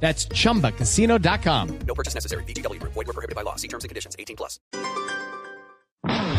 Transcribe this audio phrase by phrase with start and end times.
[0.00, 1.78] That's chumbacasino.com.
[1.86, 2.44] No purchase necessary.
[2.44, 2.80] BGW.
[2.82, 3.56] Void were prohibited by law.
[3.56, 4.14] See terms and conditions.
[4.18, 4.60] 18 plus.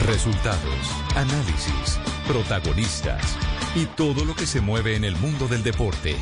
[0.06, 3.36] Resultados, análisis, protagonistas
[3.76, 6.16] y todo lo que se mueve en el mundo del deporte.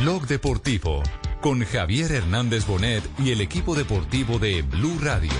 [0.00, 1.02] Blog Deportivo
[1.40, 5.32] con Javier Hernández Bonet y el equipo deportivo de Blue Radio.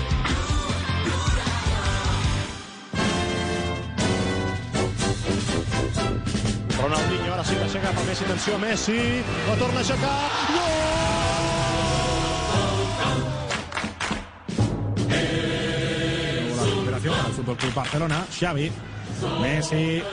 [6.81, 8.99] Ronaldinho ara sí que aixeca per Messi, atenció Messi,
[9.49, 10.17] la torna a aixecar,
[10.55, 10.96] La
[17.47, 18.69] Fútbol Club Barcelona, Xavi,
[19.41, 20.03] Messi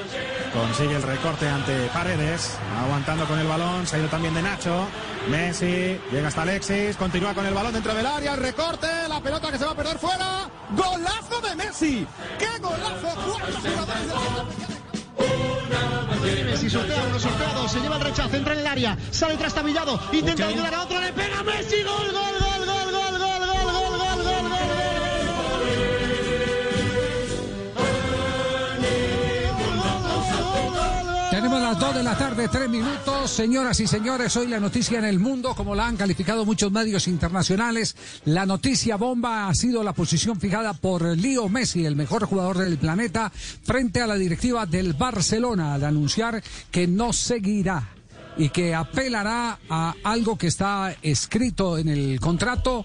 [0.53, 4.87] consigue el recorte ante Paredes, aguantando con el balón, se ha ido también de Nacho,
[5.29, 9.51] Messi llega hasta Alexis, continúa con el balón dentro del área, el recorte, la pelota
[9.51, 12.07] que se va a perder fuera, golazo de Messi,
[12.39, 13.65] qué golazo, jugadores
[16.37, 19.37] de Messi sortea uno, sortea dos, se lleva el rechazo, entra en el área, sale
[19.37, 22.54] trastabillado, intenta ayudar a otro, le pega Messi, gol, gol,
[31.55, 33.31] Tenemos las 2 de la tarde, 3 minutos.
[33.31, 37.07] Señoras y señores, hoy la noticia en el mundo, como la han calificado muchos medios
[37.07, 42.59] internacionales, la noticia bomba ha sido la posición fijada por Leo Messi, el mejor jugador
[42.59, 47.89] del planeta, frente a la directiva del Barcelona, al anunciar que no seguirá
[48.37, 52.85] y que apelará a algo que está escrito en el contrato.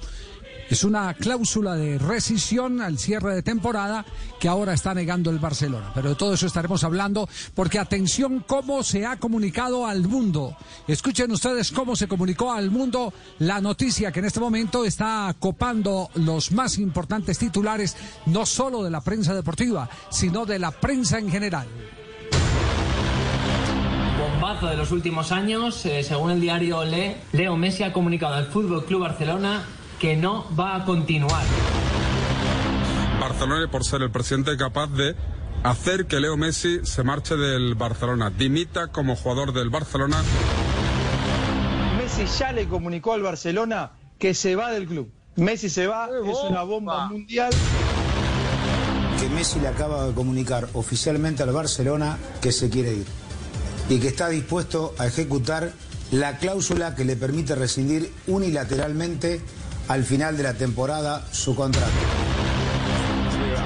[0.69, 4.05] Es una cláusula de rescisión al cierre de temporada
[4.39, 5.91] que ahora está negando el Barcelona.
[5.95, 10.55] Pero de todo eso estaremos hablando porque atención cómo se ha comunicado al mundo.
[10.87, 16.11] Escuchen ustedes cómo se comunicó al mundo la noticia que en este momento está copando
[16.13, 17.97] los más importantes titulares,
[18.27, 21.67] no solo de la prensa deportiva, sino de la prensa en general.
[24.19, 25.83] bombazo de los últimos años.
[25.87, 29.65] Eh, según el diario Le, Leo Messi ha comunicado al Fútbol Club Barcelona
[29.99, 31.43] que no va a continuar.
[33.19, 35.15] Barcelona por ser el presidente capaz de
[35.63, 40.23] hacer que Leo Messi se marche del Barcelona, dimita como jugador del Barcelona.
[41.97, 45.11] Messi ya le comunicó al Barcelona que se va del club.
[45.35, 47.51] Messi se va, es una bomba mundial.
[49.19, 53.05] que Messi le acaba de comunicar oficialmente al Barcelona que se quiere ir
[53.89, 55.73] y que está dispuesto a ejecutar
[56.11, 59.41] la cláusula que le permite rescindir unilateralmente
[59.89, 61.91] al final de la temporada su contrato.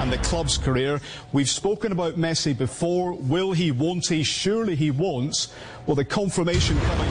[0.04, 1.00] and the club's career.
[1.32, 3.12] We've spoken about Messi before.
[3.14, 4.22] Will he, won't he?
[4.22, 5.48] Surely he won't.
[5.86, 7.08] Well, the confirmation coming.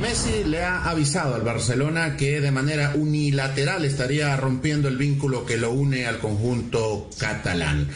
[0.00, 5.56] Messi le ha avisado al Barcelona que de manera unilateral estaría rompiendo el vínculo que
[5.56, 7.88] lo une al conjunto catalán.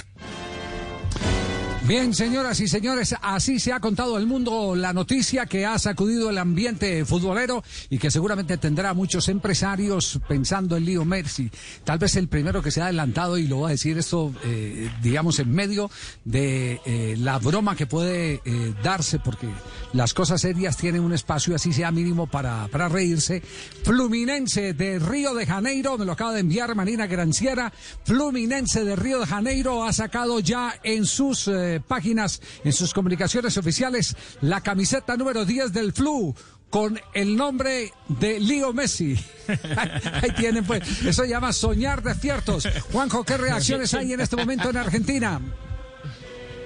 [1.89, 6.29] Bien, señoras y señores, así se ha contado al mundo la noticia que ha sacudido
[6.29, 11.51] el ambiente futbolero y que seguramente tendrá muchos empresarios pensando en Leo Messi.
[11.85, 14.91] Tal vez el primero que se ha adelantado, y lo va a decir esto, eh,
[15.03, 15.91] digamos, en medio
[16.27, 19.49] de eh, la broma que puede eh, darse, porque
[19.95, 23.41] las cosas serias tienen un espacio, así sea mínimo, para, para reírse.
[23.83, 27.73] Fluminense de Río de Janeiro, me lo acaba de enviar Marina Granciera.
[28.05, 31.49] Fluminense de Río de Janeiro ha sacado ya en sus
[31.81, 36.35] páginas, en sus comunicaciones oficiales, la camiseta número 10 del Flu
[36.71, 39.19] con el nombre de Leo Messi.
[40.23, 40.83] Ahí tienen, pues.
[41.05, 42.69] Eso se llama soñar despiertos.
[42.93, 45.41] Juanjo, ¿qué reacciones hay en este momento en Argentina?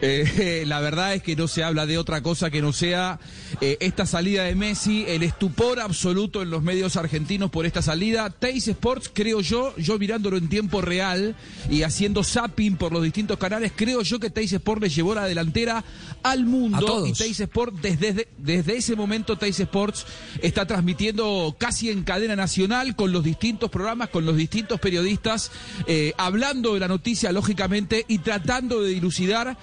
[0.04, 3.20] Eh, la verdad es que no se habla de otra cosa que no sea
[3.60, 8.28] eh, esta salida de Messi, el estupor absoluto en los medios argentinos por esta salida.
[8.30, 11.36] Teis Sports, creo yo, yo mirándolo en tiempo real
[11.70, 15.24] y haciendo zapping por los distintos canales, creo yo que Teis Sports le llevó la
[15.26, 15.84] delantera
[16.24, 17.06] al mundo.
[17.06, 20.04] Y Teis Sports, desde, desde ese momento, Teis Sports
[20.42, 25.52] está transmitiendo casi en cadena nacional con los distintos programas, con los distintos periodistas,
[25.86, 29.56] eh, hablando de la noticia, lógicamente, y tratando de dilucidar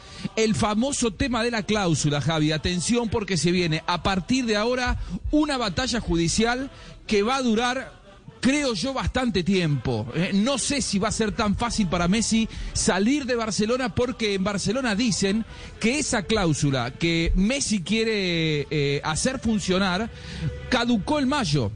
[0.44, 2.52] el famoso tema de la cláusula, Javi.
[2.52, 4.98] Atención porque se viene a partir de ahora
[5.32, 6.72] una batalla judicial
[7.08, 8.00] que va a durar
[8.40, 10.08] creo yo, bastante tiempo.
[10.16, 14.34] Eh, no sé si va a ser tan fácil para Messi salir de Barcelona porque
[14.34, 15.46] en Barcelona dicen
[15.80, 20.10] que esa cláusula que Messi quiere eh, hacer funcionar
[20.70, 21.72] caducó en mayo.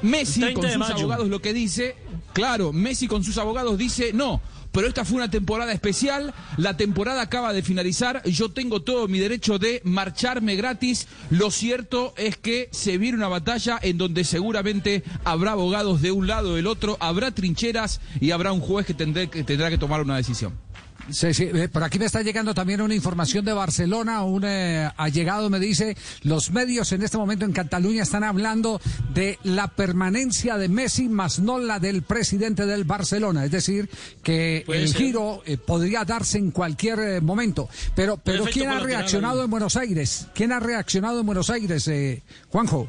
[0.00, 1.96] Messi, 30 con sus abogados, lo que dice,
[2.38, 4.40] Claro, Messi con sus abogados dice, no,
[4.72, 9.18] pero esta fue una temporada especial, la temporada acaba de finalizar, yo tengo todo mi
[9.18, 15.02] derecho de marcharme gratis, lo cierto es que se viene una batalla en donde seguramente
[15.24, 18.94] habrá abogados de un lado o del otro, habrá trincheras y habrá un juez que
[18.94, 20.52] que, tendrá que tomar una decisión.
[21.10, 21.50] Sí, sí.
[21.52, 24.22] eh, Por aquí me está llegando también una información de Barcelona.
[24.24, 28.80] Un eh, allegado me dice, los medios en este momento en Cataluña están hablando
[29.14, 33.44] de la permanencia de Messi, más no la del presidente del Barcelona.
[33.44, 33.88] Es decir,
[34.22, 34.96] que el ser.
[34.96, 37.68] giro eh, podría darse en cualquier eh, momento.
[37.94, 40.26] Pero, pero ¿quién ha reaccionado en Buenos Aires?
[40.34, 42.88] ¿Quién ha reaccionado en Buenos Aires, eh, Juanjo?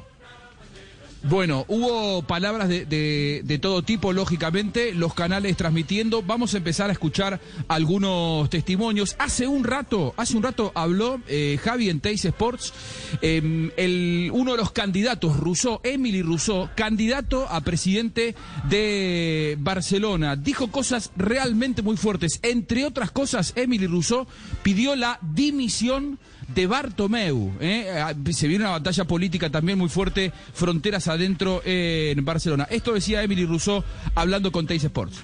[1.23, 6.23] Bueno, hubo palabras de, de- todo tipo, lógicamente, los canales transmitiendo.
[6.23, 9.17] Vamos a empezar a escuchar algunos testimonios.
[9.19, 12.73] Hace un rato, hace un rato habló eh, Javi en Teis Sports,
[13.21, 18.33] eh, el, uno de los candidatos, Rousseau, Emily Rousseau, candidato a presidente
[18.69, 20.37] de Barcelona.
[20.37, 22.39] Dijo cosas realmente muy fuertes.
[22.43, 24.25] Entre otras cosas, Emily Rousseau
[24.63, 26.17] pidió la dimisión
[26.53, 27.51] de Bartomeu.
[27.59, 27.89] ¿eh?
[28.01, 32.67] Ah, Se viene una batalla política también muy fuerte, fronteras adentro en Barcelona.
[32.69, 33.83] Esto decía Emily Rousseau
[34.15, 35.23] hablando con Teis Sports.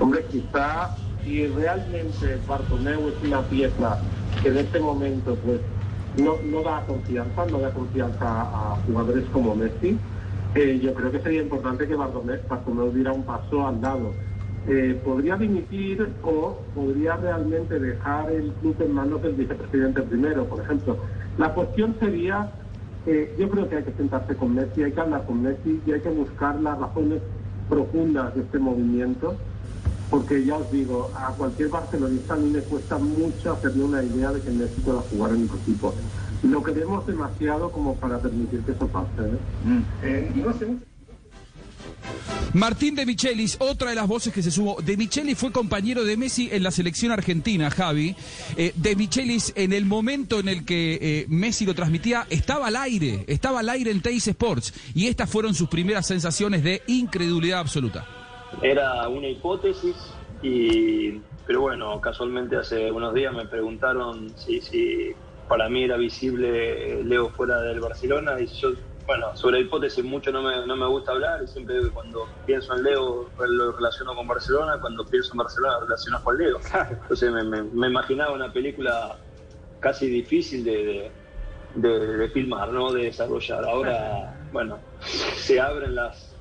[0.00, 0.94] Hombre, quizá
[1.24, 4.00] si realmente Bartomeu es una pieza
[4.42, 5.60] que en este momento pues
[6.18, 9.98] no, no da confianza, no da confianza a jugadores como Messi,
[10.54, 14.14] eh, yo creo que sería importante que Bartomeu, Bartomeu diera un paso al lado.
[14.68, 20.60] Eh, podría dimitir o podría realmente dejar el club en manos del vicepresidente primero, por
[20.60, 20.96] ejemplo.
[21.38, 22.50] La cuestión sería,
[23.06, 25.92] eh, yo creo que hay que sentarse con Messi, hay que hablar con Messi y
[25.92, 27.22] hay que buscar las razones
[27.68, 29.36] profundas de este movimiento,
[30.10, 34.32] porque ya os digo, a cualquier barcelonista a mí me cuesta mucho hacerme una idea
[34.32, 35.94] de que Messi pueda jugar en nuestro equipo.
[36.42, 39.06] Lo queremos demasiado como para permitir que eso pase.
[39.20, 39.82] ¿eh?
[40.02, 40.76] Eh, no sé.
[42.56, 44.76] Martín de Michelis, otra de las voces que se sumó.
[44.80, 48.16] De Michelis fue compañero de Messi en la selección argentina, Javi.
[48.56, 52.76] Eh, de Michelis, en el momento en el que eh, Messi lo transmitía, estaba al
[52.76, 54.72] aire, estaba al aire en Teis Sports.
[54.94, 58.06] Y estas fueron sus primeras sensaciones de incredulidad absoluta.
[58.62, 59.94] Era una hipótesis,
[60.42, 65.10] y, pero bueno, casualmente hace unos días me preguntaron si, si
[65.46, 68.70] para mí era visible Leo fuera del Barcelona y yo,
[69.06, 72.82] bueno, sobre hipótesis mucho no me, no me gusta hablar y siempre cuando pienso en
[72.82, 76.58] Leo lo relaciono con Barcelona, cuando pienso en Barcelona lo relaciono con Leo.
[77.02, 79.16] Entonces me, me- me imaginaba una película
[79.78, 81.12] casi difícil de,
[81.74, 82.92] de, de- de filmar, ¿no?
[82.92, 83.64] de desarrollar.
[83.64, 86.34] Ahora, bueno, se abren las,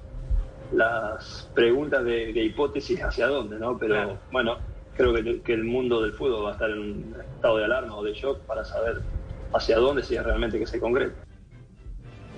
[0.71, 3.77] las preguntas de, de hipótesis hacia dónde, ¿no?
[3.77, 3.95] Pero
[4.31, 4.59] bueno,
[4.93, 7.95] creo que, que el mundo del fútbol va a estar en un estado de alarma
[7.95, 9.03] o de shock para saber
[9.53, 11.24] hacia dónde si es realmente que se concreta.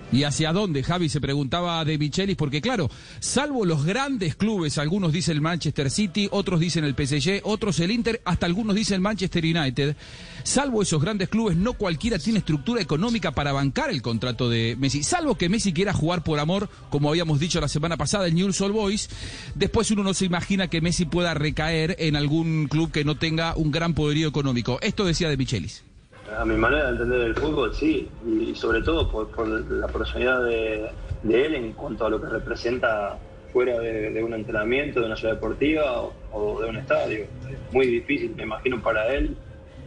[0.09, 1.09] ¿Y hacia dónde, Javi?
[1.09, 2.89] Se preguntaba de Michelis, porque claro,
[3.19, 7.91] salvo los grandes clubes, algunos dicen el Manchester City, otros dicen el PSG, otros el
[7.91, 9.97] Inter, hasta algunos dicen Manchester United,
[10.43, 15.03] salvo esos grandes clubes, no cualquiera tiene estructura económica para bancar el contrato de Messi,
[15.03, 18.61] salvo que Messi quiera jugar por amor, como habíamos dicho la semana pasada, el Newell's
[18.61, 19.09] Old Boys,
[19.55, 23.55] después uno no se imagina que Messi pueda recaer en algún club que no tenga
[23.57, 24.79] un gran poderío económico.
[24.81, 25.86] Esto decía de Michelis.
[26.35, 30.91] A mi manera de entender el fútbol, sí, y sobre todo por, la personalidad de,
[31.23, 33.17] él en cuanto a lo que representa
[33.53, 36.01] fuera de, un entrenamiento, de una ciudad deportiva
[36.31, 37.27] o, de un estadio.
[37.49, 39.37] Es muy difícil, me imagino, para él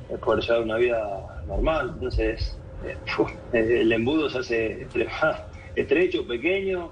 [0.09, 1.91] eh, poder llevar una vida normal.
[1.95, 2.97] Entonces, eh,
[3.53, 4.88] el embudo se hace
[5.75, 6.91] estrecho, pequeño,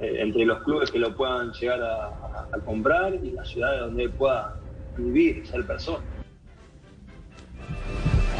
[0.00, 3.80] eh, entre los clubes que lo puedan llegar a, a- a comprar y las ciudades
[3.80, 4.56] donde él pueda
[4.96, 6.02] vivir, ser persona.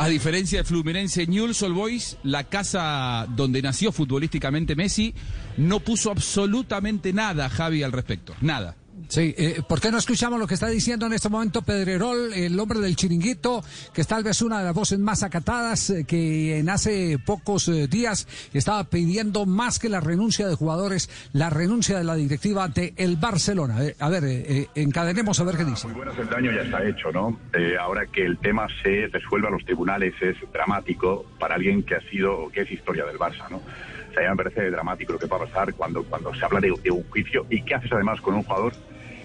[0.01, 5.15] A diferencia de Fluminense, Newell's Old Boys, la casa donde nació futbolísticamente Messi,
[5.59, 8.35] no puso absolutamente nada, Javi, al respecto.
[8.41, 8.77] Nada.
[9.11, 12.57] Sí, eh, ¿por qué no escuchamos lo que está diciendo en este momento Pedrerol, el
[12.61, 13.61] hombre del chiringuito,
[13.93, 17.67] que es tal vez una de las voces más acatadas, eh, que en hace pocos
[17.67, 22.69] eh, días estaba pidiendo más que la renuncia de jugadores, la renuncia de la directiva
[22.69, 23.85] de el Barcelona?
[23.85, 25.89] Eh, a ver, encadenemos a ver qué dice.
[25.89, 27.37] Bueno, el daño ya está hecho, ¿no?
[27.81, 32.11] Ahora que el tema se resuelva en los tribunales es dramático para alguien que ha
[32.11, 33.57] sido, que es historia del Barça, ¿no?
[33.57, 36.61] O sea, ya me parece dramático lo que va a pasar cuando, cuando se habla
[36.61, 38.73] de un juicio y qué haces además con un jugador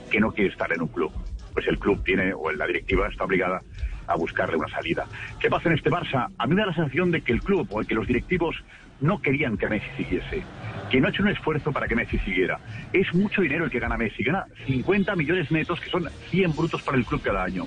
[0.09, 1.11] que no quiere estar en un club.
[1.53, 3.61] Pues el club tiene, o la directiva está obligada
[4.07, 5.05] a buscarle una salida.
[5.39, 6.27] ¿Qué pasa en este Barça?
[6.37, 8.63] A mí me da la sensación de que el club o que los directivos
[9.01, 10.43] no querían que Messi siguiese,
[10.89, 12.59] que no ha hecho un esfuerzo para que Messi siguiera.
[12.93, 16.81] Es mucho dinero el que gana Messi, gana 50 millones netos, que son 100 brutos
[16.81, 17.65] para el club cada año.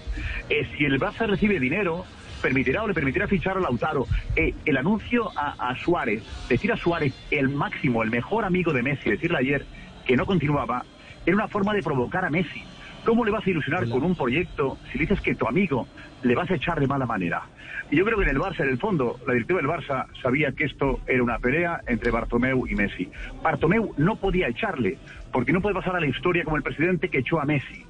[0.48, 2.04] Eh, si el Barça recibe dinero,
[2.40, 4.06] permitirá o le permitirá fichar a Lautaro.
[4.36, 8.82] Eh, el anuncio a, a Suárez, decir a Suárez, el máximo, el mejor amigo de
[8.82, 9.66] Messi, decirle ayer
[10.06, 10.84] que no continuaba,
[11.26, 12.62] era una forma de provocar a Messi.
[13.04, 15.86] ¿Cómo le vas a ilusionar con un proyecto si le dices que tu amigo
[16.22, 17.42] le vas a echar de mala manera?
[17.90, 20.52] Y yo creo que en el Barça, en el fondo, la directiva del Barça sabía
[20.52, 23.08] que esto era una pelea entre Bartomeu y Messi.
[23.42, 24.98] Bartomeu no podía echarle,
[25.32, 27.86] porque no puede pasar a la historia como el presidente que echó a Messi.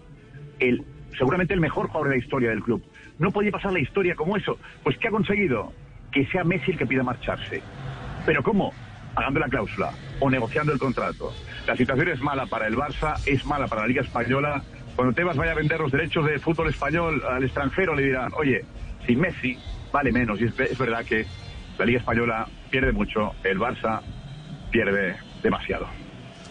[0.61, 0.85] El,
[1.17, 2.85] seguramente el mejor jugador de la historia del club.
[3.19, 4.57] No podía pasar la historia como eso.
[4.85, 5.73] Pues ¿qué ha conseguido?
[6.13, 7.61] Que sea Messi el que pida marcharse.
[8.25, 8.73] ¿Pero cómo?
[9.15, 11.33] Pagando la cláusula o negociando el contrato.
[11.69, 14.65] La situación es mala para el Barça, es mala para la Liga Española.
[14.97, 18.65] Cuando Tebas vaya a vender los derechos de fútbol español al extranjero, le dirán, oye,
[19.07, 19.59] sin Messi
[19.93, 20.41] vale menos.
[20.41, 21.27] Y es, es verdad que
[21.79, 24.01] la Liga Española pierde mucho, el Barça
[24.71, 25.87] pierde demasiado.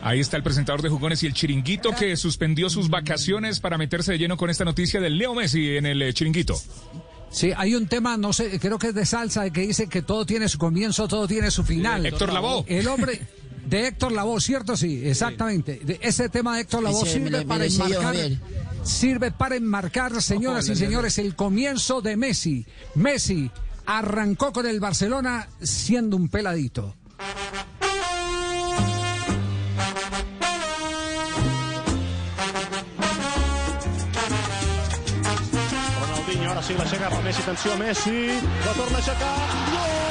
[0.04, 4.12] Ahí está el presentador de Jugones y el Chiringuito que suspendió sus vacaciones para meterse
[4.12, 6.54] de lleno con esta noticia del Leo Messi en el eh, Chiringuito.
[7.32, 10.28] Sí, hay un tema, no sé, creo que es de salsa, que dice que todo
[10.28, 12.06] tiene su comienzo, todo tiene su final.
[12.06, 12.64] Héctor Lavoe.
[12.68, 13.20] El hombre
[13.70, 14.76] de Héctor Lavoe, ¿cierto?
[14.78, 15.80] Sí, exactamente.
[15.84, 18.16] De ese tema de Héctor Lavoe me sirve lo- para me lo sé yo, enmarcar,
[18.84, 22.66] sirve para enmarcar, señoras y señores, el comienzo de Messi.
[22.96, 23.52] Messi
[23.86, 26.96] arrancó con el Barcelona siendo un peladito.
[36.02, 38.18] Ronaldinho ara sí l'aixeca per Messi, atenció a Messi,
[38.66, 40.07] la torna a aixecar, Sorteado,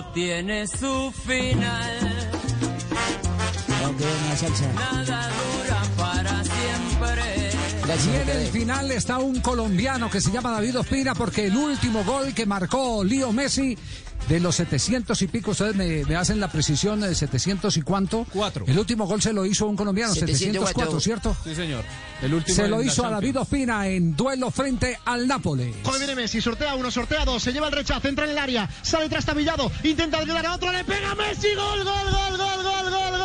[0.00, 2.30] Todo tiene su final.
[4.74, 7.50] Nada dura para siempre.
[8.06, 12.04] Y en el final está un colombiano que se llama David Ospina porque el último
[12.04, 13.76] gol que marcó Lío Messi
[14.30, 18.24] de los 700 y pico, ustedes me, hacen la precisión de 700 y cuánto.
[18.32, 18.64] Cuatro.
[18.68, 21.36] El último gol se lo hizo un colombiano, 704, 704 ¿cierto?
[21.42, 21.84] Sí, señor.
[22.22, 25.74] El último se lo hizo a David Ospina en duelo frente al Nápoles.
[25.82, 28.70] Joder, viene Messi, sortea uno, sortea dos, se lleva el rechazo, entra en el área,
[28.82, 32.90] sale tras Tabillado, intenta ayudar a otro, le pega Messi, gol, gol, gol, gol, gol,
[32.92, 33.19] gol.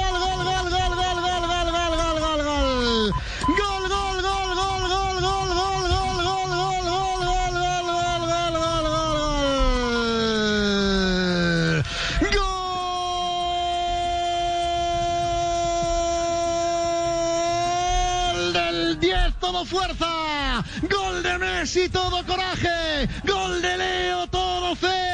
[19.46, 20.64] Todo fuerza.
[20.90, 23.08] Gol de Messi, todo coraje.
[23.24, 25.05] Gol de Leo, todo fe.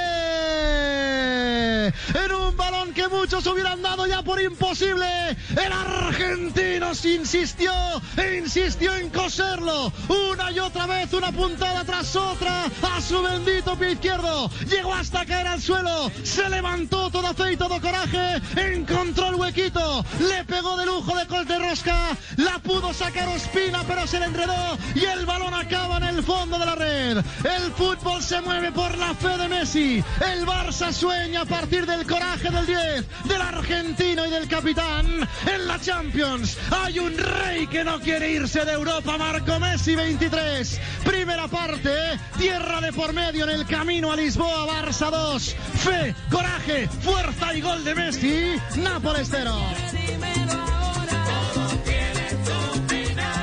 [2.13, 5.05] En un balón que muchos hubieran dado ya por imposible.
[5.51, 7.71] El argentino se insistió
[8.17, 9.91] e insistió en coserlo.
[10.07, 14.49] Una y otra vez, una puntada tras otra a su bendito pie izquierdo.
[14.67, 16.11] Llegó hasta caer al suelo.
[16.23, 18.41] Se levantó todo fe y todo coraje.
[18.55, 20.05] Encontró el huequito.
[20.19, 22.17] Le pegó de lujo de col de rosca.
[22.37, 24.77] La pudo sacar Ospina, pero se le enredó.
[24.95, 27.17] Y el balón acaba en el fondo de la red.
[27.17, 30.03] El fútbol se mueve por la fe de Messi.
[30.33, 35.05] El Barça sueña a partir del coraje del 10, del argentino y del capitán.
[35.45, 40.79] En la Champions hay un rey que no quiere irse de Europa, Marco Messi 23.
[41.03, 41.91] Primera parte,
[42.37, 45.55] tierra de por medio en el camino a Lisboa, Barça 2.
[45.83, 48.55] Fe, coraje, fuerza y gol de Messi.
[48.77, 49.51] Nápoles 0.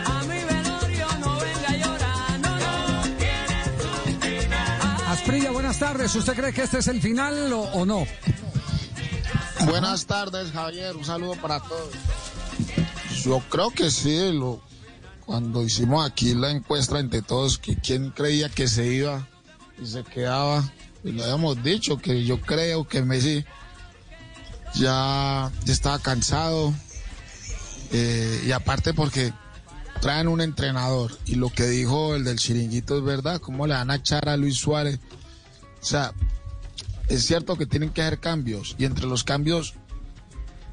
[0.06, 2.58] A mi velorio no venga a llorar, no,
[4.98, 5.12] no.
[5.12, 6.14] Asprilla, buenas tardes.
[6.14, 8.06] ¿Usted cree que este es el final o no?
[9.66, 10.96] Buenas tardes, Javier.
[10.96, 11.90] Un saludo para todos.
[13.24, 14.32] Yo creo que sí.
[14.32, 14.60] Lo,
[15.26, 19.28] cuando hicimos aquí la encuesta entre todos, que quién creía que se iba
[19.80, 20.70] y se quedaba,
[21.04, 23.44] y lo habíamos dicho, que yo creo que Messi
[24.74, 26.72] ya, estaba cansado.
[27.92, 29.32] eh, y aparte porque
[30.00, 31.16] traen un entrenador.
[31.26, 33.40] Y lo que dijo el del chiringuito es verdad.
[33.40, 35.00] ¿Cómo le van a echar a Luis Suárez?
[35.80, 36.12] O sea,
[37.08, 39.74] es cierto que tienen que hacer cambios y entre los cambios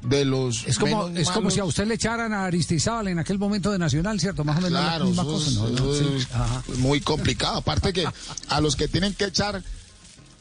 [0.02, 3.38] de los Es como, es como si a usted le echaran a Aristizábal en aquel
[3.38, 4.44] momento de Nacional, ¿cierto?
[4.44, 5.50] Más o menos Claro, la misma eso cosa.
[5.50, 5.68] ¿no?
[5.68, 7.58] eso Sí, es muy complicado.
[7.58, 8.06] Aparte que
[8.48, 9.62] a los que tienen que echar,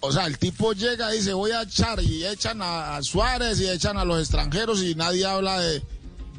[0.01, 3.59] o sea, el tipo llega y dice voy a echar y echan a, a Suárez
[3.59, 5.81] y echan a los extranjeros y nadie habla de,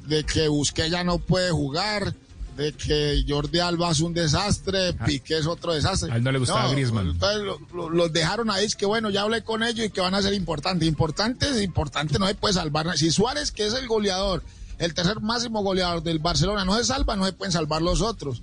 [0.07, 2.15] de que Busquets ya no puede jugar,
[2.57, 6.11] de que Jordi Alba es un desastre, Piqué es otro desastre.
[6.13, 7.09] A él no le gustaba Griezmann.
[7.11, 10.01] entonces lo- lo- los dejaron ahí, es que bueno, ya hablé con ellos y que
[10.01, 10.89] van a ser importantes.
[10.89, 12.97] Importantes, importante no se puede salvar.
[12.97, 14.43] Si Suárez, que es el goleador,
[14.79, 18.43] el tercer máximo goleador del Barcelona, no se salva, no se pueden salvar los otros.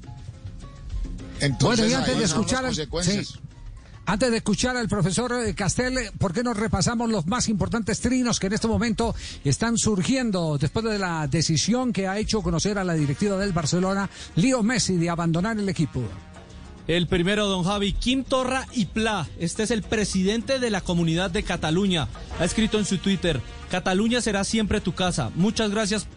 [1.39, 2.65] Entonces, Bueno, y antes ahí de escuchar
[3.25, 3.39] sí.
[4.05, 8.39] Antes de escuchar al profesor eh, Castel, ¿por qué no repasamos los más importantes trinos
[8.39, 12.83] que en este momento están surgiendo después de la decisión que ha hecho conocer a
[12.83, 16.03] la directiva del Barcelona, Leo Messi, de abandonar el equipo?
[16.85, 19.25] El primero, don Javi, Kim Torra y Pla.
[19.39, 22.09] Este es el presidente de la comunidad de Cataluña.
[22.41, 23.41] Ha escrito en su Twitter,
[23.71, 25.31] Cataluña será siempre tu casa.
[25.35, 26.07] Muchas gracias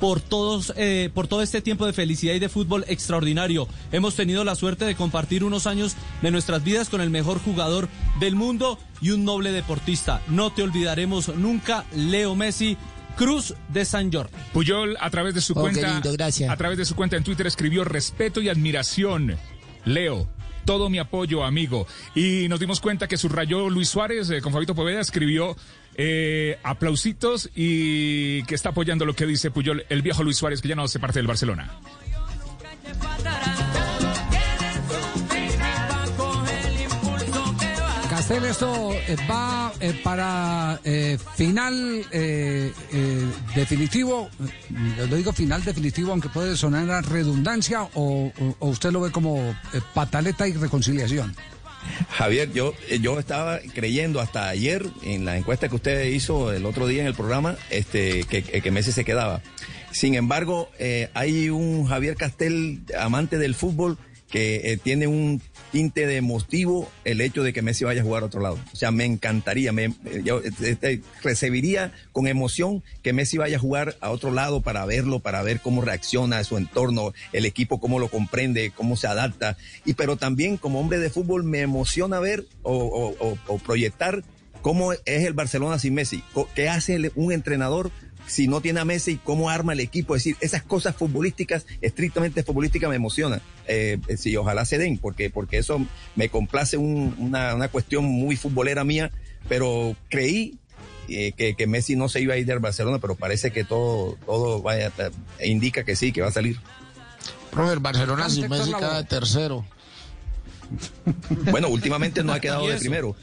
[0.00, 3.68] por todos, eh, por todo este tiempo de felicidad y de fútbol extraordinario.
[3.92, 7.88] Hemos tenido la suerte de compartir unos años de nuestras vidas con el mejor jugador
[8.18, 10.22] del mundo y un noble deportista.
[10.28, 12.76] No te olvidaremos nunca, Leo Messi.
[13.16, 14.32] Cruz de San Jordi.
[14.54, 16.48] Puyol a través de su Oh, cuenta lindo, gracias.
[16.48, 19.36] a través de su cuenta en Twitter escribió respeto y admiración.
[19.84, 20.26] Leo,
[20.64, 21.86] todo mi apoyo, amigo.
[22.14, 25.54] Y nos dimos cuenta que subrayó Luis Suárez eh, con Fabito Poveda escribió
[26.02, 30.68] eh, aplausitos y que está apoyando lo que dice Puyol, el viejo Luis Suárez que
[30.68, 31.70] ya no hace parte del Barcelona.
[38.08, 42.06] Castel, esto eh, va eh, para eh, final
[43.54, 44.30] definitivo,
[44.96, 49.54] lo digo final definitivo, aunque puede sonar a redundancia, o, usted lo ve como
[49.92, 51.36] pataleta y reconciliación.
[52.10, 56.86] Javier, yo, yo estaba creyendo hasta ayer en la encuesta que usted hizo el otro
[56.86, 59.42] día en el programa este, que, que Messi se quedaba.
[59.92, 63.98] Sin embargo, eh, hay un Javier Castel, amante del fútbol,
[64.30, 65.40] que eh, tiene un
[65.72, 68.58] tinte de motivo el hecho de que Messi vaya a jugar a otro lado.
[68.72, 73.60] O sea, me encantaría, me, eh, yo este, recibiría con emoción que Messi vaya a
[73.60, 77.98] jugar a otro lado para verlo, para ver cómo reacciona su entorno, el equipo cómo
[77.98, 79.56] lo comprende, cómo se adapta.
[79.84, 84.22] Y pero también como hombre de fútbol me emociona ver o, o- o- o proyectar
[84.62, 86.22] cómo es el Barcelona sin Messi,
[86.54, 87.90] qué hace un entrenador
[88.30, 90.14] si no tiene a Messi, cómo arma el equipo.
[90.16, 93.42] Es decir, esas cosas futbolísticas, estrictamente futbolísticas, me emocionan.
[93.66, 95.80] Eh, eh, sí, ojalá se den, porque, porque eso
[96.16, 99.10] me complace un- una, una cuestión muy futbolera mía,
[99.48, 100.58] pero creí
[101.08, 104.16] eh, que, que Messi no se iba a ir del Barcelona, pero parece que todo,
[104.26, 104.92] todo vaya,
[105.38, 106.58] eh, indica que sí, que va a salir.
[107.50, 109.64] Profe, el Barcelona sin Messi de tercero.
[111.50, 113.16] Bueno, últimamente no ha quedado ¿Y de primero.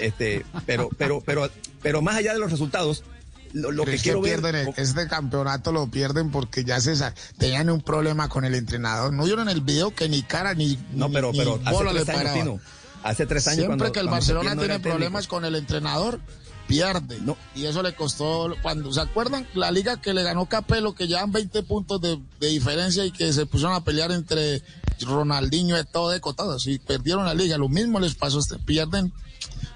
[0.00, 1.48] Este, pero, pero, pero,
[1.82, 3.04] pero más allá de los resultados,
[3.54, 6.94] lo, que quiero pierden el- este campeonato lo pierden porque ya se
[7.38, 9.12] tenían un problema con el entrenador.
[9.12, 12.08] No vieron el video que ni cara ni No, pero, ni pero hace bola tres
[12.10, 12.32] años.
[12.34, 12.60] Tino.
[13.02, 16.20] Hace tres años Siempre cuando- que el Barcelona no tiene problemas con el entrenador,
[16.66, 17.18] pierde.
[17.54, 19.46] Y eso le costó, cuando ¿se acuerdan?
[19.54, 23.32] La liga que le ganó Capello, que llevan 20 puntos de, de diferencia y que
[23.32, 24.62] se pusieron a pelear entre
[25.02, 27.58] Ronaldinho y todo de cotados y perdieron la liga.
[27.58, 29.12] Lo mismo les pasó, este, pierden.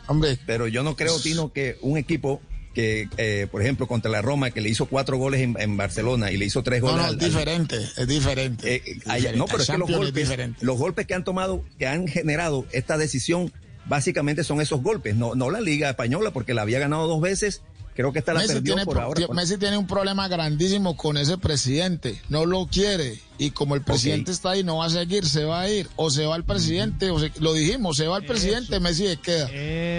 [0.07, 0.38] Hombre.
[0.47, 2.41] Pero yo no creo, Tino, que un equipo
[2.79, 6.31] que, eh, por ejemplo, contra la Roma, que le hizo cuatro goles en, en Barcelona
[6.31, 8.75] y le hizo tres No, goles no, al- es al- diferente, es diferente.
[8.77, 10.64] Eh, allá- no, pero es que los es golpes, diferente.
[10.64, 13.53] los golpes que han tomado, que han generado esta decisión,
[13.87, 17.62] básicamente son esos golpes, no, no la Liga Española, porque la había ganado dos veces,
[17.97, 19.27] creo que esta la Messi perdió tiene, por ahora.
[19.35, 22.23] Messi tiene un problema grandísimo con ese presidente.
[22.29, 23.19] No lo quiere.
[23.38, 25.88] Y como el presidente está ahí, no va a seguir, se va a ir.
[25.97, 29.17] O se va el presidente, o se- lo dijimos, se va el presidente, Messi se
[29.17, 29.47] queda.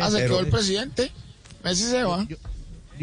[0.01, 1.11] Ah, se quedó el presidente,
[1.61, 2.25] Messi se va.
[2.29, 2.37] Yo-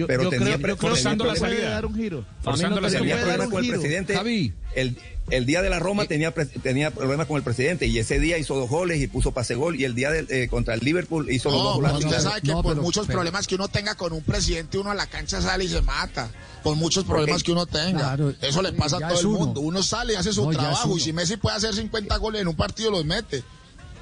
[0.07, 0.77] Pero yo tenía creo-
[1.25, 1.71] la salida.
[1.71, 2.25] dar un giro.
[2.43, 4.53] Forzando la tenía problemas con el presidente.
[4.75, 4.99] El,
[5.31, 6.33] el día de la Roma tenía,
[6.63, 9.81] tenía problemas con el presidente y ese día hizo dos goles y puso pase gol
[9.81, 12.05] y el día del, eh, contra el Liverpool hizo los dos No, goles.
[12.05, 14.77] usted sabe que No, por pero- muchos pero- problemas que uno tenga con un presidente,
[14.77, 16.31] uno a la cancha sale y se mata.
[16.63, 17.99] Por muchos problemas que uno tenga.
[18.01, 19.39] Claro, Eso le pasa a todo el uno.
[19.39, 19.61] mundo.
[19.63, 20.97] Uno sale y hace su No, trabajo.
[20.97, 23.43] Y si Messi puede hacer 50 goles en un partido, los mete.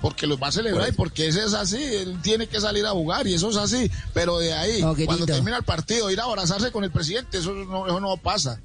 [0.05, 1.83] Porque los va a celebrar y porque ese es así.
[1.83, 3.91] Él tiene que salir a jugar y eso es así.
[4.13, 7.87] Pero de ahí, cuando termina el partido, ir a abrazarse con el presidente, eso no,
[7.87, 8.61] eso no pasa.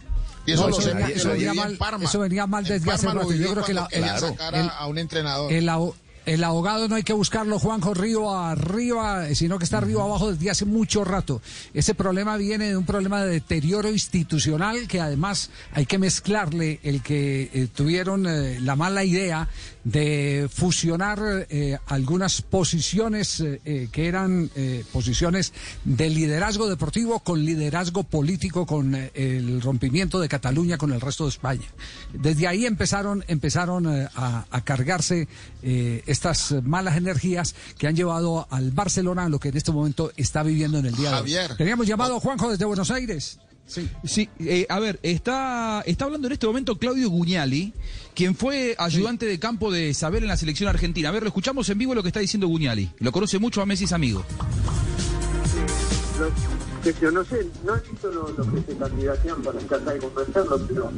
[0.46, 3.32] Y eso No, eso venía- eso mal- eso venía mal desde hace rato.
[3.32, 5.54] Yo creo que la- el- sacar a, el- a un entrenador.
[5.54, 10.04] El, aho- el abogado no hay que buscarlo, Juanjo Río, arriba, sino que está arriba
[10.04, 11.42] abajo desde hace mucho rato.
[11.74, 17.02] Ese problema viene de un problema de deterioro institucional que además hay que mezclarle el
[17.02, 19.48] que eh, tuvieron eh, la mala idea
[19.84, 25.54] de fusionar eh, algunas posiciones eh, eh, que eran eh, posiciones
[25.86, 31.24] de liderazgo deportivo con liderazgo político, con eh, el rompimiento de Cataluña con el resto
[31.24, 31.68] de España.
[32.14, 35.28] Desde ahí empezaron, empezaron eh, a, a cargarse
[35.64, 40.12] eh, estas malas energías que han llevado al Barcelona a lo que en este momento
[40.18, 41.36] está viviendo en el día de hoy.
[41.58, 43.40] Teníamos llamado a Juanjo desde Buenos Aires.
[43.70, 43.88] Sí.
[44.04, 47.72] Sí, eh, a ver, está, está hablando en este momento Claudio Guñali,
[48.16, 51.10] quien fue ayudante de campo de Saber en la selección argentina.
[51.10, 52.90] A ver, lo escuchamos en vivo lo que está diciendo Guñali.
[52.98, 54.26] Lo conoce mucho a Messi, es amigo.
[56.20, 59.94] no, que yo no sé, no he visto lo, lo que se candidatean para tratar
[59.94, 60.92] de convencerlo, pero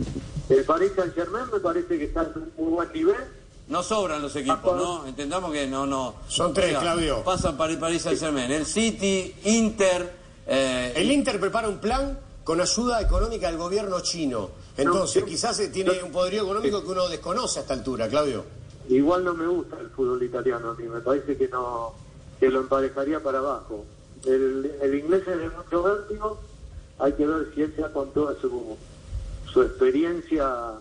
[0.50, 3.16] el Paris Saint Germain me parece que está en un muy buen nivel
[3.68, 5.08] no sobran los equipos, ¿no?
[5.08, 6.16] Entendamos que no, no.
[6.28, 7.24] Son tres, Claudio.
[7.24, 8.52] Pasan para el Paris Saint Germain.
[8.52, 10.14] El City, Inter.
[10.46, 14.50] eh, El Inter prepara un plan con ayuda económica del gobierno chino.
[14.78, 18.44] Entonces, No, quizás tiene un poderío económico que uno desconoce a esta altura, Claudio.
[18.90, 21.94] Igual no me gusta el fútbol italiano a mí, me parece que no
[22.40, 23.86] que lo emparejaría para abajo.
[24.26, 26.40] El, el inglés es de mucho vértigo,
[26.98, 28.76] hay que ver si él ya con toda su,
[29.54, 30.74] su experiencia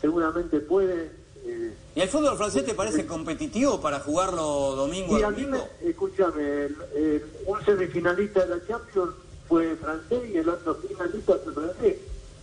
[0.00, 1.10] seguramente puede.
[1.46, 5.46] eh, ¿Y el fútbol francés te parece competitivo para jugarlo domingo y a a mí,
[5.46, 9.14] me- escúchame, el- el- un semifinalista de la Champions
[9.48, 11.96] fue francés y el otro finalista fue francés.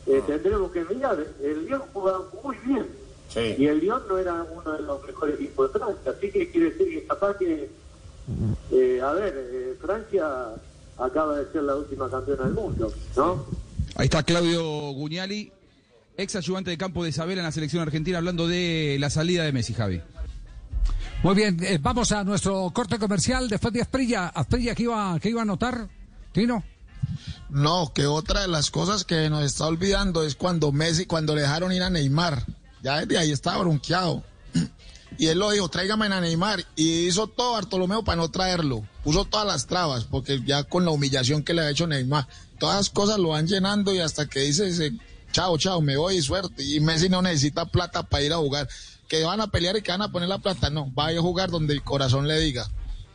[0.07, 2.85] Eh, Tendremos que mirar, el Lyon jugaba muy bien.
[3.57, 6.71] Y el Lyon no era uno de los mejores equipos de Francia, así que quiere
[6.71, 7.69] decir que capaz que,
[8.71, 10.25] eh, a ver, eh, Francia
[10.97, 13.45] acaba de ser la última campeona del mundo, ¿no?
[13.95, 14.63] Ahí está Claudio
[14.93, 15.51] Guñali,
[16.15, 19.51] ex ayudante de campo de Isabela en la selección argentina, hablando de la salida de
[19.51, 20.01] Messi, Javi.
[21.23, 24.27] Muy bien, eh, vamos a nuestro corte comercial después de Asprilla.
[24.27, 25.89] Asprilla, ¿qué iba, qué iba a anotar?
[26.31, 26.63] Tino.
[27.49, 31.41] No, que otra de las cosas que nos está olvidando es cuando Messi, cuando le
[31.41, 32.45] dejaron ir a Neymar.
[32.83, 34.23] Ya desde ahí estaba bronqueado.
[35.17, 36.65] Y él lo dijo, tráigame a Neymar.
[36.75, 38.85] Y hizo todo Bartolomeo para no traerlo.
[39.01, 42.27] Puso todas las trabas, porque ya con la humillación que le ha hecho Neymar,
[42.59, 44.91] todas las cosas lo van llenando y hasta que dice, ese,
[45.31, 46.63] chao, chao, me voy y suerte.
[46.63, 48.67] Y Messi no necesita plata para ir a jugar.
[49.07, 50.93] Que van a pelear y que van a poner la plata, no.
[50.93, 52.69] Va a ir a jugar donde el corazón le diga.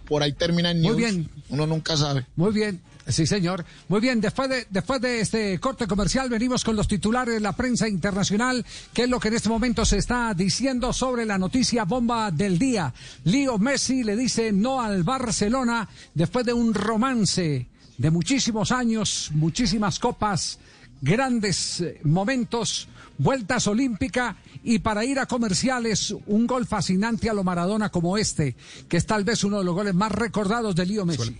[0.07, 0.97] Por ahí termina Muy news.
[0.97, 1.31] bien.
[1.51, 2.27] Uno nunca sabe.
[2.35, 2.81] Muy bien,
[3.13, 3.65] sí señor.
[3.89, 7.53] Muy bien, después de, después de este corte comercial venimos con los titulares de la
[7.53, 11.85] prensa internacional, que es lo que en este momento se está diciendo sobre la noticia
[11.85, 12.93] bomba del día.
[13.25, 17.67] Leo Messi le dice no al Barcelona después de un romance
[17.99, 20.59] de muchísimos años, muchísimas copas,
[21.03, 27.45] grandes eh, momentos, vueltas olímpica y para ir a comerciales un gol fascinante a lo
[27.45, 28.57] Maradona como este,
[28.89, 31.37] que es tal vez uno de los goles más recordados de Leo Messi.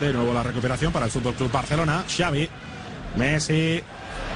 [0.00, 2.04] De nuevo la recuperación para el Fútbol Club Barcelona.
[2.08, 2.48] Xavi,
[3.16, 3.82] Messi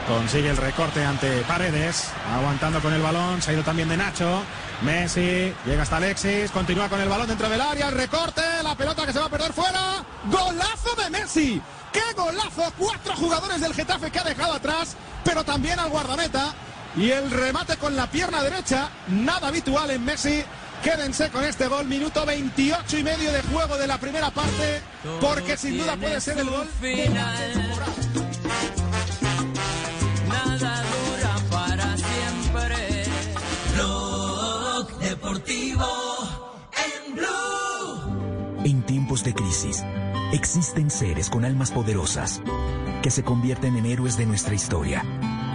[0.08, 3.42] consigue el recorte ante Paredes, aguantando con el balón.
[3.42, 4.42] Se ha ido también de Nacho.
[4.82, 7.90] Messi llega hasta Alexis, continúa con el balón dentro del área.
[7.90, 10.04] Recorte, la pelota que se va a perder fuera.
[10.30, 11.62] ¡Golazo de Messi!
[11.92, 12.72] ¡Qué golazo!
[12.78, 16.54] Cuatro jugadores del Getafe que ha dejado atrás, pero también al guardameta.
[16.96, 20.42] Y el remate con la pierna derecha, nada habitual en Messi.
[20.82, 24.80] Quédense con este gol, minuto 28 y medio de juego de la primera parte,
[25.20, 26.66] porque sin duda puede ser el gol.
[30.28, 33.04] Nada dura para siempre.
[35.00, 35.86] Deportivo
[36.72, 38.64] en Blue.
[38.64, 39.84] En tiempos de crisis,
[40.32, 42.40] existen seres con almas poderosas
[43.02, 45.04] que se convierten en héroes de nuestra historia.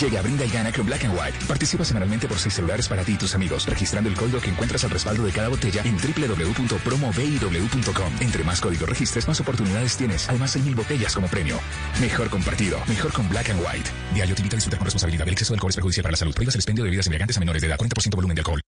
[0.00, 1.44] Llega, brinda y gana con Black and White.
[1.46, 4.84] Participa semanalmente por seis celulares para ti y tus amigos, registrando el código que encuentras
[4.84, 8.12] al respaldo de cada botella en www.promoviw.com.
[8.20, 10.28] Entre más códigos registres, más oportunidades tienes.
[10.28, 11.58] Además, hay mil botellas como premio.
[12.00, 13.90] Mejor compartido, mejor con Black and White.
[14.14, 15.26] Diario te invita a disfrutar con responsabilidad.
[15.26, 16.32] El exceso de alcohol es perjudicial para la salud.
[16.32, 17.76] Prohíbas el expendio de bebidas embriagantes menores de edad.
[17.76, 18.67] 40% volumen de alcohol.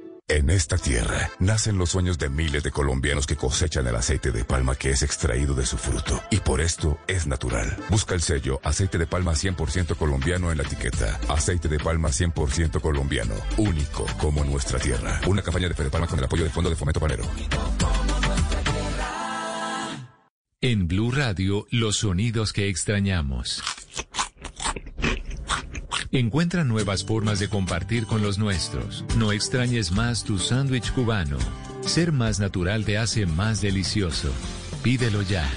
[0.31, 4.45] En esta tierra nacen los sueños de miles de colombianos que cosechan el aceite de
[4.45, 6.23] palma que es extraído de su fruto.
[6.29, 7.75] Y por esto es natural.
[7.89, 11.19] Busca el sello aceite de palma 100% colombiano en la etiqueta.
[11.27, 13.35] Aceite de palma 100% colombiano.
[13.57, 15.19] Único como nuestra tierra.
[15.27, 17.25] Una campaña de Fede Palma con el apoyo del Fondo de Fomento Panero.
[20.61, 23.61] En Blue Radio, los sonidos que extrañamos.
[26.13, 29.05] Encuentra nuevas formas de compartir con los nuestros.
[29.17, 31.37] No extrañes más tu sándwich cubano.
[31.85, 34.29] Ser más natural te hace más delicioso.
[34.83, 35.49] Pídelo ya.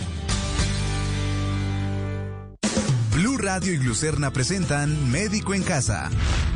[3.44, 6.08] Radio y Glucerna presentan Médico en Casa.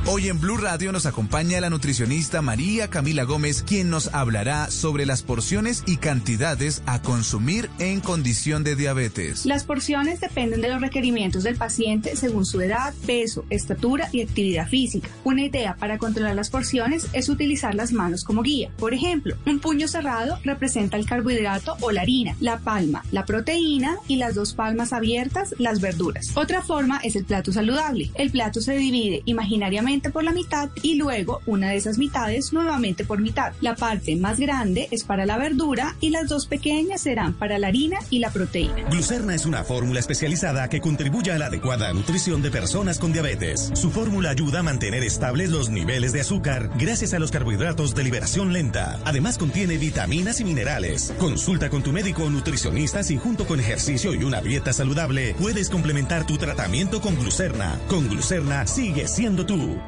[0.06, 5.04] Hoy en Blue Radio nos acompaña la nutricionista María Camila Gómez, quien nos hablará sobre
[5.04, 9.44] las porciones y cantidades a consumir en condición de diabetes.
[9.44, 14.66] Las porciones dependen de los requerimientos del paciente según su edad, peso, estatura y actividad
[14.66, 15.10] física.
[15.24, 18.70] Una idea para controlar las porciones es utilizar las manos como guía.
[18.78, 23.98] Por ejemplo, un puño cerrado representa el carbohidrato o la harina, la palma, la proteína
[24.08, 26.30] y las dos palmas abiertas, las verduras.
[26.34, 28.10] Otra forma es el plato saludable.
[28.14, 33.04] El plato se divide imaginariamente por la mitad y luego una de esas mitades nuevamente
[33.04, 33.52] por mitad.
[33.60, 37.68] La parte más grande es para la verdura y las dos pequeñas serán para la
[37.68, 38.88] harina y la proteína.
[38.90, 43.72] Glucerna es una fórmula especializada que contribuye a la adecuada nutrición de personas con diabetes.
[43.74, 48.04] Su fórmula ayuda a mantener estables los niveles de azúcar gracias a los carbohidratos de
[48.04, 49.00] liberación lenta.
[49.04, 51.12] Además contiene vitaminas y minerales.
[51.18, 55.70] Consulta con tu médico o nutricionista si junto con ejercicio y una dieta saludable puedes
[55.70, 56.67] complementar tu tratamiento
[57.00, 57.80] con glucerna.
[57.88, 59.78] Con glucerna sigue siendo tú.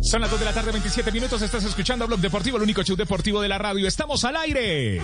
[0.00, 1.42] Son las 2 de la tarde, 27 minutos.
[1.42, 3.86] Estás escuchando a Blog Deportivo, el único show deportivo de la radio.
[3.86, 5.02] Estamos al aire.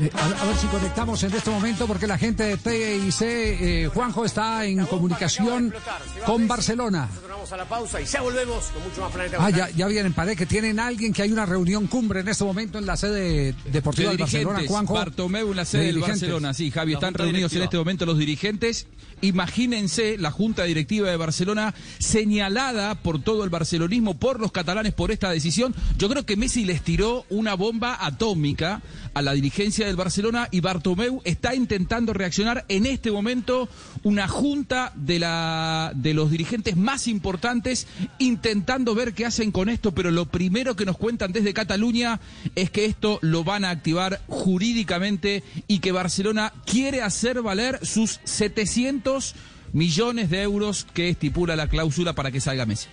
[0.00, 3.90] Eh, a, a ver si conectamos en este momento porque la gente de TIC, eh,
[3.92, 5.72] Juanjo, está en comunicación
[6.26, 7.08] con Barcelona.
[7.28, 10.12] Vamos a la pausa y ya volvemos con mucho más Planeta Ah, ya, ya vienen,
[10.12, 13.54] parece que tienen alguien que hay una reunión cumbre en este momento en la sede
[13.72, 14.94] deportiva de de Barcelona, Juanjo.
[14.94, 16.00] Bartomeu en la sede De del.
[16.00, 16.52] Barcelona.
[16.52, 18.86] Sí, Javi, están reunidos en este momento los dirigentes.
[19.22, 25.10] Imagínense la junta directiva de Barcelona señalada por todo el barcelonismo, por los catalanes, por
[25.10, 25.74] esta decisión.
[25.96, 28.82] Yo creo que Messi les tiró una bomba atómica
[29.14, 33.70] a la dirigencia del Barcelona y Bartomeu está intentando reaccionar en este momento
[34.02, 37.86] una junta de la de los dirigentes más importantes
[38.18, 42.20] intentando ver qué hacen con esto, pero lo primero que nos cuentan desde Cataluña
[42.54, 48.20] es que esto lo van a activar jurídicamente y que Barcelona quiere hacer valer sus
[48.24, 49.05] 700
[49.72, 52.88] millones de euros que estipula la cláusula para que salga Messi.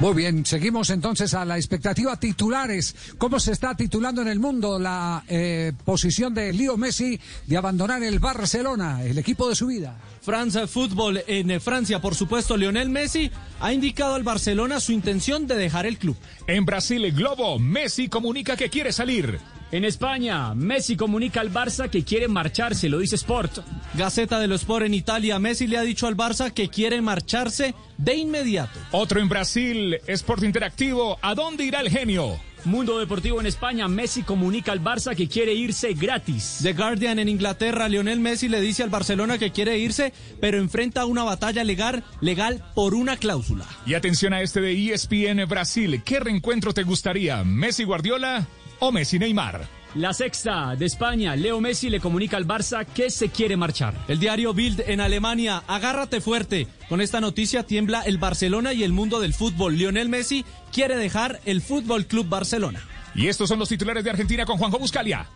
[0.00, 2.94] Muy bien, seguimos entonces a la expectativa titulares.
[3.18, 8.02] ¿Cómo se está titulando en el mundo la eh, posición de Leo Messi de abandonar
[8.02, 9.98] el Barcelona, el equipo de su vida?
[10.22, 15.46] France Football en eh, Francia, por supuesto, Lionel Messi ha indicado al Barcelona su intención
[15.46, 16.16] de dejar el club.
[16.46, 19.38] En Brasil, el Globo, Messi comunica que quiere salir.
[19.72, 23.60] En España, Messi comunica al Barça que quiere marcharse, lo dice Sport.
[23.94, 27.76] Gaceta de los Sport en Italia, Messi le ha dicho al Barça que quiere marcharse
[27.96, 28.76] de inmediato.
[28.90, 32.40] Otro en Brasil, Sport Interactivo, ¿a dónde irá el genio?
[32.64, 36.58] Mundo Deportivo en España, Messi comunica al Barça que quiere irse gratis.
[36.62, 41.06] The Guardian en Inglaterra, Lionel Messi le dice al Barcelona que quiere irse, pero enfrenta
[41.06, 43.64] una batalla legal, legal por una cláusula.
[43.86, 47.44] Y atención a este de ESPN Brasil, ¿qué reencuentro te gustaría?
[47.44, 48.46] ¿Messi Guardiola
[48.80, 49.80] o Messi Neymar?
[49.94, 53.94] La sexta de España, Leo Messi le comunica al Barça que se quiere marchar.
[54.06, 56.68] El diario Bild en Alemania, agárrate fuerte.
[56.88, 59.76] Con esta noticia tiembla el Barcelona y el mundo del fútbol.
[59.76, 62.80] Lionel Messi quiere dejar el Fútbol Club Barcelona.
[63.16, 65.26] Y estos son los titulares de Argentina con Juanjo Buscalia.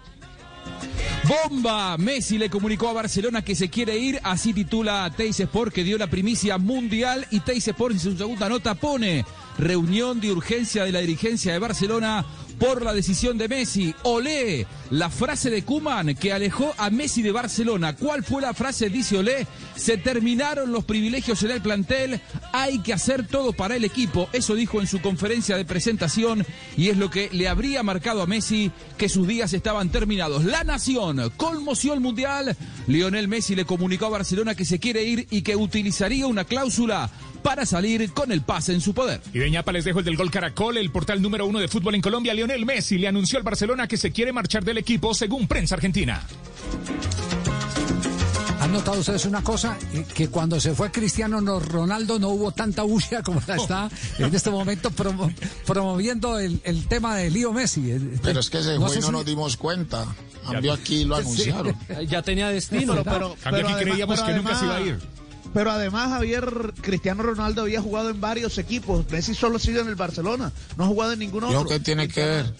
[1.26, 5.82] Bomba, Messi le comunicó a Barcelona que se quiere ir, así titula Teis Sport que
[5.82, 9.24] dio la primicia mundial y Teis Sport en su segunda nota pone
[9.56, 12.26] reunión de urgencia de la dirigencia de Barcelona
[12.58, 13.94] por la decisión de Messi.
[14.02, 17.96] Olé, la frase de Kuman que alejó a Messi de Barcelona.
[17.96, 18.90] ¿Cuál fue la frase?
[18.90, 22.20] Dice Olé, se terminaron los privilegios en el plantel,
[22.52, 24.28] hay que hacer todo para el equipo.
[24.32, 28.26] Eso dijo en su conferencia de presentación y es lo que le habría marcado a
[28.26, 30.44] Messi que sus días estaban terminados.
[30.44, 32.56] La Nación conmoción mundial.
[32.86, 37.10] Lionel Messi le comunicó a Barcelona que se quiere ir y que utilizaría una cláusula
[37.44, 39.20] para salir con el pase en su poder.
[39.32, 41.94] Y de ñapa les dejo el del Gol Caracol, el portal número uno de fútbol
[41.94, 42.34] en Colombia.
[42.34, 46.26] Lionel Messi le anunció al Barcelona que se quiere marchar del equipo según prensa argentina.
[48.60, 49.76] ¿Han notado ustedes una cosa?
[49.92, 53.90] Eh, Que cuando se fue Cristiano no- Ronaldo no hubo tanta bulla como la está
[54.18, 55.30] en este momento promo-
[55.66, 57.90] promoviendo el, el tema de Leo Messi.
[57.90, 60.06] Eh, Pero es que se no fue sé y no si- nos dimos cuenta.
[60.50, 61.22] Cambio aquí lo Sí.
[61.22, 61.76] anunciaron.
[62.08, 62.94] Ya tenía destino.
[62.94, 64.98] Pero- pero- aquí además- creíamos pero que nunca se iba a ir.
[65.54, 69.08] Pero además, Javier, Cristiano Ronaldo había jugado en varios equipos.
[69.10, 70.52] Messi solo ha sido en el Barcelona.
[70.76, 71.62] No ha jugado en ningún otro.
[71.62, 72.52] ¿Yo qué tiene que ver?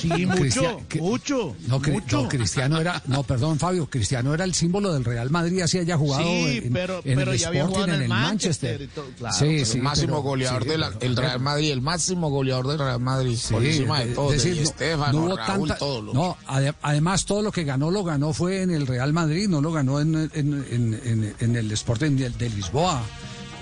[0.00, 1.56] Sí, No, mucho, que- mucho.
[1.66, 2.22] No, Cri- mucho.
[2.22, 5.96] no, Cristiano era, no, perdón, Fabio, Cristiano era el símbolo del Real Madrid, así haya
[5.96, 8.82] jugado Sí, en, pero- en pero el ya había Sporting, jugado en el Manchester Manchester.
[8.82, 10.68] y todo, claro, sí, sí, el máximo pero- goleador sí,
[11.00, 14.30] del Real Madrid, el máximo goleador del Real Madrid, por Sí, encima de es todo,
[14.30, 17.52] decir, de no- Estefano, no hubo Raúl, tanta- todo lo no, ade- además todo lo
[17.52, 21.00] que ganó lo ganó fue en el Real Madrid, no lo ganó en, en- en-
[21.04, 23.02] en- en el Sporting de, de Lisboa.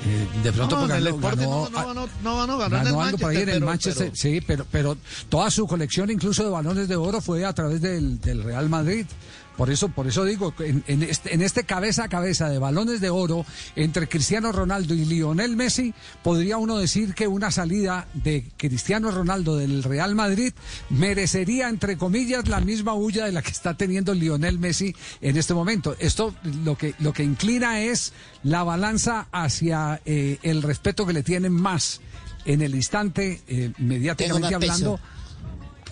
[0.08, 3.02] Eh, de pronto No, ganó- ganó- no, no, ganó- no ganó, ganó en el ganó
[3.02, 4.96] algo por ahí en el Manchester, Manchester, pero- sí, pero, pero
[5.28, 9.06] toda su colección, incluso de balones de oro, fue a través del, del Real Madrid.
[9.56, 13.00] Por eso, por eso digo, en, en este, en este cabeza a cabeza de balones
[13.00, 18.44] de oro entre Cristiano Ronaldo y Lionel Messi, podría uno decir que una salida de
[18.56, 20.52] Cristiano Ronaldo del Real Madrid
[20.90, 25.54] merecería, entre comillas, la misma huella de la que está teniendo Lionel Messi en este
[25.54, 25.96] momento.
[25.98, 31.22] Esto lo que, lo que inclina es la balanza hacia eh, el respeto que le
[31.22, 32.00] tienen más
[32.44, 35.00] en el instante, eh, mediáticamente hablando.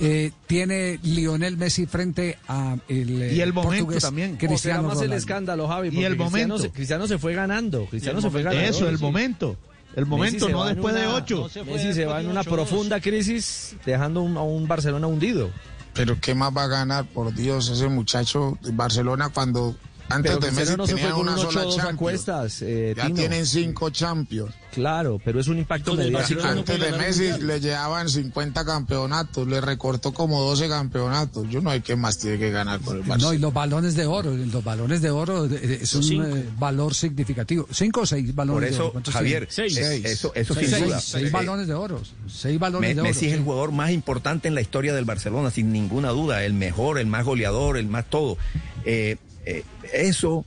[0.01, 4.37] Eh, tiene Lionel Messi frente a el, eh, Y el momento portugués también.
[4.37, 5.89] Cristiano O más el escándalo, Javi.
[5.89, 6.59] Y el Cristiano momento.
[6.59, 7.87] se- Cristiano se fue ganando.
[7.87, 8.69] Cristiano se fue ganando.
[8.69, 9.57] Eso, el momento.
[9.95, 11.49] El momento, no después de ocho.
[11.67, 15.51] Messi se va en una profunda crisis, dejando un- a un Barcelona hundido.
[15.93, 17.05] Pero ¿qué más va a ganar?
[17.07, 19.77] Por Dios, ese muchacho de Barcelona cuando
[20.15, 21.99] antes Pero de Cristiano Messi no se fue con una un sola 8-2 a Champions.
[21.99, 23.15] cuestas, eh, ya Tino.
[23.17, 24.55] tienen cinco Champions.
[24.73, 26.43] Claro, pero es un impacto mediático.
[26.43, 31.49] Antes de Messi le llevaban 50 campeonatos, le recortó como 12 campeonatos.
[31.49, 33.37] Yo no hay que más tiene que ganar con el No, Barcelona.
[33.37, 36.27] y los balones de oro, los balones de oro eh, es un Cinco.
[36.27, 37.69] eh, valor significativo.
[37.71, 38.93] ¿Cinco o seis balones Por de eso, oro?
[38.93, 41.01] ¿Cuántos Javier, es- eso- eso Seis, sin seis, duda.
[41.01, 42.03] Seis Eh, balones de oro.
[42.27, 43.09] Seis balones Me- de oro.
[43.11, 46.53] Messi es el jugador más importante en la historia del Barcelona, sin ninguna duda, el
[46.53, 48.37] mejor, el más goleador, el más todo.
[48.85, 50.45] Eh, eh, eso,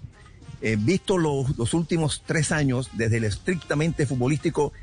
[0.62, 4.73] eh, visto los, los últimos tres años, desde el estrictamente futbolístico,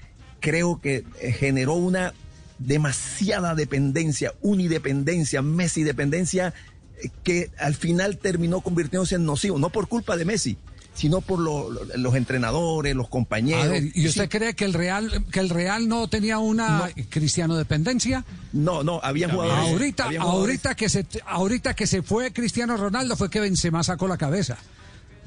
[0.40, 2.12] creo que eh, generó una
[2.58, 6.54] demasiada dependencia, unidependencia, Messi dependencia,
[7.22, 10.56] que al final terminó convirtiéndose en nocivo, no por culpa de Messi,
[10.94, 13.64] sino por lo- lo- los entrenadores, los compañeros.
[13.64, 16.90] A ver, ¿y usted Sí, cree que el Real que el Real no tenía una
[17.10, 18.24] cristiano dependencia?
[18.52, 19.72] No, no, había jugadores.
[19.72, 23.82] Ahorita, había jugadores- ahorita que se ahorita que se fue Cristiano Ronaldo fue que Benzema
[23.82, 24.56] sacó la cabeza.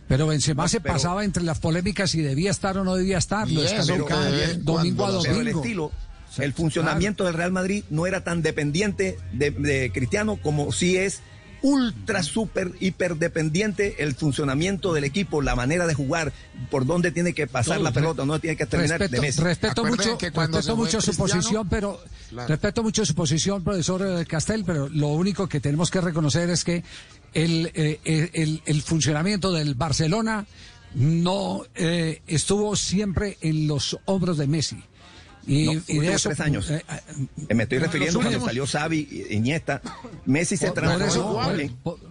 [0.08, 3.17] Pero Benzema No, se pero- pasaba entre las polémicas si debía estar o no debía
[3.17, 5.60] estar, lo descalificaban domingo a Pero el domingo.
[5.62, 5.91] estilo,
[6.38, 11.19] el funcionamiento del Real Madrid no era tan dependiente de, de Cristiano como sí es
[11.62, 16.32] ultra, super, hiper dependiente el funcionamiento del equipo, la manera de jugar,
[16.70, 17.84] por dónde tiene que pasar Todo.
[17.84, 19.41] la pelota, no tiene que terminar respeto, de Messi.
[19.41, 22.48] respeto mucho, respeto mucho su posición, pero Claro.
[22.50, 26.63] respeto mucho su posición, profesor eh, Castel, pero lo único que tenemos que reconocer es
[26.63, 26.84] que
[27.34, 30.46] el, eh, el, el- el funcionamiento del Barcelona
[30.96, 34.78] no eh, estuvo siempre en los hombros de Messi.
[35.47, 36.69] Y, No, y de eso tres años.
[36.69, 36.83] eh,
[37.49, 39.81] Eh, Me estoy los refiriendo cuando últimos- salió Xavi, Iniesta,
[40.25, 41.41] Messi se transformó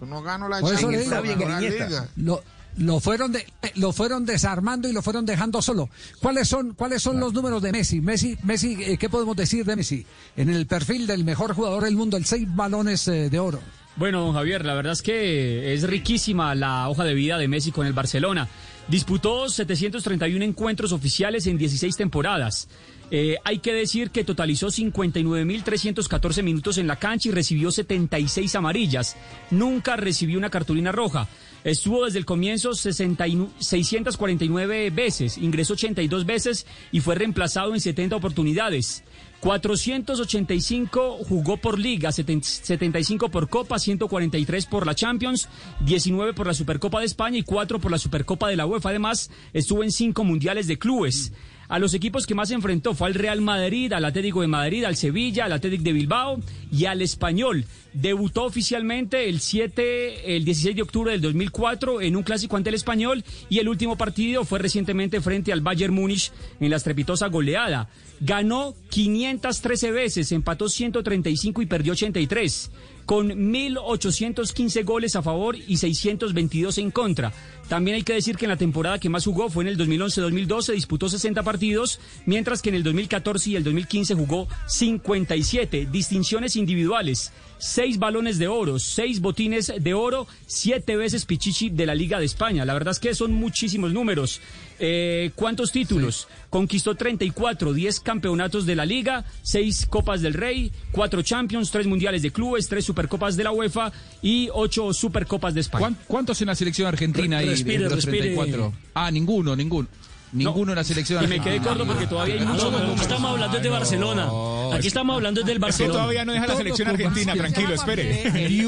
[0.05, 2.09] No gano la Por eso le Champions, digo, no ganó la Liga.
[2.15, 2.43] lo,
[2.77, 3.45] lo fueron de,
[3.75, 5.89] lo fueron desarmando y lo fueron dejando solo.
[6.19, 8.01] ¿Cuáles son cuáles son los números de Messi?
[8.01, 10.05] Messi, Messi, eh, ¿qué podemos decir de Messi?
[10.35, 13.59] En el perfil del mejor jugador del mundo, el seis balones eh, de oro.
[13.95, 17.71] Bueno, don Javier, la verdad es que es riquísima la hoja de vida de Messi
[17.71, 18.47] con el Barcelona.
[18.87, 22.67] Disputó 731 encuentros oficiales en 16 temporadas.
[23.09, 29.15] Eh, hay que decir que totalizó 59.314 minutos en la cancha y recibió 76 amarillas.
[29.49, 31.27] Nunca recibió una cartulina roja.
[31.63, 37.79] Estuvo desde el comienzo 60 y- 649 veces, ingresó 82 veces y fue reemplazado en
[37.81, 39.03] 70 oportunidades.
[39.39, 45.47] 485 jugó por liga, 70 75 por Copa, 143 por la Champions,
[45.81, 48.89] 19 por la Supercopa de España y 4 por la Supercopa de la UEFA.
[48.89, 51.31] Además, estuvo en 5 mundiales de clubes.
[51.69, 54.85] A los equipos que más se enfrentó fue al Real Madrid, al Atlético de Madrid,
[54.85, 56.39] al Sevilla, al Atlético de Bilbao
[56.71, 57.65] y al Español.
[57.91, 62.75] Debutó oficialmente el 7, el 16 de octubre del 2004 en un clásico ante el
[62.75, 67.89] Español y el último partido fue recientemente frente al Bayern Múnich en la estrepitosa goleada.
[68.21, 72.71] Ganó 513 veces, empató 135 y perdió 83
[73.07, 77.31] con 1.815 goles a favor y 622 en contra.
[77.69, 80.73] También hay que decir que en la temporada que más jugó fue en el 2011-2012,
[80.73, 87.31] disputó 60 partidos, mientras que en el 2014 y el 2015 jugó 57 distinciones individuales,
[87.59, 92.25] 6 balones de oro, 6 botines de oro, 7 veces Pichichi de la Liga de
[92.25, 92.65] España.
[92.65, 94.41] La verdad es que son muchísimos números.
[94.79, 96.27] Eh, ¿Cuántos títulos?
[96.49, 102.21] Conquistó 34, 10 campeonatos de la Liga, 6 Copas del Rey, 4 Champions, 3 Mundiales
[102.21, 103.91] de Clubes, 3 Supercopas de la UEFA
[104.21, 105.79] y 8 Supercopas de España.
[105.81, 108.19] ¿Cuán- ¿Cuántos en la selección argentina Re- hay respire, de los respire.
[108.35, 108.73] 34?
[108.93, 109.87] Ah, ninguno, ninguno.
[110.33, 111.69] Ninguno en la selección Y me quedé argentina.
[111.75, 114.29] corto porque todavía hay mucho No, no, estamos hablando de Barcelona.
[114.73, 115.93] Aquí estamos hablando del Es que Barcelona.
[115.93, 118.23] todavía no deja la selección argentina, tranquilo, espere.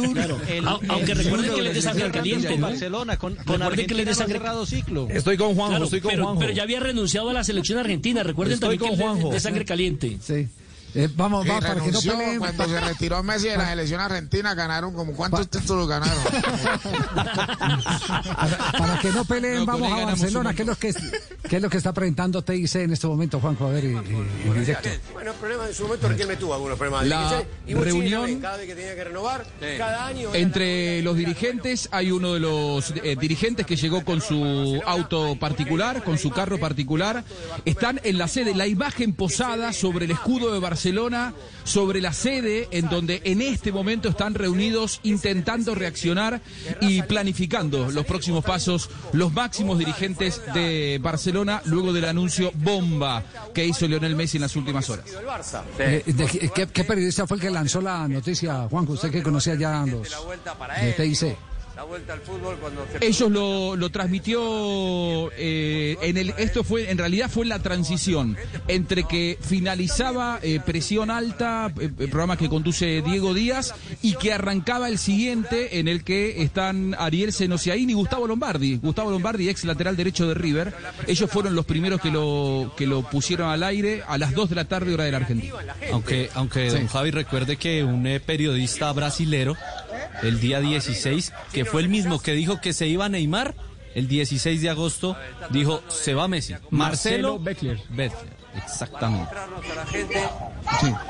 [0.14, 2.68] Claro, Au- aunque recuerden que él es de sangre caliente, ¿no?
[2.68, 5.08] Barcelona, con, con Recuerden que él es de no sangre cerrado ciclo.
[5.10, 6.40] Estoy con Juanjo, Claro, estoy con pero, Juanjo.
[6.40, 8.24] pero ya había renunciado a la selección argentina.
[8.24, 9.30] Recuerden Estoy también que Juanjo.
[9.32, 10.18] de sangre caliente.
[10.22, 10.48] Sí.
[10.96, 12.40] Eh, vamos, vamos, para que no peleen.
[12.40, 16.18] cuando se retiró Messi de la selección argentina ganaron como cuántos títulos ganaron.
[18.78, 20.54] Para que no peleen, No, vamos a Barcelona.
[20.54, 20.94] ¿Qué es, lo que,
[21.50, 23.68] qué es lo que está presentando TIC en este momento, Juanjo?
[23.68, 23.94] A ver, y- y-
[24.48, 24.90] en directo.
[25.14, 27.04] Bueno, problemas en su momento Riquelme tuvo algunos problemas.
[27.04, 29.46] de La y reunión- también, cada vez que tenía que renovar,
[29.78, 30.30] cada año.
[30.30, 35.36] era Entre los dirigentes hay uno de los eh, dirigentes que llegó con su auto
[35.40, 37.24] particular, con su carro particular.
[37.66, 40.79] Están en la sede, la imagen posada sobre el escudo de Barcelona,
[41.64, 46.42] sobre la sede en donde en este momento están reunidos intentando reaccionar
[46.82, 53.24] y planificando los próximos pasos los máximos dirigentes de Barcelona luego del anuncio bomba
[53.54, 55.06] que hizo Lionel Messi en las últimas horas.
[55.80, 58.94] Eh, de- ¿qué, qué periodista fue el que lanzó la noticia, Juanjo?
[58.94, 60.08] Usted que conocía ya a los
[60.82, 61.38] de TIC.
[61.80, 66.92] La vuelta al fútbol cuando se Ellos lo, lo transmitió eh, en el esto fue
[66.92, 68.36] en realidad fue la transición
[68.68, 74.34] entre que finalizaba eh, presión alta eh, el programa que conduce Diego Díaz y que
[74.34, 78.76] arrancaba el siguiente en el que están Ariel Senosiaín y Gustavo Lombardi.
[78.76, 80.74] Gustavo Lombardi ex lateral derecho de River.
[81.08, 84.56] Ellos fueron los primeros que lo que lo pusieron al aire a las 2 de
[84.56, 85.54] la tarde hora de la Argentina.
[85.94, 86.76] Aunque, aunque Sí.
[86.76, 89.56] don Javi recuerde que un eh, periodista brasilero
[90.24, 93.56] el día 16, que fue el mismo que dijo que se iba a Neymar,
[93.96, 95.18] el 16 de agosto
[95.50, 96.56] dijo se va Messi.
[96.70, 97.80] Marcelo Beckler.
[97.90, 99.36] Beckler, exactamente.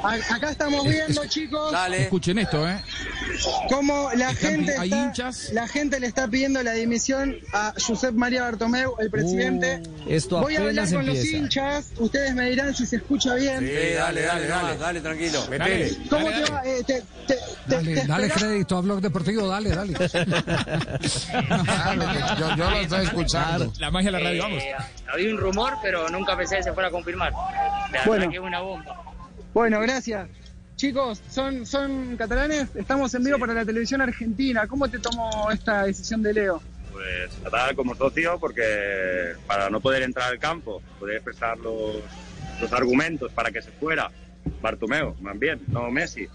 [0.04, 2.82] A- Acá estamos viendo, chicos, escuchen esto eh
[3.70, 5.50] cómo la Están- gente, hay está- hinchas.
[5.54, 9.82] la gente le está pidiendo la dimisión a Josep María Bartomeu, el presidente.
[10.06, 13.60] Uh, esto Voy a hablar con los hinchas, ustedes me dirán si se escucha bien.
[13.60, 15.46] Sí, dale, dale, dale, dale, tranquilo.
[15.50, 15.98] Metele.
[16.10, 16.62] ¿Cómo te va?
[16.66, 17.36] Eh, te- te- te-
[17.68, 19.94] Dale, te dale espera- crédito a Blog Deportivo, dale, dale.
[22.40, 23.72] yo, yo lo estoy escuchando.
[23.80, 24.64] La magia de la radio, vamos.
[24.64, 24.74] Eh,
[25.14, 27.34] había un rumor, pero nunca pensé que se fuera a confirmar.
[27.92, 28.30] La Bueno.
[28.30, 29.02] que es una bomba.
[29.54, 30.28] Bueno, gracias.
[30.76, 32.68] Chicos, ¿son, ¿son catalanes?
[32.76, 34.66] Estamos en vivo para la televisión argentina.
[34.68, 36.62] ¿Cómo te tomó esta decisión de Leo?
[36.92, 41.98] Pues fatal como socio porque para no poder entrar al campo, poder expresar los,
[42.62, 44.10] los argumentos para que se fuera
[44.62, 46.28] Bartomeu, más bien, no Messi,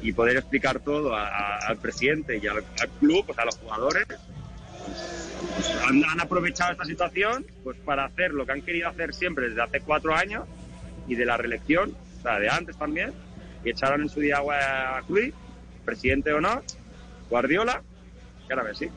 [0.00, 3.56] y poder explicar todo a- a- al presidente y al, al club, pues a los
[3.58, 4.06] jugadores,
[5.54, 9.48] pues, han, han aprovechado esta situación pues para hacer lo que han querido hacer siempre
[9.48, 10.44] desde hace cuatro años
[11.06, 13.12] y de la reelección, o sea, de antes también,
[13.64, 15.34] y echaron en su día a Cruyff,
[15.84, 16.62] presidente o no,
[17.30, 17.82] Guardiola,
[18.48, 18.88] y ahora Messi.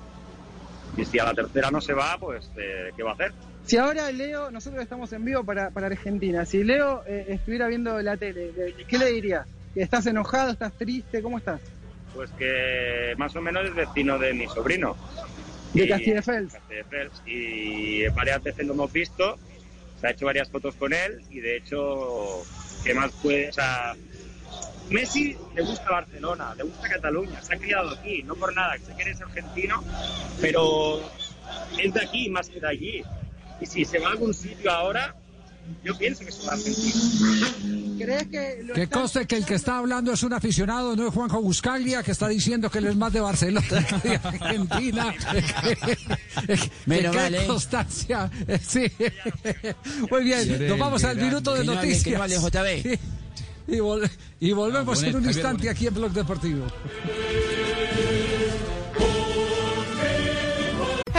[0.98, 3.32] Y si a la tercera no se va, pues eh, ¿qué va a hacer?
[3.66, 8.02] Si ahora Leo, nosotros estamos en vivo para, para Argentina, si Leo eh, estuviera viendo
[8.02, 9.46] la tele, le- ¿qué le diría?
[9.76, 10.52] ¿Estás enojado?
[10.52, 11.22] ¿Estás triste?
[11.22, 11.62] ¿Cómo estás?
[12.14, 14.98] Pues que más o menos es vecino de mi sobrino.
[15.74, 15.88] De.
[15.88, 16.54] Castelldefels.
[17.26, 19.38] Y varias veces lo hemos visto,
[20.00, 22.44] se ha hecho varias fotos con él y de hecho,
[22.84, 23.50] ¿qué más puede?
[23.50, 23.96] O sea,
[24.90, 28.94] Messi le gusta Barcelona, le gusta Cataluña, se ha criado aquí, no por nada, sé
[28.96, 29.84] que eres argentino,
[30.42, 31.02] pero
[31.82, 33.04] es de aquí más que de allí.
[33.62, 35.16] Y si se va a algún sitio ahora,
[35.84, 36.58] yo pienso que se va a.
[37.98, 41.14] ¿Crees que lo Que conste que el que está hablando es un aficionado, no es
[41.14, 43.68] Juanjo Buscaglia, que está diciendo que él es más de Barcelona
[44.02, 45.14] que de Argentina.
[46.86, 47.46] Menos qué mal, ¿eh?
[47.48, 48.30] constancia.
[48.68, 48.86] Sí.
[50.10, 52.04] Muy bien, nos vamos al minuto de noticias.
[52.04, 53.00] que no hable JB.
[53.68, 54.10] Y, vol-
[54.40, 56.66] y volvemos Ah, en un instante aquí en Blog Deportivo.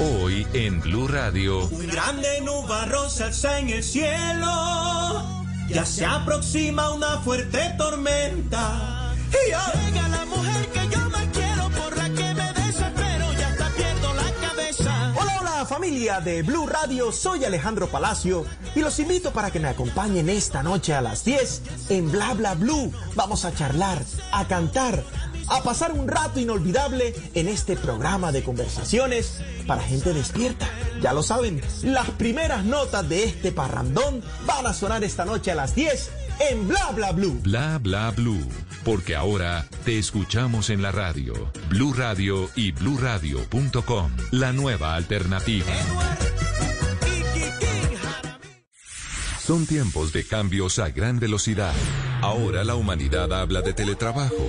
[0.00, 1.66] Hoy en Blue Radio.
[1.68, 5.46] Un grande nubarrosa está en el cielo.
[5.68, 9.14] Ya se aproxima una fuerte tormenta.
[9.30, 13.68] Y llega la mujer que yo más quiero, por la que me desespero, ya está
[13.70, 15.14] pierdo la cabeza.
[15.18, 19.68] Hola, hola familia de Blue Radio, soy Alejandro Palacio y los invito para que me
[19.68, 22.92] acompañen esta noche a las 10 en Bla Bla Blue.
[23.14, 24.02] Vamos a charlar,
[24.32, 25.04] a cantar,
[25.50, 30.68] a pasar un rato inolvidable en este programa de conversaciones para gente despierta.
[31.02, 35.54] Ya lo saben, las primeras notas de este parrandón van a sonar esta noche a
[35.54, 36.10] las 10
[36.50, 37.38] en Bla Bla Blue.
[37.42, 38.46] Bla Bla Blue.
[38.84, 41.34] Porque ahora te escuchamos en la radio.
[41.68, 44.10] Blue Radio y bluradio.com.
[44.30, 45.72] La nueva alternativa.
[49.50, 51.74] Son tiempos de cambios a gran velocidad.
[52.22, 54.48] Ahora la humanidad habla de teletrabajo,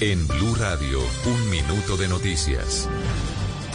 [0.00, 2.86] En Blue Radio, un minuto de noticias.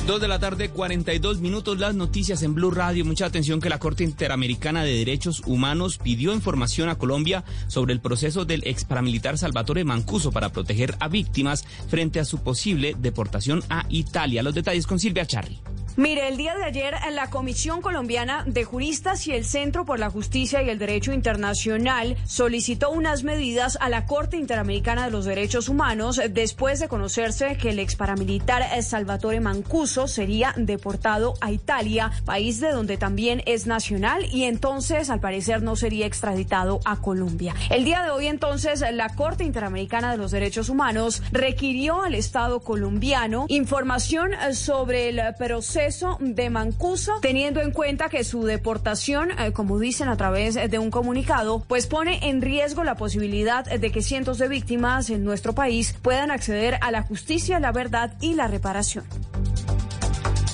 [0.06, 3.04] Dos de la tarde, 42 minutos, las noticias en Blue Radio.
[3.06, 8.02] Mucha atención que la Corte Interamericana de Derechos Humanos pidió información a Colombia sobre el
[8.02, 13.64] proceso del ex paramilitar Salvatore Mancuso para proteger a víctimas frente a su posible deportación
[13.70, 14.44] a Italia.
[14.44, 15.60] Los detalles con Silvia Charri.
[15.98, 20.10] Mire, el día de ayer la Comisión Colombiana de Juristas y el Centro por la
[20.10, 25.68] Justicia y el Derecho Internacional solicitó unas medidas a la Corte Interamericana de los Derechos
[25.68, 32.62] Humanos después de conocerse que el ex paramilitar Salvatore Mancuso sería deportado a Italia, país
[32.62, 37.54] de donde también es nacional y entonces al parecer no sería extraditado a Colombia.
[37.70, 42.62] El día de hoy entonces la Corte Interamericana de los Derechos Humanos requirió al Estado
[42.62, 45.81] colombiano información sobre el proceso
[46.20, 50.92] de Mancuso, teniendo en cuenta que su deportación, eh, como dicen a través de un
[50.92, 55.96] comunicado, pues pone en riesgo la posibilidad de que cientos de víctimas en nuestro país
[56.04, 59.06] puedan acceder a la justicia, la verdad y la reparación.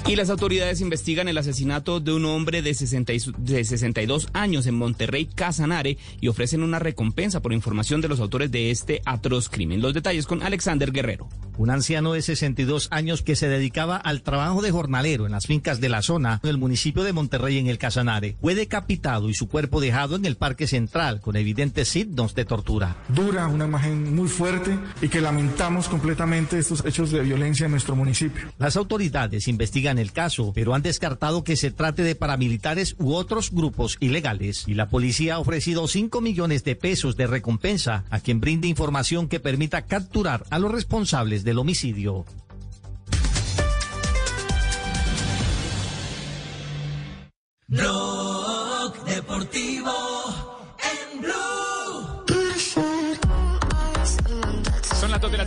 [0.07, 4.65] Y las autoridades investigan el asesinato de un hombre de, 60 y- de 62 años
[4.65, 9.49] en Monterrey, Casanare, y ofrecen una recompensa por información de los autores de este atroz
[9.49, 9.81] crimen.
[9.81, 11.27] Los detalles con Alexander Guerrero.
[11.57, 15.81] Un anciano de 62 años que se dedicaba al trabajo de jornalero en las fincas
[15.81, 19.81] de la zona del municipio de Monterrey en el Casanare fue decapitado y su cuerpo
[19.81, 22.95] dejado en el Parque Central con evidentes signos de tortura.
[23.09, 27.95] dura, una imagen muy fuerte y que lamentamos completamente estos hechos de violencia en nuestro
[27.95, 28.53] municipio.
[28.59, 33.51] Las autoridades investigan el caso, pero han descartado que se trate de paramilitares u otros
[33.51, 34.63] grupos ilegales.
[34.67, 39.27] Y la policía ha ofrecido 5 millones de pesos de recompensa a quien brinde información
[39.27, 42.25] que permita capturar a los responsables del homicidio.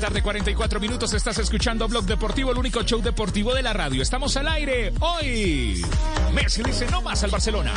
[0.01, 1.12] Tarde, 44 minutos.
[1.12, 4.03] Estás escuchando Blog Deportivo, el único show deportivo de la radio.
[4.03, 5.82] Estamos al aire hoy.
[6.32, 7.74] Messi dice no más al Barcelona.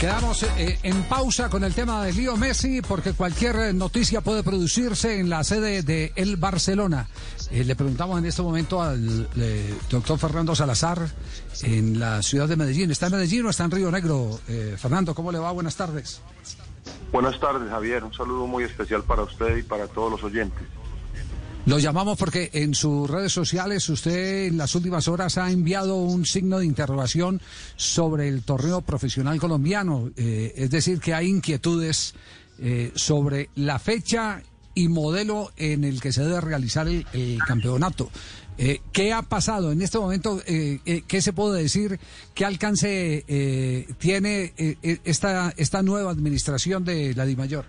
[0.00, 5.18] Quedamos eh, en pausa con el tema de Lío Messi porque cualquier noticia puede producirse
[5.18, 7.08] en la sede de el Barcelona.
[7.50, 11.08] Eh, le preguntamos en este momento al eh, doctor Fernando Salazar
[11.62, 12.90] en la ciudad de Medellín.
[12.90, 14.38] ¿Está en Medellín o está en Río Negro?
[14.48, 15.50] Eh, Fernando, ¿cómo le va?
[15.52, 16.20] Buenas tardes.
[17.10, 18.04] Buenas tardes, Javier.
[18.04, 20.62] Un saludo muy especial para usted y para todos los oyentes.
[21.68, 26.24] Lo llamamos porque en sus redes sociales usted en las últimas horas ha enviado un
[26.24, 27.42] signo de interrogación
[27.76, 30.10] sobre el torneo profesional colombiano.
[30.16, 32.14] Eh, es decir, que hay inquietudes
[32.58, 34.42] eh, sobre la fecha
[34.78, 38.10] y modelo en el que se debe realizar el, campeonato.
[38.58, 40.40] Eh, ¿Qué ha pasado en este momento?
[40.46, 41.98] Eh, eh, ¿Qué se puede decir?
[42.32, 43.24] ¿Qué alcance
[43.98, 47.64] tiene eh, esta, esta nueva administración de la DIMAYOR?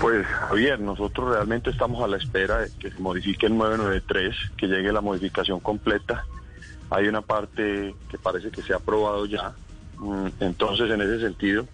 [0.00, 4.68] Pues Javier, nosotros realmente estamos a la espera de que se modifique el 993, que
[4.68, 6.24] llegue la modificación completa.
[6.88, 9.52] Hay una parte que parece que se ha aprobado ya.
[9.98, 11.66] Mm, Entonces, en ese sentido,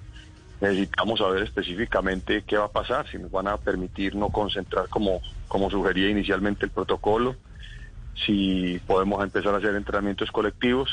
[0.61, 5.21] necesitamos saber específicamente qué va a pasar, si nos van a permitir no concentrar como,
[5.47, 7.37] como sugería inicialmente el protocolo,
[8.27, 10.91] si podemos empezar a hacer entrenamientos colectivos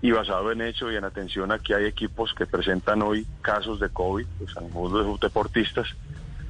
[0.00, 3.80] y basado en hecho y en atención a que hay equipos que presentan hoy casos
[3.80, 5.88] de COVID, pues algunos de sus deportistas,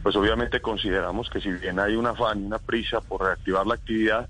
[0.02, 4.28] pues obviamente consideramos que si bien hay un afán una prisa por reactivar la actividad,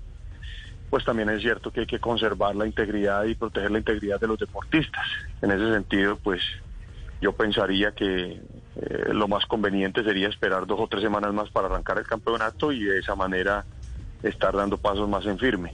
[0.89, 4.27] pues también es cierto que hay que conservar la integridad y proteger la integridad de
[4.27, 5.05] los deportistas.
[5.41, 6.41] En ese sentido, pues
[7.21, 8.41] yo pensaría que
[8.75, 12.71] eh, lo más conveniente sería esperar dos o tres semanas más para arrancar el campeonato
[12.71, 13.65] y de esa manera
[14.23, 15.73] estar dando pasos más en firme.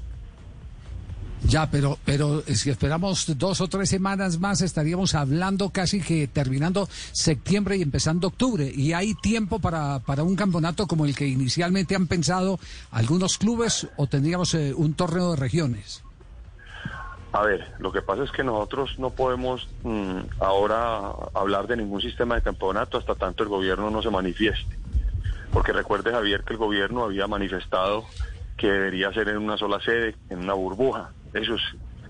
[1.48, 6.90] Ya, pero, pero si esperamos dos o tres semanas más, estaríamos hablando casi que terminando
[7.12, 8.72] septiembre y empezando octubre.
[8.74, 13.88] Y hay tiempo para, para un campeonato como el que inicialmente han pensado algunos clubes
[13.98, 16.05] o tendríamos eh, un torneo de regiones.
[17.36, 22.00] A ver, lo que pasa es que nosotros no podemos mm, ahora hablar de ningún
[22.00, 24.78] sistema de campeonato hasta tanto el gobierno no se manifieste.
[25.52, 28.06] Porque recuerde, Javier, que el gobierno había manifestado
[28.56, 31.12] que debería ser en una sola sede, en una burbuja.
[31.34, 31.62] Eso es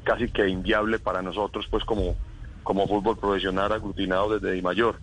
[0.04, 2.16] casi que inviable para nosotros, pues como,
[2.62, 5.00] como fútbol profesional aglutinado desde Mayor.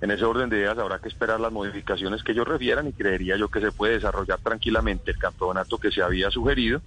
[0.00, 3.36] En ese orden de ideas habrá que esperar las modificaciones que ellos refieran y creería
[3.36, 6.80] yo que se puede desarrollar tranquilamente el campeonato que se había sugerido,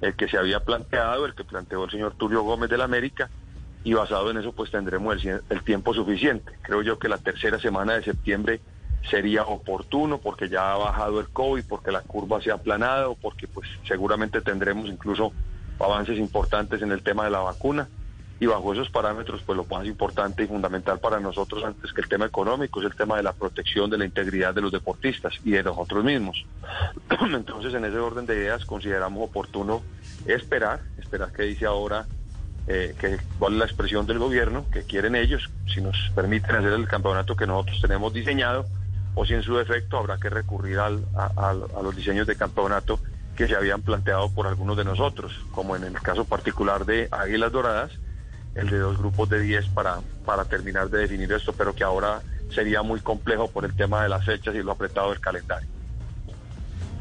[0.00, 3.28] el que se había planteado, el que planteó el señor Tulio Gómez de la América,
[3.84, 6.52] y basado en eso pues tendremos el, el tiempo suficiente.
[6.62, 8.60] Creo yo que la tercera semana de septiembre
[9.08, 13.46] sería oportuno porque ya ha bajado el COVID, porque la curva se ha aplanado, porque
[13.46, 15.32] pues seguramente tendremos incluso
[15.78, 17.88] avances importantes en el tema de la vacuna
[18.40, 22.08] y bajo esos parámetros pues lo más importante y fundamental para nosotros antes que el
[22.08, 25.50] tema económico es el tema de la protección de la integridad de los deportistas y
[25.52, 26.44] de nosotros mismos.
[27.20, 29.82] Entonces en ese orden de ideas consideramos oportuno
[30.24, 32.06] esperar, esperar que dice ahora
[32.66, 36.72] eh, que, cuál es la expresión del gobierno, que quieren ellos, si nos permiten hacer
[36.74, 38.66] el campeonato que nosotros tenemos diseñado,
[39.14, 43.00] o si en su defecto habrá que recurrir al- a, a- los diseños de campeonato
[43.34, 47.50] que se habían planteado por algunos de nosotros, como en el caso particular de Águilas
[47.52, 47.92] Doradas,
[48.58, 52.20] el de dos grupos de 10 para, para terminar de definir esto, pero que ahora
[52.54, 55.68] sería muy complejo por el tema de las fechas y lo apretado del calendario.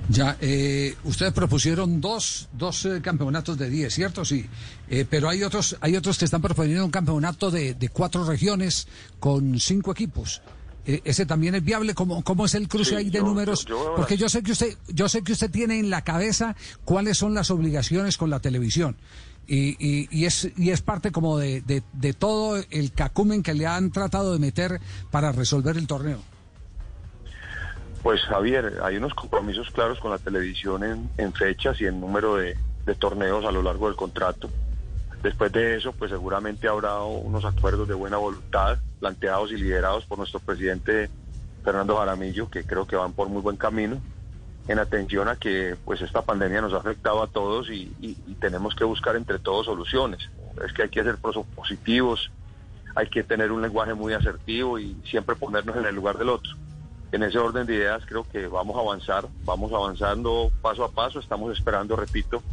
[0.10, 4.24] Ya, eh, ustedes propusieron dos, dos eh, campeonatos de 10, ¿cierto?
[4.24, 4.45] Sí.
[4.89, 8.88] Eh, pero hay otros, hay otros que están proponiendo un campeonato de, de cuatro regiones
[9.20, 10.41] con cinco equipos.
[10.86, 11.93] Eh, ese también es viable.
[11.93, 13.66] ¿Cómo, cómo es el cruce Sí, ahí de yo- números?
[13.66, 16.01] yo- yo veo Porque yo sé que usted, yo sé que usted tiene en la
[16.05, 16.55] cabeza
[16.86, 18.95] cuáles son las obligaciones con la televisión.
[19.48, 23.54] Y, y, y es, y es parte como de, de, de todo el cacumen que
[23.54, 26.20] le han tratado de meter para resolver el torneo.
[28.04, 32.58] Pues Javier, hay unos compromisos claros con la televisión en, fechas y en número de,
[32.86, 34.50] de torneos a lo largo del contrato.
[35.24, 40.20] Después de eso, pues seguramente habrá unos acuerdos de buena voluntad planteados y liderados por
[40.20, 41.10] nuestro presidente
[41.64, 44.00] Fernando Jaramillo, que creo que van por muy buen camino,
[44.68, 47.88] en atención a que pues esta pandemia nos ha afectado a todos y,
[48.39, 50.30] tenemos que buscar entre todos soluciones.
[50.63, 52.32] Es que hay que ser positivos,
[52.95, 56.51] hay que tener un lenguaje muy asertivo y siempre ponernos en el lugar del otro.
[57.11, 61.20] En ese orden de ideas creo que vamos a avanzar, vamos avanzando paso a paso,
[61.20, 62.43] estamos esperando, repito,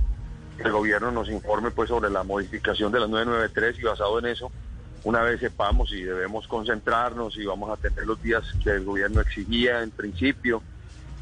[0.56, 4.26] que el gobierno nos informe pues sobre la modificación de la 993 y basado en
[4.26, 4.50] eso,
[5.02, 9.20] una vez sepamos si debemos concentrarnos y vamos a tener los días que el gobierno
[9.20, 10.62] exigía en principio,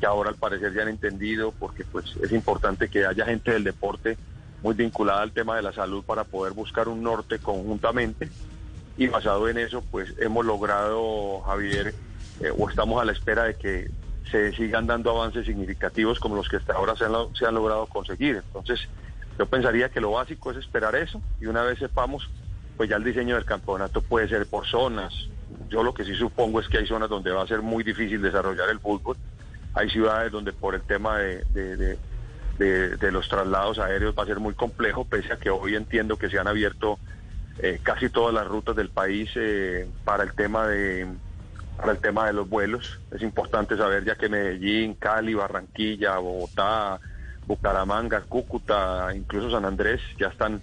[0.02, 3.62] que ahora al parecer ya han entendido, porque pues es importante que haya gente del
[3.62, 4.18] deporte
[4.60, 8.28] muy vinculada al tema de la salud para poder buscar un norte conjuntamente
[8.96, 11.94] y basado en eso pues hemos logrado, Javier,
[12.40, 13.92] eh, o estamos a la espera de que
[14.28, 17.86] se sigan dando avances significativos como los que hasta ahora se han, se han logrado
[17.86, 18.42] conseguir.
[18.44, 18.80] Entonces,
[19.38, 22.28] yo pensaría que lo básico es esperar eso y una vez sepamos,
[22.76, 25.14] pues ya el diseño del campeonato puede ser por zonas.
[25.68, 28.20] Yo lo que sí supongo es que hay zonas donde va a ser muy difícil
[28.20, 29.16] desarrollar el fútbol.
[29.74, 31.98] Hay ciudades donde por el tema de,
[33.10, 36.38] los traslados aéreos va a ser muy complejo, pese a que hoy entiendo que se
[36.38, 36.98] han abierto
[37.58, 41.06] eh, casi todas las rutas del país eh, para el tema de
[41.76, 43.00] para el tema de los vuelos.
[43.10, 47.00] Es importante saber ya que Medellín, Cali, Barranquilla, Bogotá,
[47.46, 50.62] Bucaramanga, Cúcuta, incluso San Andrés ya están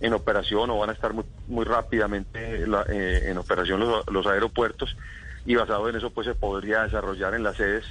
[0.00, 4.26] en operación o van a estar muy, muy rápidamente la- eh, en operación los, los
[4.26, 4.96] aeropuertos
[5.44, 7.84] y basado en eso pues se podría desarrollar en las sedes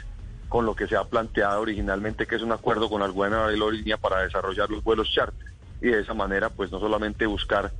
[0.53, 4.21] con lo que se ha planteado originalmente que es un acuerdo con alguna aerolínea para
[4.21, 5.47] desarrollar los vuelos charter
[5.81, 7.71] y de esa manera pues no solamente buscar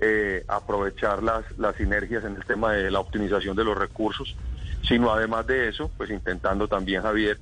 [0.00, 4.34] eh, aprovechar las, las sinergias en el tema de la optimización de los recursos,
[4.88, 7.38] sino además de eso, pues intentando también, Javier,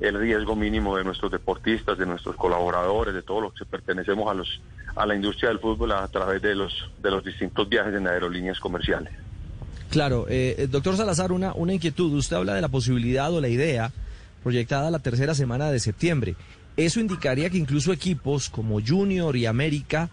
[0.00, 4.34] el riesgo mínimo de nuestros deportistas, de nuestros colaboradores, de todos los que pertenecemos a
[4.34, 4.60] los
[4.96, 8.58] a la industria del fútbol a través de los de los distintos viajes en aerolíneas
[8.58, 9.12] comerciales.
[9.90, 12.12] Claro, eh, doctor Salazar, una, una inquietud.
[12.14, 13.92] Usted habla de la posibilidad o la idea
[14.44, 16.36] proyectada la tercera semana de septiembre.
[16.76, 20.10] Eso indicaría que incluso equipos como Junior y América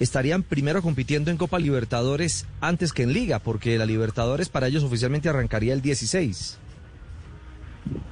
[0.00, 4.82] estarían primero compitiendo en Copa Libertadores antes que en Liga, porque la Libertadores para ellos
[4.82, 6.58] oficialmente arrancaría el 16.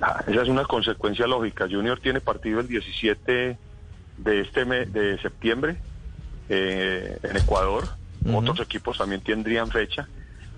[0.00, 1.66] Ah, esa es una consecuencia lógica.
[1.68, 3.58] Junior tiene partido el 17
[4.18, 5.76] de este mes de septiembre
[6.48, 7.88] eh, en Ecuador.
[8.32, 10.08] Otros equipos también tendrían fecha,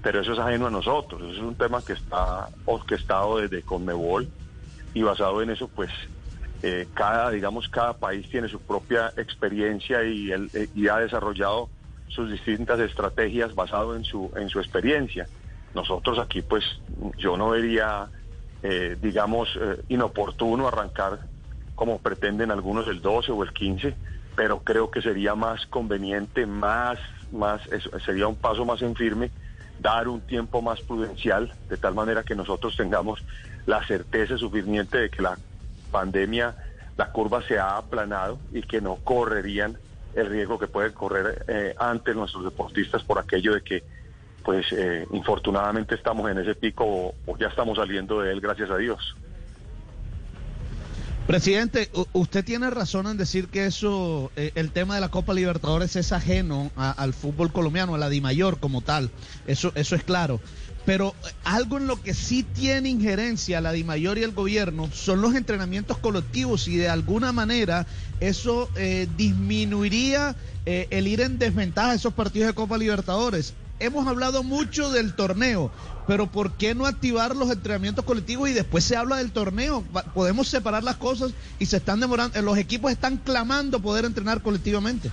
[0.02, 1.20] pero eso es ajeno a nosotros.
[1.22, 4.28] Eso es un tema que está orquestado desde Conmebol
[4.96, 5.90] y basado en eso, pues
[6.62, 11.68] eh, cada, digamos, cada país tiene su propia experiencia y, el, eh, y ha desarrollado
[12.08, 15.28] sus distintas estrategias basado en su en su experiencia.
[15.74, 16.64] Nosotros aquí, pues,
[17.18, 18.08] yo no vería,
[18.62, 19.50] eh, digamos,
[19.88, 21.20] inoportuno arrancar
[21.74, 23.94] como pretenden algunos el 12 o el 15,
[24.34, 26.98] pero creo que sería más conveniente, más,
[27.32, 27.60] más,
[28.02, 29.30] sería un paso más en firme,
[29.78, 33.22] dar un tiempo más prudencial, de tal manera que nosotros tengamos
[33.66, 35.38] la certeza suficiente de que la
[35.90, 36.56] pandemia,
[36.96, 39.76] la curva se ha aplanado y que no correrían
[40.14, 43.84] el riesgo que pueden correr eh, ante nuestros deportistas por aquello de que,
[44.44, 48.78] pues, eh, infortunadamente estamos en ese pico o ya estamos saliendo de él, gracias a
[48.78, 49.14] Dios.
[51.26, 55.96] Presidente, usted tiene razón en decir que eso, eh, el tema de la Copa Libertadores
[55.96, 59.10] es ajeno al fútbol colombiano, a la DIMAYOR como tal.
[59.48, 60.40] Eso, eso es claro.
[60.86, 65.20] Pero eh, algo en lo que sí tiene injerencia la DIMAYOR y el gobierno son
[65.20, 67.86] los entrenamientos colectivos y de alguna manera
[68.20, 70.34] eso eh, disminuiría
[70.64, 73.54] el ir en desventaja a esos partidos de Copa Libertadores.
[73.78, 75.70] Hemos hablado mucho del torneo,
[76.06, 79.84] pero ¿por qué no activar los entrenamientos colectivos y después se habla del torneo?
[80.14, 85.10] Podemos separar las cosas y se están demorando, los equipos están clamando poder entrenar colectivamente.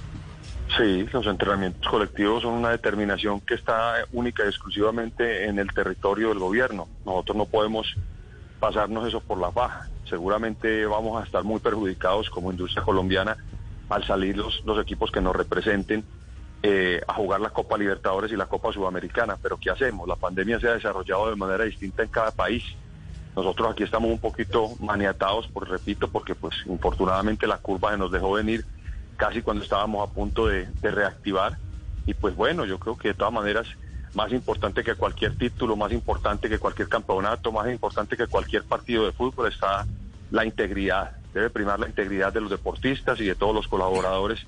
[0.77, 6.29] Sí, los entrenamientos colectivos son una determinación que está única y exclusivamente en el territorio
[6.29, 6.87] del gobierno.
[7.05, 7.95] Nosotros no podemos
[8.59, 9.87] pasarnos eso por la faja.
[10.09, 13.37] Seguramente vamos a estar muy perjudicados como industria colombiana
[13.89, 16.03] al salir los, los equipos que nos representen
[16.63, 19.37] eh, a jugar la Copa Libertadores y la Copa Sudamericana.
[19.39, 20.07] Pero ¿qué hacemos?
[20.07, 22.63] La pandemia se ha desarrollado de manera distinta en cada país.
[23.35, 28.11] Nosotros aquí estamos un poquito maniatados, por repito, porque pues infortunadamente la curva se nos
[28.11, 28.65] dejó venir
[29.17, 31.57] casi cuando estábamos a punto de, reactivar.
[32.05, 33.67] Y pues bueno, yo creo que de todas maneras,
[34.13, 39.05] más importante que cualquier título, más importante que cualquier campeonato, más importante que cualquier partido
[39.05, 39.85] de fútbol está
[40.31, 41.17] la integridad.
[41.33, 44.45] Debe primar la integridad de los deportistas y de todos los colaboradores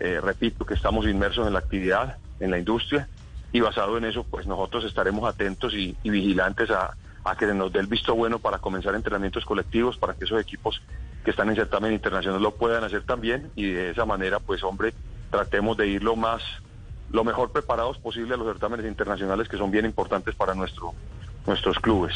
[0.00, 3.08] eh, repito que estamos inmersos en la actividad, en la industria,
[3.52, 6.96] y basado en eso, pues nosotros estaremos atentos y, vigilantes a,
[7.38, 10.82] que nos dé el visto bueno para comenzar entrenamientos colectivos, para que esos equipos
[11.24, 14.92] que están en certamen internacional lo puedan hacer también, y de esa manera, pues hombre,
[15.30, 16.42] tratemos de ir lo más,
[17.10, 20.92] lo mejor preparados posible a los certámenes internacionales que son bien importantes para nuestro,
[21.46, 22.14] nuestros clubes.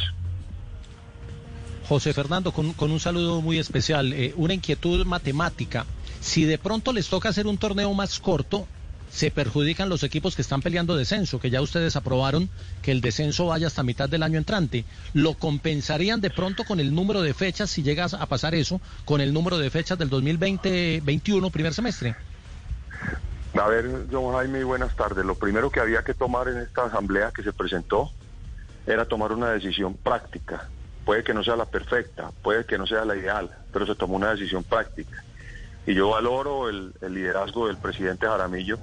[1.89, 5.87] José Fernando, con, un saludo muy especial, eh, una inquietud matemática.
[6.21, 8.69] Si de pronto les toca hacer un torneo más corto,
[9.11, 12.49] se perjudican los equipos que están peleando descenso, que ya ustedes aprobaron
[12.83, 14.85] que el descenso vaya hasta mitad del año entrante.
[15.15, 19.21] ¿Lo compensarían de pronto con el número de fechas, si llegas a pasar eso, con
[19.21, 22.17] el número de fechas del 2020-21, primer semestre?
[23.55, 25.25] A ver, John Jaime, buenas tardes.
[25.25, 28.11] Lo primero que había que tomar en esta asamblea que se presentó
[28.87, 30.69] era tomar una decisión práctica.
[31.05, 34.17] Puede que no sea la perfecta, puede que no sea la ideal, pero se tomó
[34.17, 35.25] una decisión práctica.
[35.87, 38.79] Y yo valoro el, liderazgo del presidente Jaramillo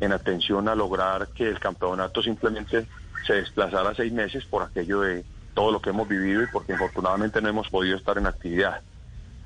[0.00, 2.86] en atención a lograr que el campeonato simplemente
[3.26, 5.24] se desplazara seis meses por aquello de
[5.54, 8.82] todo lo que hemos vivido y porque infortunadamente no hemos podido estar en actividad.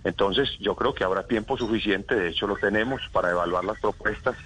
[0.05, 4.37] Entonces yo creo que habrá tiempo suficiente, de hecho lo tenemos, para evaluar las propuestas.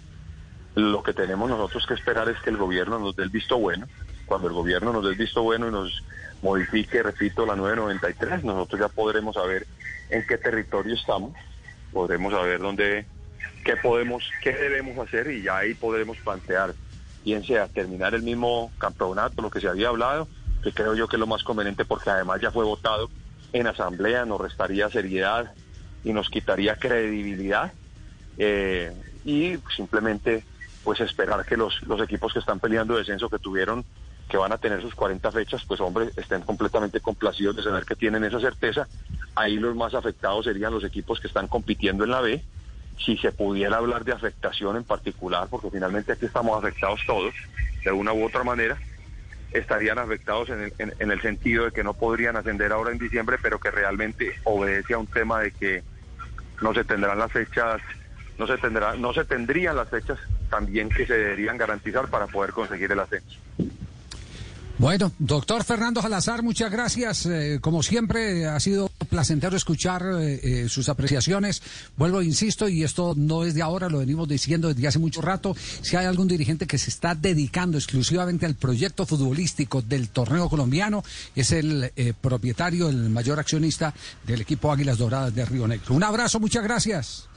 [0.74, 3.86] Lo que tenemos nosotros que esperar es que el gobierno nos dé el visto bueno.
[4.26, 6.02] Cuando el gobierno nos dé el visto bueno y nos
[6.42, 9.66] modifique, repito, la 993, nosotros ya podremos saber
[10.10, 11.32] en qué territorio estamos
[11.92, 13.06] podremos saber dónde,
[13.64, 16.74] qué podemos, qué debemos hacer y ya ahí podremos plantear,
[17.24, 20.28] bien sea terminar el mismo campeonato, lo que se había hablado,
[20.62, 23.10] que creo yo que es lo más conveniente porque además ya fue votado
[23.52, 25.52] en asamblea, nos restaría seriedad
[26.04, 27.72] y nos quitaría credibilidad
[28.38, 28.92] eh,
[29.24, 30.44] y simplemente
[30.84, 33.84] pues esperar que los, los equipos que están peleando descenso que tuvieron
[34.32, 37.94] que van a tener sus 40 fechas, pues hombre, estén completamente complacidos de saber que
[37.94, 38.88] tienen esa certeza.
[39.34, 42.42] Ahí los más afectados serían los equipos que están compitiendo en la B.
[42.98, 47.34] Si se pudiera hablar de afectación en particular, porque finalmente aquí estamos afectados todos,
[47.84, 48.76] de una u otra manera,
[49.52, 52.98] estarían afectados en el, en- en el sentido de que no podrían ascender ahora en
[52.98, 55.82] diciembre, pero que realmente obedece a un tema de que
[56.62, 57.80] no se tendrán las fechas,
[58.38, 60.18] no se tendrá, no se tendrían las fechas
[60.48, 63.36] también que se deberían garantizar para poder conseguir el ascenso.
[64.78, 67.26] Bueno, doctor Fernando Salazar, muchas gracias.
[67.26, 71.62] Eh, como siempre, ha sido placentero escuchar eh, eh, sus apreciaciones.
[71.98, 75.54] Vuelvo, insisto, y esto no es de ahora, lo venimos diciendo desde hace mucho rato.
[75.54, 81.04] Si hay algún dirigente que se está dedicando exclusivamente al proyecto futbolístico del torneo colombiano,
[81.36, 83.92] es el eh, propietario, el mayor accionista
[84.24, 85.94] del equipo Águilas Doradas de Río Negro.
[85.94, 87.28] Un abrazo, muchas gracias.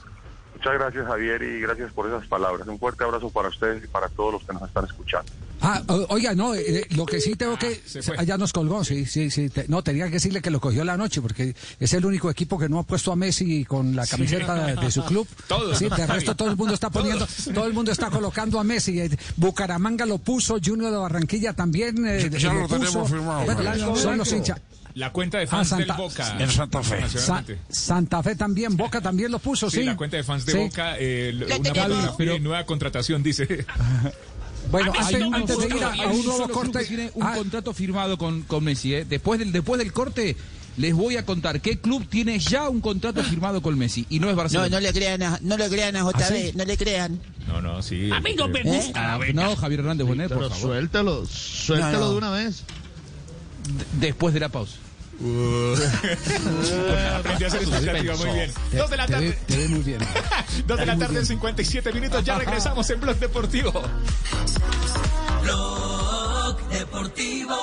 [0.54, 2.66] Muchas gracias Javier y gracias por esas palabras.
[2.66, 5.30] Un fuerte abrazo para ustedes y para todos los que nos están escuchando.
[5.60, 7.80] Ah, oiga, no, eh, lo que sí tengo que...
[8.18, 9.48] Allá nos colgó, sí, sí, sí.
[9.48, 12.58] te- no, tenía que decirle que lo cogió la noche, porque es el único equipo
[12.58, 15.26] que no ha puesto a Messi con la camiseta de, de su club.
[15.48, 15.78] Todos.
[15.78, 17.54] Sí, de resto todo el mundo está poniendo, Todos.
[17.54, 19.00] todo el mundo está colocando a Messi.
[19.00, 22.78] Eh, Bucaramanga lo puso, Junior de Barranquilla también eh, Ya- lo puso.
[22.78, 24.60] tenemos firmado, Bueno, son los hinchas.
[24.94, 26.36] La cuenta de Ah, fans Santa- del Boca.
[26.38, 27.08] En Santa Fe.
[27.18, 29.78] Sa- Santa Fe también, Boca también lo puso, sí.
[29.80, 30.58] Sí, la cuenta de fans de Sí.
[30.58, 31.32] Boca, eh,
[32.18, 33.66] una nueva contratación, dice.
[34.70, 36.78] Bueno, Hay antes, un antes de ir a, hay a un nuevo corte...
[36.80, 38.94] que tiene un ah, contrato firmado con, con Messi.
[38.94, 39.04] ¿eh?
[39.08, 40.36] Después, del, después del corte,
[40.76, 44.06] les voy a contar qué club tiene ya un contrato firmado con Messi.
[44.10, 44.68] Y no es Barcelona.
[44.68, 46.52] No, no le crean a, no le crean a JB, ¿Ah, sí?
[46.54, 47.20] no le crean.
[47.46, 48.10] No, no, sí.
[48.12, 48.62] A mí no me ¿Eh?
[48.64, 49.14] gusta.
[49.14, 50.62] Ah, no, Javier Hernández Bonet, por Pero favor.
[50.68, 52.10] suéltalo, suéltalo No, no.
[52.12, 52.62] de una vez.
[53.66, 54.76] D- después de la pausa.
[57.16, 58.52] Aprendió a hacer expectativa, muy bien.
[58.72, 59.28] Dos de la tarde.
[59.30, 59.98] ve- te ve muy bien.
[60.66, 61.26] Dos de la tarde, bien.
[61.26, 62.24] 57 minutos.
[62.24, 63.82] Ya regresamos en Blog Deportivo.
[65.42, 67.56] Blog Deportivo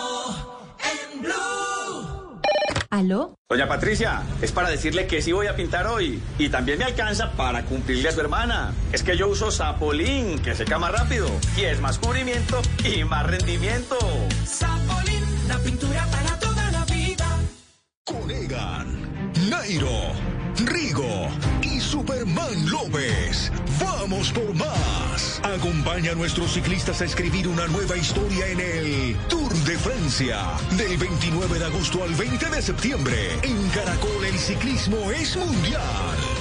[1.13, 2.41] en Blue.
[2.89, 3.35] ¿Aló?
[3.49, 6.21] Doña Patricia, es para decirle que sí voy a pintar hoy.
[6.37, 8.73] Y también me alcanza para cumplirle a su hermana.
[8.91, 11.27] Es que yo uso Sapolín, que seca más rápido.
[11.57, 13.97] Y es más cubrimiento y más rendimiento.
[14.45, 16.32] Sapolín, la pintura para.
[18.05, 18.85] Conegan,
[19.49, 20.11] Nairo,
[20.59, 21.27] Rigo
[21.61, 23.51] y Superman López.
[23.79, 25.41] ¡Vamos por más!
[25.43, 30.39] Acompaña a nuestros ciclistas a escribir una nueva historia en el Tour de Francia.
[30.77, 33.15] Del 29 de agosto al 20 de septiembre.
[33.41, 35.81] En Caracol el ciclismo es mundial.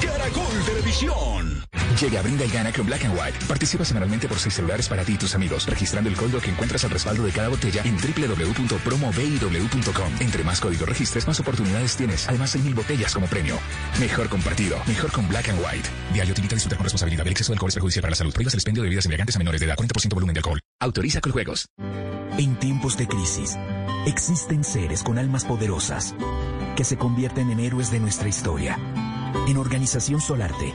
[0.01, 1.63] Caracol Televisión.
[2.01, 3.39] Llega a Brinda y gana con Black and White.
[3.47, 6.85] Participa semanalmente por seis celulares para ti y tus amigos, registrando el código que encuentras
[6.85, 10.13] al respaldo de cada botella en www.promobiw.com.
[10.21, 12.29] Entre más código registres, más oportunidades tienes.
[12.29, 13.59] Además, hay mil botellas como premio.
[14.03, 15.89] Mejor compartido, mejor con Black and White.
[16.13, 17.25] Diario te a disfrutar con responsabilidad.
[17.25, 18.33] El exceso de alcohol es perjudicial para la salud.
[18.33, 19.77] Prohíbas el expendio de bebidas embriagantes a menores de edad.
[19.77, 20.59] 40% volumen de alcohol.
[20.81, 21.67] Autoriza con juegos.
[22.37, 23.57] En tiempos de crisis,
[24.05, 26.17] existen seres con almas poderosas
[26.75, 28.77] que se convierten en héroes de nuestra historia.
[29.47, 30.75] En Organización Solarte,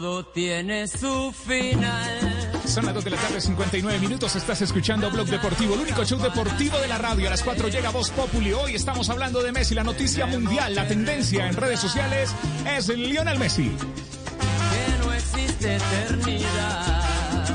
[0.00, 2.52] Todo tiene su final.
[2.64, 4.36] Son las 2 de la tarde, 59 minutos.
[4.36, 7.26] Estás escuchando Blog Deportivo, el único show deportivo de la radio.
[7.26, 8.52] A las 4 llega Voz Populi.
[8.52, 9.74] Hoy estamos hablando de Messi.
[9.74, 12.32] La noticia mundial, la tendencia en redes sociales
[12.64, 13.72] es Lionel Messi.
[13.72, 17.48] Que no existe eternidad.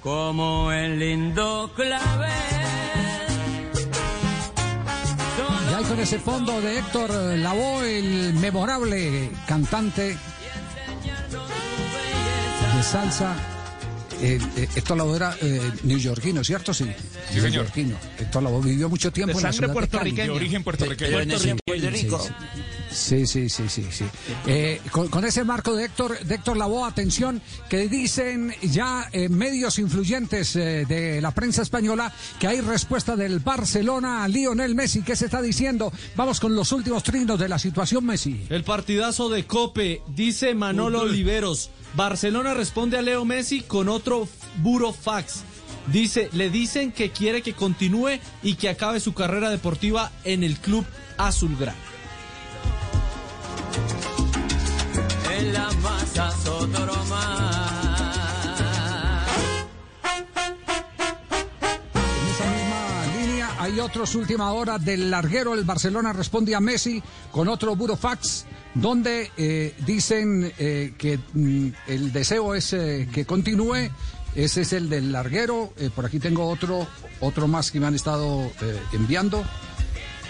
[0.00, 2.30] Como el lindo clavel.
[5.68, 10.16] Y ahí con ese fondo de Héctor Lavoe, el memorable cantante
[12.84, 13.34] salsa.
[14.22, 16.72] Eh, eh, Héctor Lavoe era eh, neoyorquino, ¿cierto?
[16.72, 16.84] Sí.
[16.84, 17.50] Sí, señor.
[17.50, 17.96] Neoyorquino.
[18.20, 19.90] Héctor Lavoe vivió mucho tiempo De en la sangre ciudad de Cali.
[19.90, 20.24] puertorriqueña.
[20.24, 21.10] De origen puertorriqueño.
[21.10, 22.28] De- Pero nació en Puerto Puerto Rico.
[22.92, 24.04] Sí, sí, sí, sí, sí.
[24.46, 29.28] Eh, con, con ese marco de Héctor, de Héctor Lavoe, atención, que dicen ya eh,
[29.28, 35.02] medios influyentes eh, de la prensa española que hay respuesta del Barcelona a Lionel Messi.
[35.02, 35.92] ¿Qué se está diciendo?
[36.14, 38.46] Vamos con los últimos trinos de la situación Messi.
[38.48, 41.00] El partidazo de Cope, dice Manolo.
[41.00, 41.70] Oliveros.
[41.94, 44.26] Barcelona responde a Leo Messi con otro
[44.56, 45.44] burofax.
[45.86, 50.56] Dice, le dicen que quiere que continúe y que acabe su carrera deportiva en el
[50.56, 50.84] club
[51.18, 51.78] azulgrana.
[55.38, 57.66] En la masa Sodoroma.
[61.84, 65.54] En esa misma línea hay otros última hora del larguero.
[65.54, 72.12] El Barcelona responde a Messi con otro burofax donde eh, dicen eh, que mm, el
[72.12, 73.90] deseo es eh, que continúe
[74.34, 75.72] Ese es el del larguero.
[75.94, 76.88] Por aquí tengo otro,
[77.20, 78.50] otro más que me han estado
[78.92, 79.44] enviando.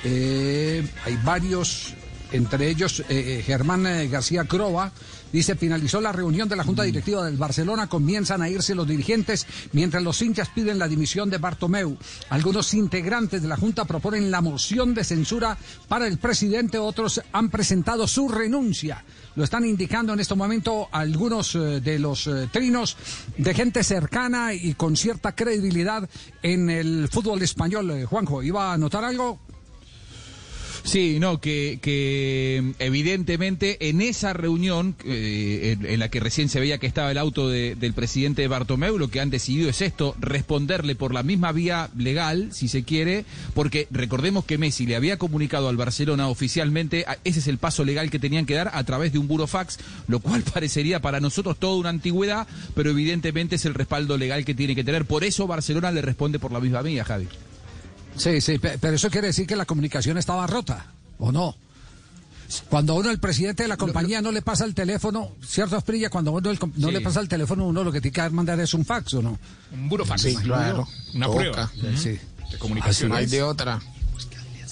[0.04, 1.94] Hay varios,
[2.30, 4.92] entre ellos Germán García Croa.
[5.34, 9.48] Dice, finalizó la reunión de la Junta Directiva del Barcelona, comienzan a irse los dirigentes
[9.72, 11.98] mientras los hinchas piden la dimisión de Bartomeu.
[12.30, 15.58] Algunos integrantes de la Junta proponen la moción de censura
[15.88, 19.04] para el presidente, otros han presentado su renuncia.
[19.34, 22.96] Lo están indicando en este momento algunos eh, de los eh, trinos
[23.36, 26.08] de gente cercana y con cierta credibilidad
[26.44, 27.90] en el fútbol español.
[27.90, 29.40] Eh, Juanjo, ¿iba a anotar algo?
[30.86, 36.60] Sí, no, que, que evidentemente en esa reunión eh, en, en la que recién se
[36.60, 40.14] veía que estaba el auto de- del presidente Bartomeu, lo que han decidido es esto,
[40.20, 43.24] responderle por la misma vía legal, si se quiere,
[43.54, 48.10] porque recordemos que Messi le había comunicado al Barcelona oficialmente, ese es el paso legal
[48.10, 51.76] que tenían que dar a través de un burofax, lo cual parecería para nosotros toda
[51.78, 55.06] una antigüedad, pero evidentemente es el respaldo legal que tiene que tener.
[55.06, 57.26] Por eso Barcelona le responde por la misma vía, Javi.
[58.16, 60.86] Sí, sí, pe- pero eso quiere decir que la comunicación estaba rota,
[61.18, 61.56] ¿o no?
[62.68, 66.10] Cuando a uno el presidente de la compañía no le pasa el teléfono, ¿cierto, Asprilla?
[66.10, 66.94] Cuando a uno el no Sí.
[66.94, 69.38] le pasa el teléfono, uno lo que tiene que mandar es un fax, ¿o no?
[69.72, 70.22] Un burofax.
[70.22, 70.86] Sí, claro.
[71.14, 71.38] Una Toca.
[71.38, 71.70] prueba.
[71.96, 72.18] Sí.
[72.52, 73.12] De comunicación.
[73.12, 73.80] Así Hay de otra.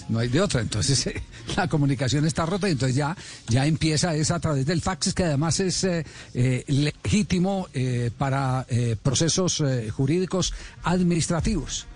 [0.08, 1.22] No hay de otra, entonces eh,
[1.56, 3.16] la comunicación está rota y entonces ya,
[3.48, 8.66] ya empieza es a través del fax, que además es eh, eh, legítimo eh, para
[8.68, 10.52] eh, procesos eh, jurídicos
[10.84, 11.86] administrativos.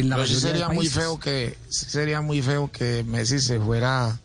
[0.00, 3.60] En la Pero sí sería muy feo que sí sería muy feo que Messi se
[3.60, 4.18] fuera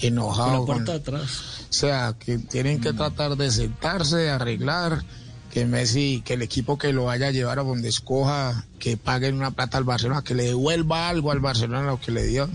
[0.00, 0.64] enojado.
[0.66, 1.40] Con la puerta con- atrás.
[1.68, 5.04] O sea, que tienen que tratar de sentarse, de arreglar,
[5.52, 9.34] que Messi, que el equipo que lo vaya a llevar a donde escoja, que paguen
[9.36, 12.48] una plata al Barcelona, que le devuelva algo al Barcelona lo que le dio.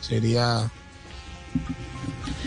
[0.00, 0.70] Sería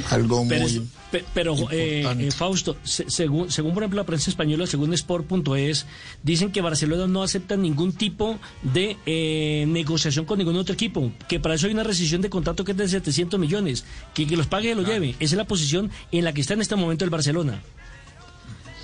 [0.10, 0.72] algo Pero, muy...
[1.12, 5.86] es- pero eh, eh, Fausto, se- según, según por ejemplo la prensa española, según Sport.es,
[6.24, 11.40] dicen que Barcelona no acepta ningún tipo de eh, negociación con ningún otro equipo, que
[11.40, 14.46] para eso hay una rescisión de contrato que es de 700 millones, que, que los
[14.48, 15.10] pague y lo lleve.
[15.20, 17.62] Esa es la posición en la que está en este momento el Barcelona.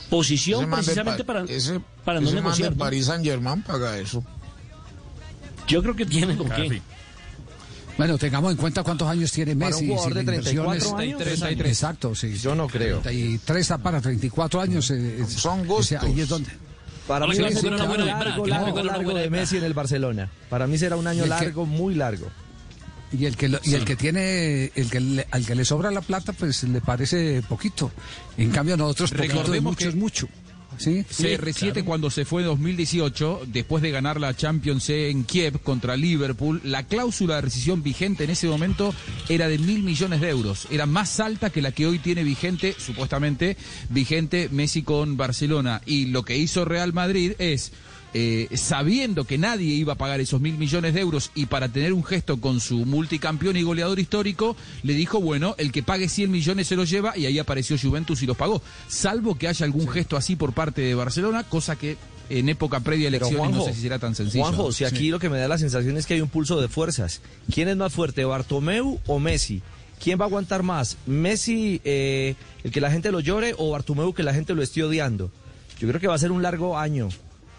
[0.10, 2.70] Posición man precisamente Pa- para, ese- para no ese man negociar.
[2.70, 2.84] del ¿no?
[2.86, 4.24] Paris Saint Germain paga eso.
[5.68, 6.82] Yo creo que tiene con qué.
[7.98, 9.86] Bueno, tengamos en cuenta cuántos años tiene Para Messi.
[9.90, 11.24] un jugador de 34 inversión es- años.
[11.24, 11.70] 33.
[11.72, 12.38] Exacto, sí.
[12.38, 13.00] Yo no creo.
[13.00, 14.92] 33 está para 34 años.
[14.92, 16.50] eh, es- Son o sea, ahí es donde.
[17.08, 19.64] Para mí Sí, va a sí, ser un año largo, largo, largo de Messi en
[19.64, 20.30] el Barcelona.
[20.50, 22.28] Para mí será un año largo, muy largo.
[23.14, 25.90] Y el que lo- y el que tiene el que le- al que le sobra
[25.92, 27.92] la plata pues le parece poquito.
[28.38, 30.28] En cambio a nosotros poquito mucho que- es mucho.
[30.78, 31.06] ¿Sí?
[31.10, 36.62] CR7 cuando se fue en 2018, después de ganar la Champions en Kiev contra Liverpool,
[36.64, 38.94] la cláusula de rescisión vigente en ese momento
[39.30, 40.68] era de mil millones de euros.
[40.72, 43.58] Era más alta que la que hoy tiene vigente, supuestamente
[43.90, 45.82] vigente Messi con Barcelona.
[45.86, 47.72] Y lo que hizo Real Madrid es...
[48.18, 51.92] eh, sabiendo que nadie iba a pagar esos mil millones de euros y para tener
[51.92, 56.32] un gesto con su multicampeón y goleador histórico, le dijo, bueno, el que pague 100
[56.32, 58.62] millones se los lleva y ahí apareció Juventus y los pagó.
[58.88, 61.98] Salvo que haya algún gesto así por parte de Barcelona, cosa que
[62.30, 64.46] en época previa a elecciones no sé si será tan sencillo.
[64.46, 65.10] Juanjo, si aquí Sí.
[65.10, 67.20] lo que me da la sensación es que hay un pulso de fuerzas.
[67.54, 69.62] ¿Quién es más fuerte, Bartomeu o Messi?
[70.02, 70.96] ¿Quién va a aguantar más?
[71.06, 74.84] ¿Messi, eh, el que la gente lo llore, o Bartomeu, que la gente lo esté
[74.84, 75.32] odiando?
[75.80, 77.10] Yo creo que va a ser un largo año,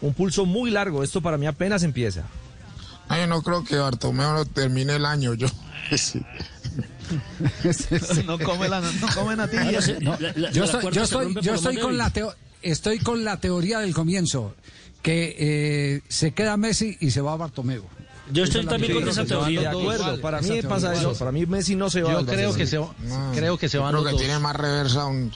[0.01, 1.03] un pulso muy largo.
[1.03, 2.22] Esto para mí apenas empieza.
[3.09, 5.47] Ay, yo no creo que Bartomeu no termine el año, yo.
[5.97, 6.20] Sí.
[8.26, 9.78] no come la, no come natilla.
[10.01, 10.18] No,
[10.53, 14.55] yo estoy, yo estoy, yo estoy con la teo- estoy con la teoría del comienzo
[15.03, 17.84] que eh, se queda Messi y se va Bartomeu.
[18.32, 19.61] Yo estoy es también con esa teoría.
[19.61, 20.68] De acuerdo, para mí teoría.
[20.68, 21.14] pasa eso.
[21.16, 22.12] Para mí Messi no se va.
[22.12, 25.07] Yo creo que se va- No, creo que se van creo que tiene más reversa
[25.07, 25.30] un...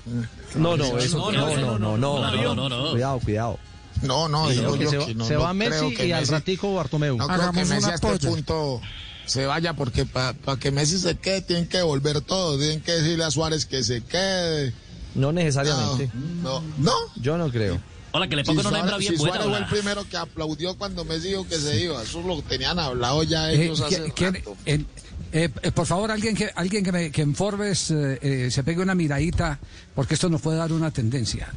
[0.56, 2.90] No, no, eso No, no, no, no, no, no, no, no, no.
[2.90, 3.58] Cuidado, cuidado.
[3.58, 3.70] No, no, Sí,
[4.01, 6.30] digo creo que yo se que no, se no va Messi que y al Messi-
[6.30, 7.16] ratico Bartomeu.
[7.16, 8.28] No creo que Messi a este polla.
[8.28, 8.80] punto
[9.26, 13.24] se vaya porque para que Messi se quede tienen que devolver todo, tienen que decirle
[13.24, 14.72] a Suárez que se quede.
[15.14, 16.11] No necesariamente.
[16.42, 16.92] No, no.
[17.16, 17.80] Yo no creo.
[18.12, 19.36] Hola, que le Si pongan una hembra bien si buena.
[19.36, 22.78] Suárez fue el primero que aplaudió cuando Messi dijo que se iba, eso lo tenían
[22.78, 24.57] hablado ya Eh, ellos hace ¿quién- quién- rato.
[24.64, 24.86] en-
[25.33, 28.64] eh, eh, por favor, alguien que alguien que, me, que en Forbes eh, eh, se
[28.64, 29.61] pegue una miradita,
[29.95, 31.49] porque esto nos puede dar una tendencia.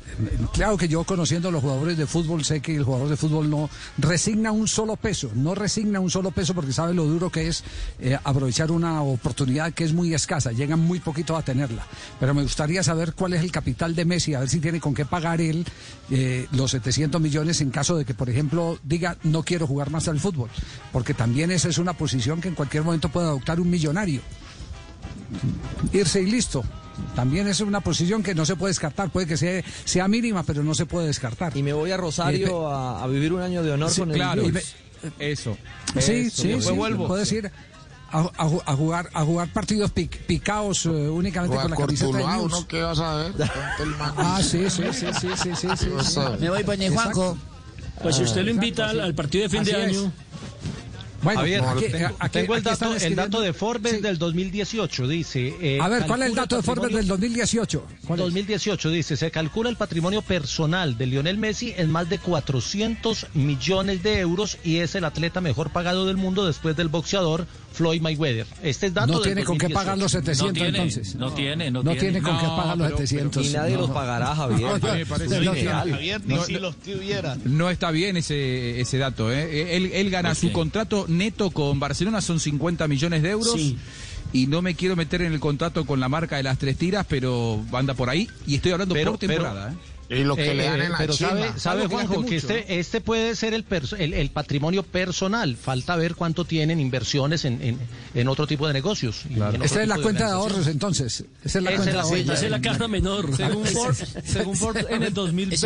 [0.54, 3.50] Claro que yo conociendo a los jugadores de fútbol sé que el jugador de fútbol
[3.50, 7.48] no resigna un solo peso, no resigna un solo peso porque sabe lo duro que
[7.48, 7.64] es
[8.24, 11.88] aprovechar una oportunidad que es muy escasa, llegan muy poquito a tenerla.
[12.20, 14.94] Pero me gustaría saber cuál es el capital de Messi, a ver si tiene con
[14.94, 15.66] qué pagar él
[16.52, 20.20] los 700 millones en caso de que, por ejemplo, diga no quiero jugar más al
[20.20, 20.50] fútbol,
[20.92, 24.22] porque también esa es una posición que en cualquier momento puede adoptar un millonario.
[25.92, 26.64] Irse y listo.
[27.16, 29.10] También es una posición que no se puede descartar.
[29.10, 31.56] Puede que sea, sea mínima, pero no se puede descartar.
[31.58, 34.16] Y me voy a Rosario a, a vivir un año de honor Sí, con el
[34.16, 34.44] Claro,
[35.20, 35.58] eso.
[36.00, 37.08] Sí, Eso, sí, después sí, vuelvo.
[37.08, 37.52] puedes ir
[38.12, 42.24] a, a a jugar a jugar partidos pic- picaos eh, únicamente con la camiseta de
[42.28, 42.44] News.
[42.54, 43.34] uno qué vas a ver.
[44.18, 46.20] Ah, sí, sí, sí, sí, sí, sí, sí, sí.
[46.40, 47.12] Me voy por Exacto.
[47.14, 47.38] Juanjo.
[48.02, 49.98] Pues si usted lo Exacto, invita al, partido de fin de es.
[51.24, 55.56] Bueno, Javier, aquí- tengo, aquí- tengo el, dato, el dato de Forbes del 2018, dice...
[55.62, 57.86] eh, A ver, ¿cuál es el dato de Forbes del 2018?
[58.06, 58.26] ¿Cuál es?
[58.26, 64.04] 2018 dice, se calcula el patrimonio personal de Lionel Messi en más de 400 millones
[64.04, 68.46] de euros y es el atleta mejor pagado del mundo después del boxeador Floyd Mayweather.
[68.62, 69.74] Este es dato No tiene con qué 2018.
[69.74, 71.16] pagar los 700 tiene, entonces.
[71.16, 72.00] no tiene, no tiene.
[72.00, 72.22] tiene.
[72.22, 73.46] con qué No, pagar los pero- 700.
[73.46, 73.82] Y nadie no.
[73.82, 74.62] los pagará, Javier.
[74.62, 75.88] No, no, Me parece no, irreal.
[75.90, 75.96] no.
[75.96, 76.60] Javier, ni No, si no.
[76.60, 77.38] los tuviera.
[77.46, 79.32] No está bien ese, ese dato.
[79.32, 79.76] ¿eh?
[79.76, 83.54] Él, él gana su contrato neto con Barcelona, son 50 millones de euros.
[83.56, 83.78] Sí.
[84.32, 87.06] Y no me quiero meter en el contrato con la marca de las tres tiras,
[87.08, 88.28] pero anda por ahí.
[88.48, 89.72] Y estoy hablando Pero- por temporada.
[89.72, 89.76] ¿eh?
[90.10, 91.30] Y lo que Eh, le dan eh, en la pero chimba.
[91.32, 95.56] sabe, sabe que Juanjo que este, este puede ser el, perso- el, el patrimonio personal.
[95.56, 97.80] Falta ver cuánto tienen inversiones en, en,
[98.14, 99.24] en otro tipo de negocios.
[99.26, 101.24] otro Esta es la cuenta de ahorros entonces.
[101.44, 102.30] Esa es la Esa cuenta es de ahorros.
[102.38, 103.36] Esa es la caja menor.
[103.36, 105.16] Según Forbes, según Forbes, en el Eso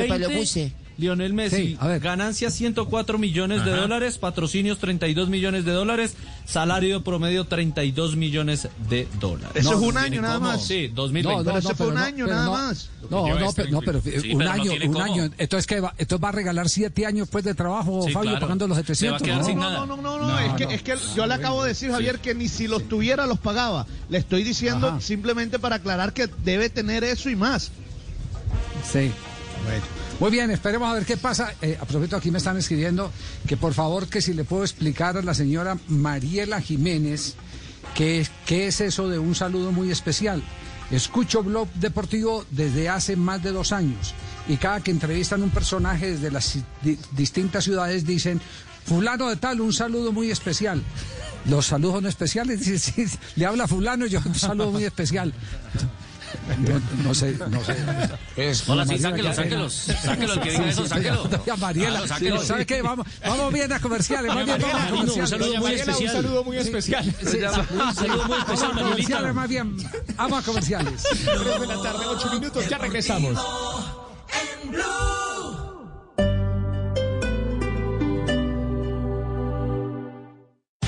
[0.08, 0.72] para lo 2020, puse.
[0.98, 2.00] Lionel Messi, Sí, a ver.
[2.02, 9.08] ganancia 104 millones de dólares, patrocinios 32 millones de dólares, salario promedio 32 millones de
[9.20, 9.52] dólares.
[9.56, 10.66] Eso No, es un no año nada más.
[10.66, 11.30] Sí, No, 2020.
[11.38, 12.52] no, Pero no, ese fue un no, año pero nada no.
[12.54, 12.90] más.
[13.12, 15.04] No, no, pero, no, pero Sí, pero un no año, un cómo.
[15.04, 15.24] año.
[15.38, 15.94] Entonces, ¿qué va?
[15.98, 18.46] Entonces va a regalar siete años pues de trabajo, Sí, Fabio, claro.
[18.46, 19.22] pagando los Se va a 700.
[19.22, 19.86] quedar ¿no?
[19.86, 20.72] No, no, no, no, No, es, que, no.
[20.72, 23.86] es que yo le acabo de decir, Javier, que ni si los tuviera los pagaba.
[24.10, 25.02] Le estoy diciendo Ajá.
[25.02, 27.72] simplemente para aclarar que debe tener eso y más.
[28.84, 29.12] Sí.
[29.64, 29.84] Bueno.
[30.20, 31.54] Muy bien, esperemos a ver qué pasa.
[31.62, 31.78] Eh,
[32.18, 33.12] aquí me están escribiendo
[33.48, 37.36] que por favor que si le puedo explicar a la señora Mariela Jiménez
[37.94, 40.42] qué, es- eso de un saludo muy especial.
[40.90, 44.16] Escucho Blog Deportivo desde hace más de dos años
[44.48, 46.58] y cada que entrevistan un personaje desde las
[47.12, 48.42] distintas ciudades dicen,
[48.86, 50.82] fulano de tal, un saludo muy especial.
[51.46, 53.06] Los saludos no especiales, dice, sí,
[53.36, 55.32] le habla fulano, yo un saludo muy especial.
[56.58, 57.76] No, no sé, no sé.
[58.38, 59.70] Es- Hola, sí, Mariela, sáquelo, ya- sáquelo.
[59.70, 61.30] Sáquelo, el que diga eso, sí, sáquelo.
[61.46, 62.44] ya, Mariela, Claro, sáquelo.
[62.44, 62.82] ¿sabe qué?
[62.82, 65.30] Vamos, vamos bien a comerciales, más bien vamos a Mariela, un comerciales.
[65.30, 66.08] saludo muy especial.
[66.18, 67.04] un saludo muy especial.
[67.04, 67.38] Sí,
[67.76, 68.84] Un saludo muy especial, Marielita.
[68.84, 69.78] comerciales, más bien.
[70.16, 71.04] Vamos a comerciales.
[71.04, 73.38] 3 de la tarde, 8 minutos, ya regresamos.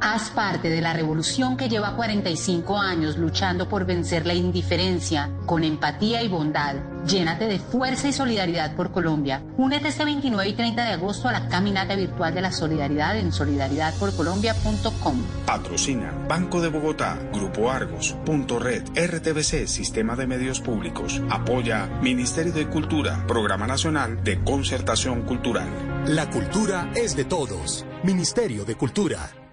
[0.00, 5.64] Haz parte de la revolución que lleva 45 años luchando por vencer la indiferencia con
[5.64, 6.76] empatía y bondad.
[7.06, 9.42] Llénate de fuerza y solidaridad por Colombia.
[9.56, 13.32] Únete este 29 y 30 de agosto a la caminata virtual de la solidaridad en
[13.32, 15.22] solidaridadporcolombia.com.
[15.46, 21.22] Patrocina Banco de Bogotá, Grupo Argos, Punto Red, RTBC, Sistema de Medios Públicos.
[21.30, 25.68] Apoya Ministerio de Cultura, Programa Nacional de Concertación Cultural.
[26.06, 27.86] La cultura es de todos.
[28.02, 29.43] Ministerio de Cultura.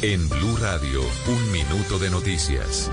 [0.00, 2.88] En Blue Radio, un minuto de noticias.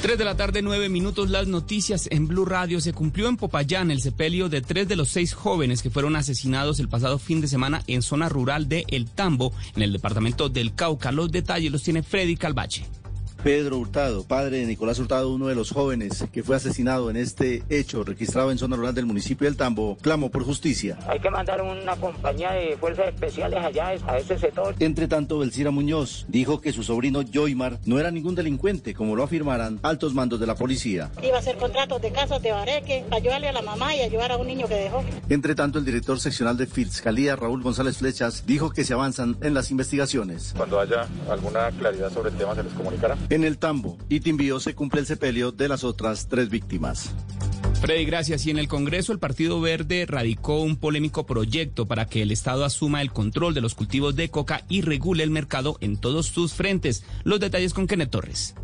[0.00, 2.80] 3 de la tarde, 9 minutos, las noticias en Blue Radio.
[2.80, 6.80] Se cumplió en Popayán el sepelio de tres de los seis jóvenes que fueron asesinados
[6.80, 10.74] el pasado fin de semana en zona rural de El Tambo, en el departamento del
[10.74, 11.12] Cauca.
[11.12, 12.86] Los detalles los tiene Freddy Calvache.
[13.42, 17.64] Pedro Hurtado, padre de Nicolás Hurtado, uno de los jóvenes que fue asesinado en este
[17.70, 20.96] hecho registrado en zona rural del municipio del Tambo, clamó por justicia.
[21.08, 24.76] Hay que mandar una compañía de fuerzas especiales allá a ese sector.
[24.78, 29.24] Entre tanto, Belcira Muñoz dijo que su sobrino Joymar no era ningún delincuente, como lo
[29.24, 31.10] afirmaran altos mandos de la policía.
[31.20, 34.30] Iba a hacer contratos de casas de bareque para ayudarle a la mamá y ayudar
[34.30, 35.02] a un niño que dejó.
[35.28, 39.52] Entre tanto, el director seccional de Fiscalía, Raúl González Flechas, dijo que se avanzan en
[39.52, 40.54] las investigaciones.
[40.56, 43.16] Cuando haya alguna claridad sobre el tema se les comunicará.
[43.32, 47.14] En el Tambo y Timbío se cumple el sepelio de las otras tres víctimas.
[47.80, 48.44] Freddy, gracias.
[48.44, 52.62] Y en el Congreso, el Partido Verde radicó un polémico proyecto para que el Estado
[52.62, 56.52] asuma el control de los cultivos de coca y regule el mercado en todos sus
[56.52, 57.04] frentes.
[57.24, 58.54] Los detalles con Kenneth Torres.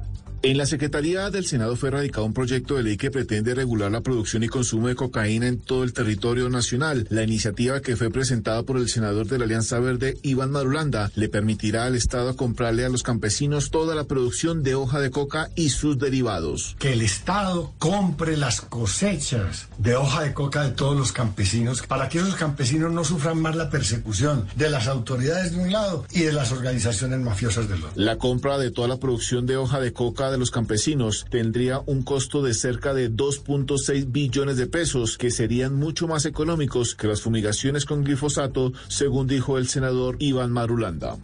[0.41, 4.03] En la Secretaría del Senado fue radicado un proyecto de ley que pretende regular la
[4.03, 7.09] producción y consumo de cocaína en todo el territorio nacional.
[7.11, 11.29] La iniciativa que fue presentada por el senador de la Alianza Verde, Iván Marulanda, le
[11.29, 15.71] permitirá al Estado comprarle a los campesinos toda la producción de hoja de coca y
[15.71, 16.77] sus derivados.
[16.79, 22.09] Que el Estado compre las cosechas de hoja de coca de todos los campesinos para
[22.09, 26.21] que esos campesinos no sufran más la persecución de las autoridades de un lado y
[26.21, 27.91] de las organizaciones mafiosas del otro.
[27.97, 32.03] La compra de toda la producción de hoja de coca de los campesinos tendría un
[32.03, 37.21] costo de cerca de 2.6 billones de pesos, que serían mucho más económicos que las
[37.21, 41.17] fumigaciones con glifosato, según dijo el senador Iván Marulanda.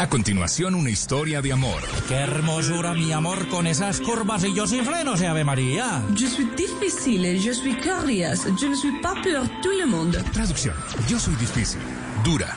[0.00, 1.82] A continuación, una historia de amor.
[2.08, 6.02] Qué hermosura, mi amor, con esas curvas y yo sin frenos, Ave María.
[6.16, 10.16] Je suis difficile, je suis curious, je ne suis pas pour tout le monde.
[10.32, 10.74] Traducción.
[11.06, 11.80] Yo soy difícil,
[12.24, 12.56] dura,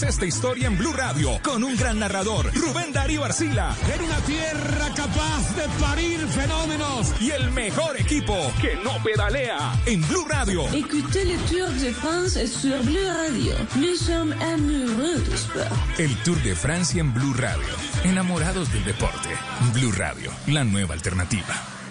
[0.00, 3.76] esta historia en Blue Radio con un gran narrador, Rubén Darío Arcila.
[3.94, 7.12] En una tierra capaz de parir fenómenos.
[7.20, 10.64] Y el mejor equipo que no pedalea en Blue Radio.
[10.72, 13.54] Écoutez le Tour de France sur Blue Radio.
[13.76, 15.68] Nous sommes amoureux du sport.
[15.98, 17.68] El Tour de Francia en Blue Radio.
[18.02, 19.28] Enamorados del deporte.
[19.74, 21.81] Blue Radio, la nueva alternativa.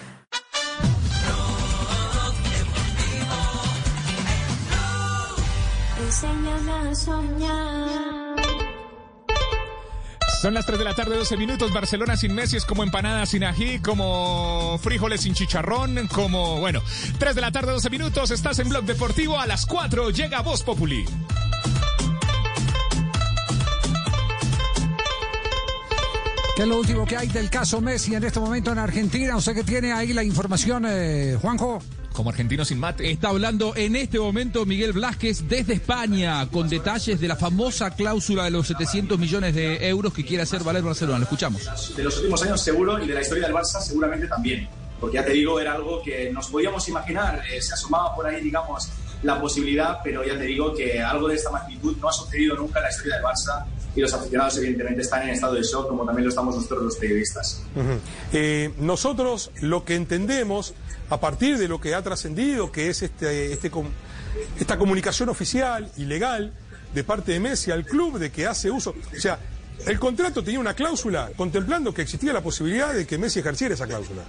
[6.22, 8.36] Enséñame a soñar.
[10.40, 11.72] Son las 3 de la tarde, 12 minutos.
[11.72, 16.80] Barcelona sin Messi es como empanada sin ají, como frijoles sin chicharrón, como, bueno,
[17.18, 18.30] 3 de la tarde, 12 minutos.
[18.30, 19.36] Estás en Blog Deportivo.
[19.36, 21.04] A las 4 llega Voz Populi.
[26.54, 29.36] ¿Qué es lo último que hay del caso Messi en este momento en Argentina?
[29.36, 31.80] ¿Usted que tiene ahí la información, eh, Juanjo?
[32.12, 33.10] Como argentino sin mate.
[33.10, 38.44] Está hablando en este momento Miguel Blasquez desde España con detalles de la famosa cláusula
[38.44, 41.18] de los 700 millones de euros que quiere hacer valer Barcelona.
[41.18, 41.96] Lo escuchamos.
[41.96, 44.68] De los últimos años seguro y de la historia del Barça seguramente también.
[45.00, 47.42] Porque ya te digo, era algo que nos podíamos imaginar.
[47.50, 48.88] eh, se asomaba por ahí, digamos,
[49.22, 52.80] la posibilidad, pero ya te digo que algo de esta magnitud no ha sucedido nunca
[52.80, 53.64] en la historia del Barça
[53.94, 56.96] y los aficionados evidentemente están en estado de shock, como también lo estamos nosotros los
[56.96, 57.62] periodistas.
[57.74, 57.98] Ujú.
[58.32, 60.74] Eh, nosotros lo que entendemos
[61.12, 63.90] a partir de lo que ha trascendido, que es este, este com-
[64.58, 66.52] esta comunicación oficial y legal
[66.94, 69.38] de parte de Messi al club de que hace uso, o sea,
[69.86, 73.86] el contrato tenía una cláusula contemplando que existía la posibilidad de que Messi ejerciera esa
[73.86, 74.22] cláusula.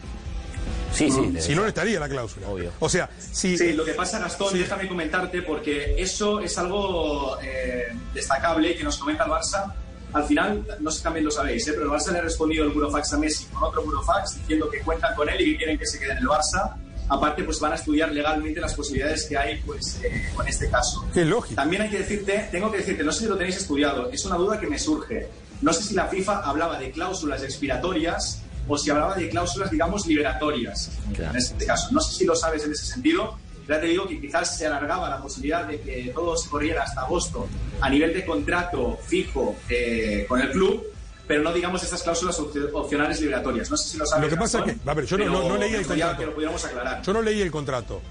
[0.93, 1.35] Sí, sí.
[1.39, 2.47] Si no, no estaría la cláusula.
[2.80, 3.57] O sea, si...
[3.57, 8.97] Sí, lo que pasa, Gastón, déjame comentarte, porque eso es algo eh, destacable que nos
[8.97, 9.73] comenta el Barça.
[10.14, 11.73] Al final, no sé si también lo sabéis, ¿eh?
[11.73, 14.80] pero el Barça le ha respondido el burofax a Messi con otro burofax diciendo que
[14.81, 16.76] cuentan con él y que quieren que se quede en el Barça.
[17.10, 21.06] Aparte, pues van a estudiar legalmente las posibilidades que hay pues, eh, con este caso.
[21.14, 21.56] Qué lógico.
[21.56, 24.38] También hay que decirte, tengo que decirte, no sé si lo tenéis estudiado, es una
[24.38, 25.27] duda que me surge.
[25.61, 30.06] No sé si la FIFA hablaba de cláusulas expiratorias o si hablaba de cláusulas, digamos,
[30.06, 30.91] liberatorias.
[31.18, 33.38] En este caso, no sé si lo sabes en ese sentido.
[33.68, 37.02] Ya te digo que quizás se alargaba la posibilidad de que todo se corriera hasta
[37.02, 37.48] agosto
[37.81, 40.84] a nivel de contrato fijo eh, con el club,
[41.26, 43.69] pero no digamos estas cláusulas opci- opcionales liberatorias.
[43.72, 44.23] No sé si lo sabes.
[44.26, 46.19] Lo que pasa es que, a ver, yo no, no- no pero leí el contrato.
[46.19, 47.02] Que lo pudiéramos aclarar.
[47.02, 48.02] Yo no leí el contrato,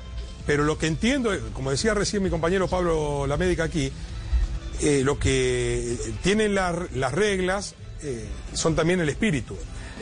[0.47, 3.93] pero lo que entiendo, como decía recién mi compañero Pablo La Médica aquí,
[4.81, 9.57] eh, lo que tienen la- las reglas eh, son también el espíritu.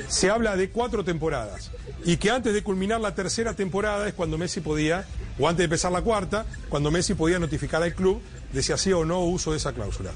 [0.09, 1.70] Se habla de cuatro temporadas
[2.05, 5.05] y que antes de culminar la tercera temporada es cuando Messi podía,
[5.39, 8.20] o antes de empezar la cuarta, cuando Messi podía notificar al club
[8.52, 10.10] de si hacía o no uso de esa cláusula.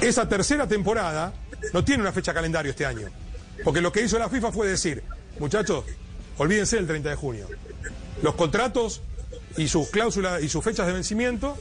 [0.00, 1.32] Esa tercera temporada
[1.72, 3.08] no tiene una fecha calendario este año,
[3.64, 5.02] porque lo que hizo la FIFA fue decir,
[5.38, 5.84] muchachos,
[6.38, 7.48] olvídense del 30 de junio.
[8.22, 9.02] Los contratos
[9.56, 11.56] y sus cláusulas y sus fechas de vencimiento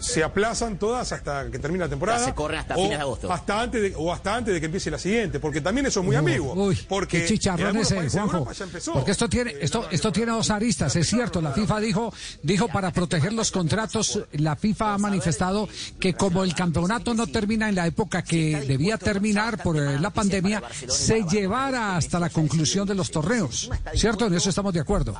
[0.00, 2.18] se aplazan todas hasta que termine la temporada.
[2.18, 3.32] O sea, se corren hasta fines de agosto.
[3.32, 6.06] Hasta antes de, o hasta antes de que empiece la siguiente, porque también eso es
[6.06, 6.54] muy Uy, ambiguo.
[6.54, 8.48] Uy, porque qué chicharrón ese, Juanjo.
[8.92, 11.40] Porque esto tiene, esto, esto tiene dos aristas, es cierto.
[11.40, 12.12] La FIFA dijo,
[12.42, 15.68] dijo para proteger los contratos, la FIFA ha manifestado
[15.98, 20.10] que como el campeonato no termina en la época que debía terminar por eh, la
[20.10, 23.70] pandemia, se llevara hasta la conclusión de los torneos.
[23.94, 24.26] ¿Cierto?
[24.26, 25.14] En eso estamos de acuerdo.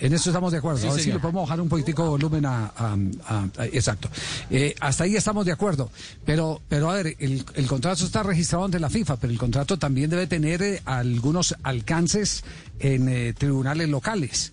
[0.00, 0.80] En eso estamos de acuerdo.
[0.80, 2.96] Sí, a ver si le podemos bajar un poquitico volumen a, a-
[3.28, 4.10] a- a- exacto.
[4.50, 5.90] Eh, hasta ahí estamos de acuerdo.
[6.24, 9.78] Pero, pero a ver, el, el contrato está registrado ante la FIFA, pero el contrato
[9.78, 12.42] también debe tener eh, algunos alcances
[12.80, 14.52] en eh, tribunales locales.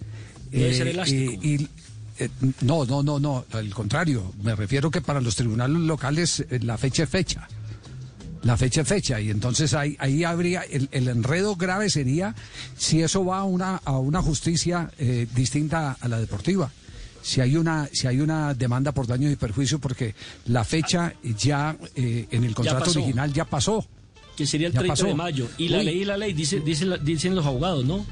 [0.51, 1.31] Debe ser elástico.
[1.41, 1.69] y- y,
[2.61, 3.45] no, no, no, no.
[3.51, 7.47] Al contrario, me refiero que para los tribunales locales la fecha es fecha.
[8.43, 12.34] La fecha es fecha y entonces ahí, ahí habría el, el enredo grave sería
[12.76, 16.72] si eso va a una a una justicia eh, distinta a la deportiva.
[17.22, 20.15] Si hay una si hay una demanda por daño y perjuicio porque
[20.47, 23.85] la fecha ya eh, en el contrato original ya pasó.
[24.35, 25.47] Que sería el Ya 30 de mayo.
[25.59, 25.84] Y la Uy.
[25.85, 28.03] ley y la ley, dice, dice la- dicen los abogados, ¿no?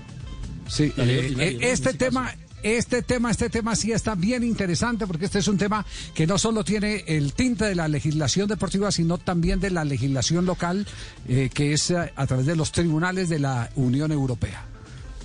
[0.67, 5.39] Sí, ley eh, este tema, este tema, este tema sí está bien interesante porque este
[5.39, 9.59] es un tema que no solo tiene el tinte de la legislación deportiva, sino también
[9.59, 10.85] de la legislación local,
[11.27, 14.63] eh, que es eh, a través de los tribunales de la Unión Europea.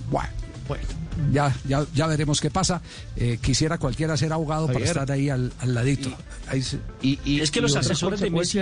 [0.09, 0.29] Bueno,
[0.67, 0.83] bueno,
[1.31, 2.81] ya, ya, ya veremos qué pasa.
[3.15, 6.09] Eh, quisiera cualquiera ser abogado para estar ahí al, al ladito.
[6.47, 6.79] Ahí se-
[7.41, 8.59] es que los asesores de Messi.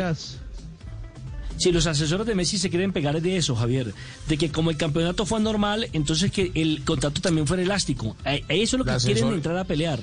[1.64, 3.94] Sí, los asesores de Messi se quieren pegar de eso, Javier.
[4.27, 8.15] De que como el campeonato fue anormal, entonces que el contrato también fuera elástico.
[8.26, 9.99] Eso es lo que quieren entrar a pelear.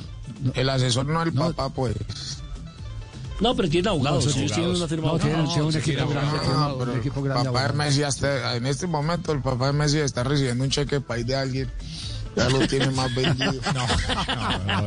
[0.54, 1.94] El asesor no es el papá, pues.
[3.40, 4.26] No, pero tienen abogados.
[4.26, 5.54] No, ellos tienen una firma No, tienen- abogados.
[5.54, 6.38] tienen un equipo grande,
[6.72, 7.72] un pero equipo Papá de.
[7.74, 11.26] Messi hasta en este momento el papá de Messi está recibiendo un cheque de país
[11.26, 11.70] de alguien.
[12.36, 13.52] Ya lo tiene más vendido.
[13.74, 13.86] No,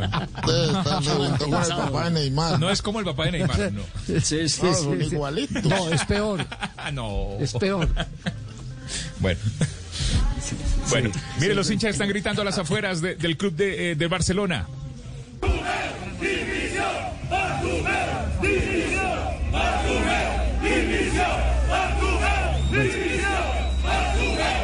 [0.03, 2.59] Está junto con el papá de Neymar.
[2.59, 3.83] No es como el papá de Neymar, no.
[4.21, 5.05] Sí, sí, No, sí, son sí.
[5.05, 5.63] igualitos.
[5.65, 6.45] No, es peor.
[6.93, 7.29] no.
[7.39, 7.87] Es peor.
[9.19, 9.39] Bueno.
[10.89, 11.73] Bueno, Sí, mire, sí, los sí.
[11.73, 14.67] hinchas están gritando a las afueras de- del club de, eh, de Barcelona.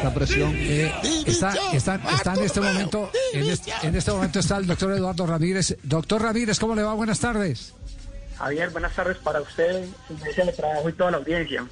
[0.02, 0.54] La presión.
[0.56, 0.92] Eh,
[1.26, 5.26] está, está, está en este momento, en este, en este momento está el doctor Eduardo
[5.26, 5.76] Ramírez.
[5.82, 6.94] Doctor Ramírez, ¿cómo le va?
[6.94, 7.74] Buenas tardes.
[8.38, 11.66] Javier, buenas tardes para usted, su mesa de trabajo y toda la audiencia.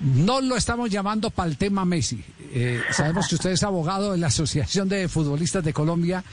[0.00, 2.24] No lo estamos llamando para el tema Messi.
[2.54, 6.24] Eh, sabemos que usted es abogado de la Asociación de Futbolistas de Colombia.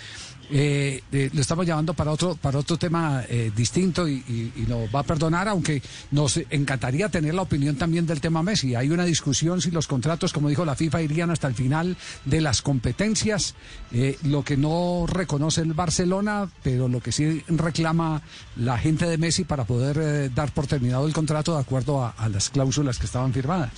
[0.51, 4.65] Eh, eh, lo estamos llamando para otro para otro tema eh, distinto y, y- y
[4.67, 5.81] nos va a perdonar, aunque
[6.11, 8.73] nos encantaría tener la opinión también del tema Messi.
[8.73, 12.41] Hay una discusión si los contratos, como dijo la FIFA, irían hasta el final de
[12.41, 13.53] las competencias,
[13.91, 18.21] eh, lo que no reconoce el Barcelona, pero lo que sí reclama
[18.55, 22.09] la gente de Messi para poder eh, dar por terminado el contrato de acuerdo a,
[22.17, 23.71] a las cláusulas que estaban firmadas.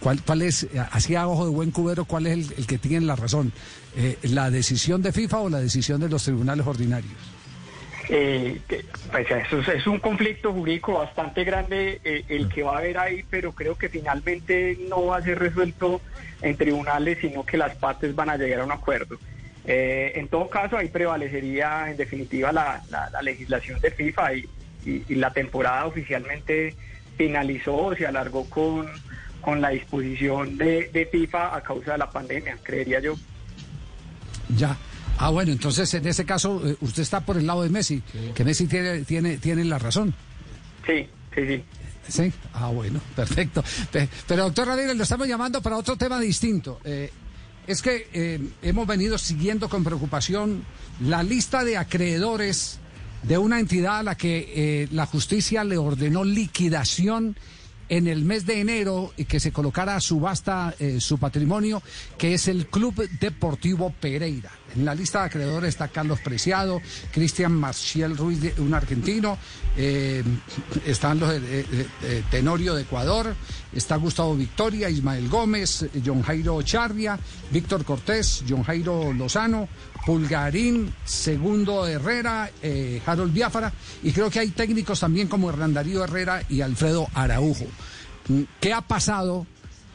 [0.00, 3.06] ¿Cuál, cuál es, así a ojo de buen cubero, cuál es el, el que tiene
[3.06, 3.52] la razón?
[3.96, 7.12] Eh, ¿La decisión de FIFA o la decisión de los tribunales ordinarios?
[8.08, 8.60] Eh,
[9.10, 12.98] pues eso es, es un conflicto jurídico bastante grande eh, el que va a haber
[12.98, 16.00] ahí, pero creo que finalmente no va a ser resuelto
[16.40, 19.16] en tribunales, sino que las partes van a llegar a un acuerdo.
[19.64, 24.48] Eh, en todo caso, ahí prevalecería en definitiva la, la- la legislación de FIFA y,
[24.84, 26.76] y- y la temporada oficialmente
[27.16, 28.86] finalizó, se alargó con,
[29.46, 33.14] con la disposición de, de FIFA a causa de la pandemia, creería yo.
[34.56, 34.76] Ya.
[35.18, 38.02] Ah, bueno, entonces en ese caso eh, usted está por el lado de Messi,
[38.34, 40.12] que Messi tiene, tiene, tiene la razón.
[40.84, 41.64] Sí, sí, sí.
[42.08, 43.62] Sí, ah, bueno, perfecto.
[43.92, 46.80] Pe- Pero doctor Ramírez, lo estamos llamando para otro tema distinto.
[46.84, 47.12] Eh,
[47.68, 50.64] es que eh, hemos venido siguiendo con preocupación
[51.00, 52.80] la lista de acreedores
[53.22, 54.52] de una entidad a la que
[54.82, 57.36] eh, la justicia le ordenó liquidación
[57.88, 61.82] en el mes de enero que se colocara a subasta eh, su patrimonio,
[62.18, 64.50] que es el Club Deportivo Pereira.
[64.74, 66.80] En la lista de acreedores está Carlos Preciado,
[67.12, 69.38] Cristian Marcial Ruiz, un argentino,
[69.76, 70.22] eh,
[70.84, 71.32] están los
[72.30, 73.34] Tenorio de Ecuador,
[73.72, 77.18] está Gustavo Victoria, Ismael Gómez, John Jairo Charria,
[77.50, 79.68] Víctor Cortés, John Jairo Lozano,
[80.06, 83.72] Pulgarín, Segundo Herrera, eh, Harold Biafara,
[84.04, 87.66] y creo que hay técnicos también como Hernán Darío Herrera y Alfredo Araujo.
[88.28, 89.46] Mm, ¿Qué ha pasado?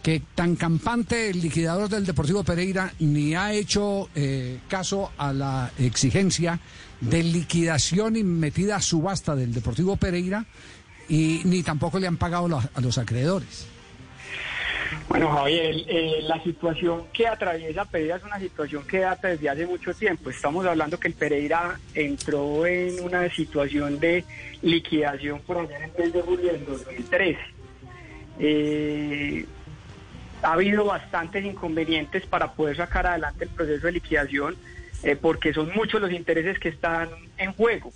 [0.03, 5.71] Que tan campante el liquidador del Deportivo Pereira ni ha hecho eh, caso a la
[5.77, 6.59] exigencia
[6.99, 10.45] de liquidación y metida a subasta del Deportivo Pereira
[11.07, 13.67] y ni tampoco le han pagado a los acreedores.
[15.07, 19.65] Bueno, Javier, eh, la situación que atraviesa Pereira es una situación que data desde hace
[19.65, 20.29] mucho tiempo.
[20.29, 24.25] Estamos hablando que el Pereira entró en una situación de
[24.61, 27.39] liquidación por allá en el mes de julio del 2013.
[28.39, 29.45] Eh,
[30.41, 34.55] ha habido bastantes inconvenientes para poder sacar adelante el proceso de liquidación
[35.03, 37.91] eh, porque son muchos los intereses que están en juego.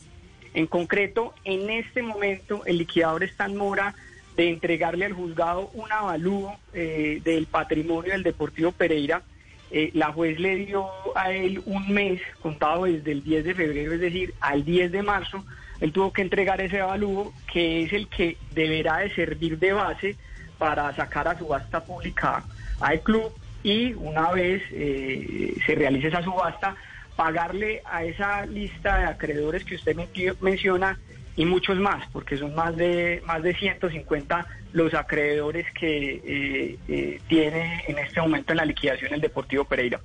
[0.53, 3.95] En concreto, en este momento el liquidador está en mora
[4.35, 9.23] de entregarle al juzgado un avalúo eh, del patrimonio del Deportivo Pereira.
[9.71, 13.93] Eh, la juez le dio a él un mes contado desde el 10 de febrero,
[13.93, 15.43] es decir, al 10 de marzo.
[15.81, 20.15] Él tuvo que entregar ese avalúo que es el que deberá de servir de base
[20.57, 22.43] para sacar a subasta pública
[22.79, 23.31] al club
[23.63, 26.75] y una vez eh, se realice esa subasta,
[27.15, 29.95] pagarle a esa lista de acreedores que usted
[30.39, 30.99] menciona
[31.37, 37.21] y muchos más, porque son más de más de 150 los acreedores que eh, eh,
[37.27, 39.99] tiene en este momento en la liquidación el Deportivo Pereira.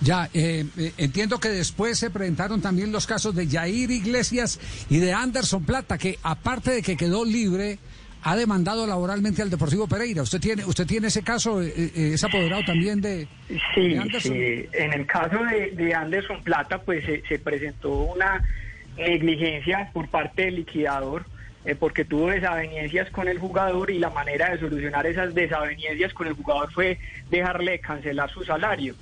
[0.00, 0.64] Ya, eh,
[0.96, 5.98] entiendo que después se presentaron también los casos de Jair Iglesias y de Anderson Plata,
[5.98, 7.80] que aparte de que quedó libre,
[8.22, 10.22] ha demandado laboralmente al Deportivo Pereira.
[10.22, 13.26] ¿Usted tiene usted tiene ese caso, es apoderado también de,
[13.74, 14.32] sí, Anderson?
[14.32, 18.40] Sí, en el caso de, Anderson Plata, pues se presentó una
[18.98, 21.24] negligencia por parte del liquidador
[21.64, 26.26] eh, porque tuvo desavenencias con el jugador y la manera de solucionar esas desavenencias con
[26.26, 26.98] el jugador fue
[27.30, 28.94] dejarle cancelar su salario.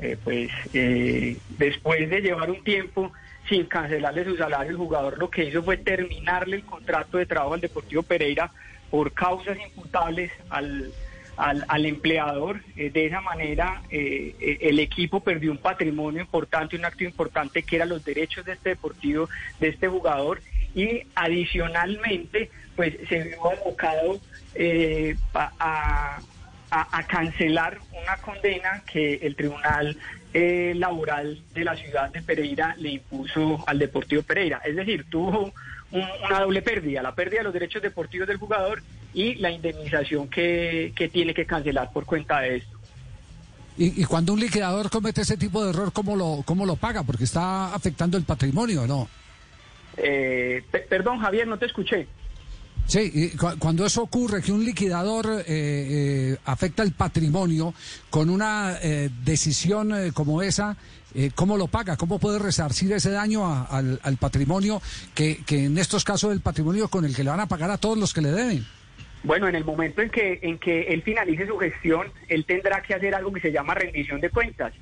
[0.00, 3.12] Eh, pues eh, después de llevar un tiempo
[3.48, 7.54] sin cancelarle su salario, el jugador lo que hizo fue terminarle el contrato de trabajo
[7.54, 8.52] al Deportivo Pereira
[8.90, 10.92] por causas imputables al
[11.36, 12.60] al, empleador.
[12.76, 17.62] Eh, de esa manera, eh, eh, el equipo perdió un patrimonio importante, un acto importante
[17.62, 19.28] que eran los derechos de este deportivo,
[19.60, 20.40] de este jugador,
[20.74, 24.20] y adicionalmente, pues se vio abocado
[25.34, 26.18] a,
[26.70, 29.96] a, cancelar una condena que el Tribunal
[30.32, 34.62] Laboral de la ciudad de Pereira le impuso al Deportivo Pereira.
[34.64, 35.52] Es decir, tuvo
[35.90, 38.82] una doble pérdida, la pérdida de los derechos deportivos del jugador
[39.14, 42.78] y la indemnización que, tiene que cancelar por cuenta de esto.
[43.76, 47.02] Y, cuando un liquidador comete ese tipo de error, ¿cómo lo, cómo lo paga?
[47.02, 49.08] Porque está afectando el patrimonio, ¿no?
[49.96, 52.06] Eh, perdón, Javier, no te escuché.
[52.86, 57.72] Sí, cuando eso ocurre, que un liquidador eh, eh, afecta el patrimonio
[58.10, 58.78] con una
[59.24, 60.76] decisión como esa,
[61.34, 61.96] ¿cómo lo paga?
[61.96, 64.82] ¿Cómo puede resarcir ese daño al, al, patrimonio
[65.14, 67.78] que, que en estos casos el patrimonio con el que le van a pagar a
[67.78, 68.66] todos los que le deben?
[69.24, 72.94] Bueno, en el momento en que, en que él finalice su gestión, él tendrá que
[72.94, 74.72] hacer algo que se llama rendición de cuentas.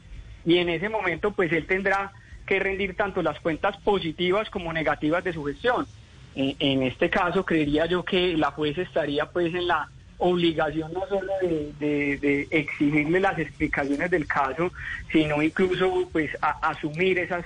[0.44, 2.12] Y en ese momento, pues él tendrá
[2.46, 5.86] que rendir tanto las cuentas positivas como negativas de su gestión.
[6.34, 9.88] En, este caso, creería yo que la juez estaría pues en la
[10.18, 14.72] obligación no solo de, exigirle las explicaciones del caso,
[15.10, 17.44] sino incluso pues asumir esas,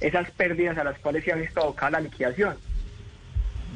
[0.00, 2.56] esas pérdidas a las cuales se ha visto abocada la liquidación.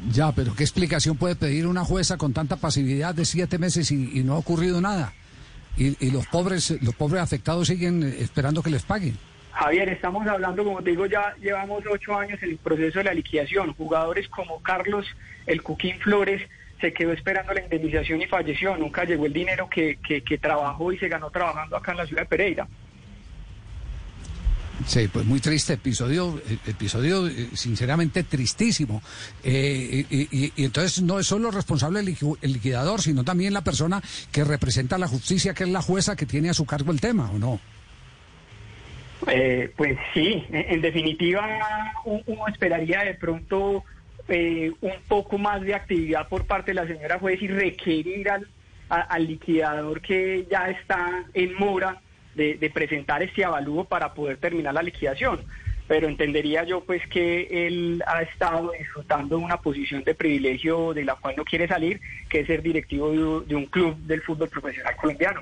[0.08, 4.22] Ya, pero ¿qué explicación puede pedir una jueza con tanta pasividad de siete meses y,
[4.24, 5.12] no ha ocurrido nada?
[5.76, 9.16] Y, los pobres, los pobres afectados siguen esperando que les paguen.
[9.52, 13.14] Javier, estamos hablando, como te digo, ya llevamos ocho años en el proceso de la
[13.14, 13.74] liquidación.
[13.74, 15.06] Jugadores como Carlos,
[15.46, 16.42] el Cuquín Flores,
[16.80, 18.76] se quedó esperando la indemnización y falleció.
[18.76, 22.22] Nunca llegó el dinero que, que trabajó y se ganó trabajando acá en la ciudad
[22.22, 22.68] de Pereira.
[24.86, 29.02] Sí, pues muy triste episodio, eh, episodio eh, sinceramente tristísimo.
[29.44, 34.02] Eh, y, entonces no es solo responsable el, liquidador, sino también la persona
[34.32, 37.30] que representa la justicia, que es la jueza que tiene a su cargo el tema,
[37.30, 37.60] ¿o no?
[39.76, 41.46] pues sí, en, definitiva
[42.04, 43.84] uno esperaría de pronto
[44.26, 48.30] un poco más de actividad por parte de la señora juez y requerir
[48.88, 52.00] al liquidador que ya está en mora
[52.34, 55.40] de, presentar este avalúo para poder terminar la liquidación
[55.90, 61.04] pero entendería yo pues que él ha estado disfrutando de una posición de privilegio de
[61.04, 64.94] la cual no quiere salir, que es ser directivo de, un club del fútbol profesional
[64.94, 65.40] colombiano.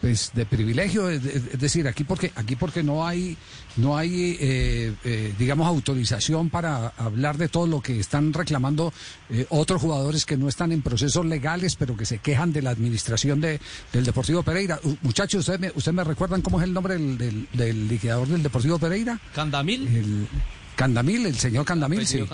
[0.00, 3.36] Pues de privilegio, es, decir, aquí porque aquí porque no hay
[3.76, 8.92] no hay eh, eh, digamos autorización para hablar de todo lo que están reclamando
[9.28, 12.70] eh, otros jugadores que no están en procesos legales, pero que se quejan de la
[12.70, 13.60] administración de,
[13.92, 14.80] del Deportivo Pereira.
[15.02, 18.78] Muchachos, ¿ustedes me, usted me recuerdan cómo es el nombre del, del liquidador del Deportivo
[18.78, 19.18] Pereira?
[19.34, 19.86] Candamil.
[19.86, 20.28] El
[20.76, 22.24] Candamil, el señor Candamil, sí.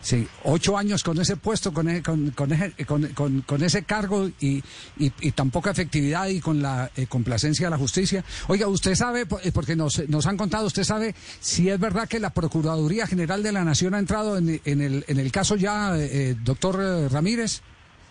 [0.00, 4.62] Sí, ocho años con ese puesto, con, e, con, con, con, ese cargo y,
[4.96, 8.24] y, tan poca efectividad y con la eh, complacencia de la justicia.
[8.46, 12.20] Oiga, usted sabe, eh, porque nos, nos han contado, usted sabe si es verdad que
[12.20, 15.96] la Procuraduría General de la Nación ha entrado en, en, el, en el caso ya,
[15.96, 16.78] eh, doctor
[17.12, 17.62] Ramírez.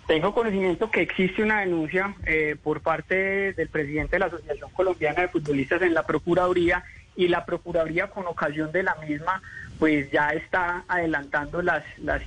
[0.07, 5.23] Tengo conocimiento que existe una denuncia eh, por parte del presidente de la Asociación Colombiana
[5.23, 6.81] de Futbolistas en la Procuraduría
[7.17, 9.41] y la Procuraduría con ocasión de la misma
[9.79, 12.21] pues ya está adelantando las, las,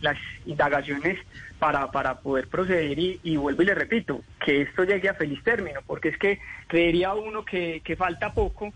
[0.00, 1.18] las indagaciones
[1.58, 5.80] para, para poder proceder y, vuelvo y le repito, que esto llegue a feliz término,
[5.86, 8.72] porque es que creería uno que, que falta poco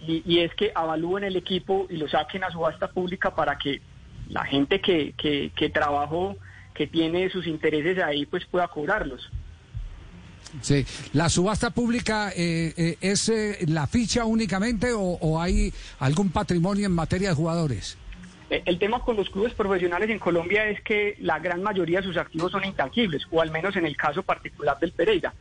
[0.00, 3.80] y, y, es que avalúen el equipo y lo saquen a subasta pública para que
[4.28, 6.36] la gente que, que, que trabajó,
[6.74, 9.30] que tiene sus intereses ahí, pues pueda cobrarlos.
[10.62, 16.86] Sí, ¿la subasta pública eh, eh, es eh, la ficha únicamente o, hay algún patrimonio
[16.86, 17.98] en materia de jugadores?
[18.50, 22.06] Eh, el tema con los clubes profesionales en Colombia es que la gran mayoría de
[22.06, 25.34] sus activos son intangibles, o al menos en el caso particular del Pereira.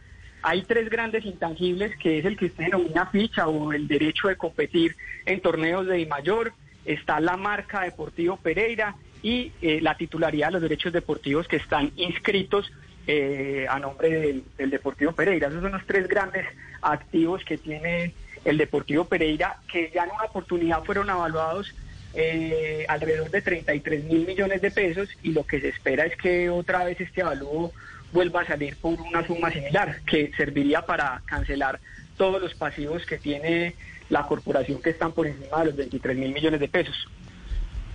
[0.43, 4.35] Hay tres grandes intangibles, que es el que usted denomina ficha o el derecho de
[4.35, 6.53] competir en torneos de mayor,
[6.85, 9.51] está la marca Deportivo Pereira y
[9.81, 12.71] la titularidad de los derechos deportivos que están inscritos
[13.07, 15.47] eh, a nombre del, del, Deportivo Pereira.
[15.47, 16.45] Esos son los tres grandes
[16.81, 18.13] activos que tiene
[18.45, 21.73] el Deportivo Pereira, que ya en una oportunidad fueron evaluados
[22.13, 26.49] eh, alrededor de 33 mil millones de pesos y lo que se espera es que
[26.49, 27.71] otra vez este avalúo
[28.11, 31.79] vuelva a salir por una suma similar, que serviría para cancelar
[32.17, 33.75] todos los pasivos que tiene
[34.09, 37.07] la corporación que están por encima de los 23 mil millones de pesos.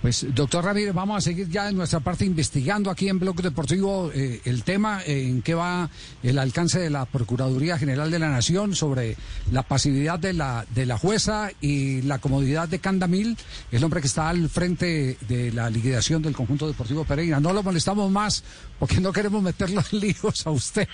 [0.03, 4.11] Pues, doctor Ramírez, vamos a seguir ya en nuestra parte investigando aquí en Bloque Deportivo
[4.13, 5.89] eh, el tema, eh, en qué va
[6.21, 9.15] el alcance de la Procuraduría General de la Nación sobre
[9.49, 13.37] la pasividad de la, de la jueza y la comodidad de Candamil,
[13.71, 17.39] el hombre que está al frente de la liquidación del conjunto deportivo Pereira.
[17.39, 18.43] No lo molestamos más
[18.79, 20.85] porque no queremos meter los líos a usted,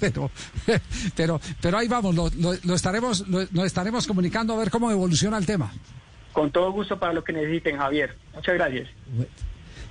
[0.00, 0.30] pero,
[1.14, 4.90] pero, pero ahí vamos, lo, lo, lo estaremos, lo, lo estaremos comunicando a ver cómo
[4.90, 5.70] evoluciona el tema.
[6.34, 8.14] Con todo gusto para lo que necesiten, Javier.
[8.34, 8.88] Muchas gracias.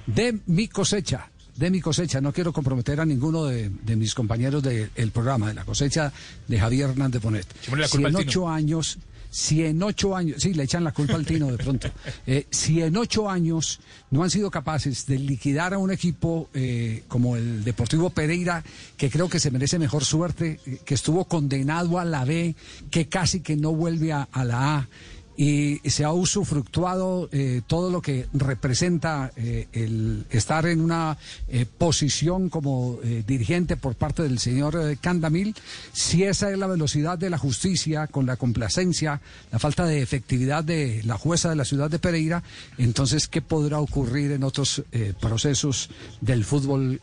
[0.06, 4.62] De mi cosecha, de mi cosecha, no quiero comprometer a ninguno de, de mis compañeros
[4.62, 6.12] del de programa, de la cosecha
[6.48, 7.48] de Javier Hernández Bonet.
[7.88, 9.00] Si en ocho años,
[9.30, 11.90] si en ocho años, sí, le echan la culpa al Tino de pronto,
[12.28, 13.80] eh, si en ocho años
[14.12, 18.64] no han sido capaces de liquidar a un equipo eh, como el Deportivo Pereira,
[18.98, 22.56] que creo que se merece mejor suerte, eh, que estuvo condenado a la B,
[22.92, 24.88] que casi que no vuelve a, a la A,
[25.36, 31.66] y se ha usufructuado eh, todo lo que representa eh, el estar en una eh,
[31.66, 35.56] posición como eh, dirigente por parte del señor Candamil,
[35.92, 40.64] si esa es la velocidad de la justicia, con la complacencia, la falta de efectividad
[40.64, 42.44] de la jueza de la ciudad de Pereira,
[42.78, 44.84] entonces, ¿qué podrá ocurrir en otros
[45.20, 45.90] procesos
[46.22, 47.02] del fútbol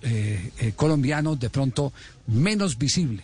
[0.77, 1.93] colombiano de pronto
[2.27, 3.23] menos visible?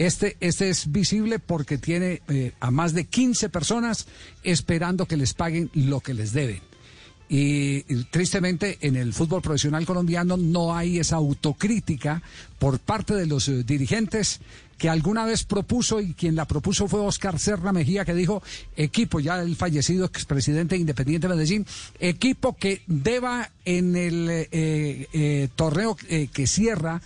[0.00, 4.06] Este, este es visible porque tiene eh, a más de 15 personas
[4.42, 6.62] esperando que les paguen lo que les deben.
[7.28, 12.22] Y, tristemente en el fútbol profesional colombiano no hay esa autocrítica
[12.58, 14.40] por parte de los eh, dirigentes
[14.78, 18.42] que alguna vez propuso y quien la propuso fue Oscar Serra Mejía que dijo
[18.76, 21.66] equipo ya el fallecido expresidente de Independiente Medellín
[21.98, 24.48] equipo que deba en el eh,
[25.12, 27.02] eh, torneo que cierra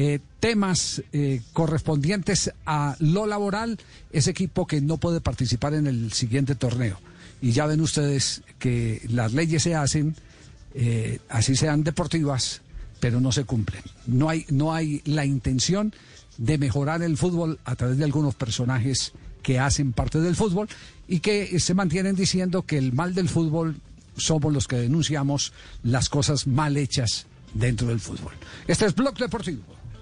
[0.00, 3.80] eh, temas eh, correspondientes a lo laboral,
[4.12, 7.00] ese equipo que no puede participar en el siguiente torneo.
[7.42, 10.14] Y ya ven ustedes que las leyes se hacen,
[10.74, 12.60] eh, así sean deportivas,
[13.00, 13.82] pero no se cumplen.
[14.06, 15.92] No hay, no hay la intención
[16.36, 19.10] de mejorar el fútbol a través de algunos personajes
[19.42, 20.68] que hacen parte del fútbol
[21.08, 23.80] y que se mantienen diciendo que el mal del fútbol
[24.16, 25.52] somos los que denunciamos
[25.82, 28.34] las cosas mal hechas dentro del fútbol.
[28.68, 29.77] Este es Blog Deportivo.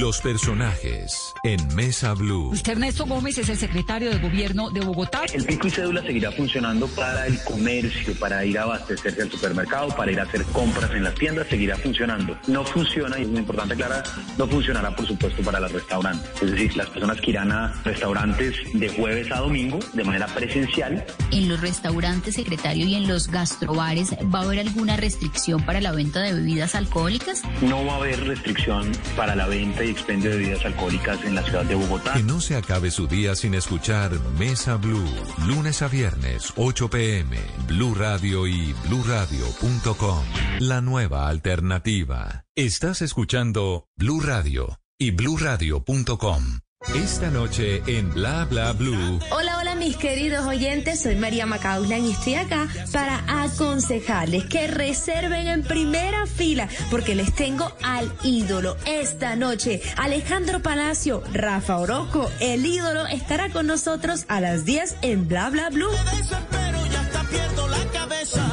[0.00, 2.50] Los personajes en Mesa Blue.
[2.50, 5.22] Usted Ernesto Gómez es el secretario de gobierno de Bogotá.
[5.32, 9.88] El pico y cédula seguirá funcionando para el comercio, para ir a abastecerse al supermercado,
[9.88, 12.38] para ir a hacer compras en las tiendas, seguirá funcionando.
[12.46, 14.04] No funciona, y es muy importante aclarar,
[14.36, 16.30] no funcionará por supuesto para los restaurantes.
[16.42, 21.04] Es decir, las personas que irán a restaurantes de jueves a domingo de manera presencial.
[21.32, 25.90] En los restaurantes, secretario, y en los gastrobares, ¿va a haber alguna restricción para la
[25.90, 27.42] venta de bebidas alcohólicas?
[27.62, 31.64] No va a haber restricción para la venta y de bebidas alcohólicas en la ciudad
[31.64, 32.14] de Bogotá.
[32.14, 35.08] Que no se acabe su día sin escuchar Mesa Blue,
[35.46, 37.36] lunes a viernes, 8 pm,
[37.66, 40.24] Blue Radio y bluradio.com.
[40.60, 42.44] La nueva alternativa.
[42.54, 46.67] Estás escuchando Blue Radio y bluradio.com.
[46.94, 49.20] Esta noche en Bla Bla Blue.
[49.30, 55.48] Hola, hola mis queridos oyentes, soy María Macauslan y estoy acá para aconsejarles que reserven
[55.48, 59.82] en primera fila porque les tengo al ídolo esta noche.
[59.98, 65.68] Alejandro Palacio, Rafa Orozco, el ídolo estará con nosotros a las 10 en Bla Bla
[65.68, 65.90] Blue.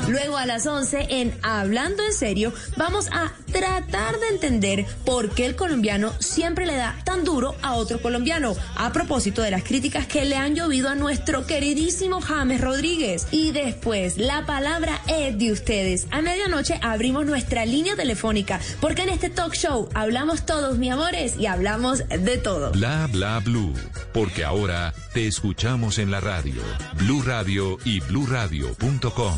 [0.07, 5.45] Luego a las 11 en Hablando en serio vamos a tratar de entender por qué
[5.45, 10.07] el colombiano siempre le da tan duro a otro colombiano a propósito de las críticas
[10.07, 13.27] que le han llovido a nuestro queridísimo James Rodríguez.
[13.31, 16.07] Y después la palabra es de ustedes.
[16.11, 21.35] A medianoche abrimos nuestra línea telefónica porque en este talk show hablamos todos, mi amores,
[21.37, 22.71] y hablamos de todo.
[22.71, 23.73] Bla Bla Blue.
[24.13, 26.61] Porque ahora te escuchamos en la radio.
[26.97, 29.37] Blue Radio y bluradio.com.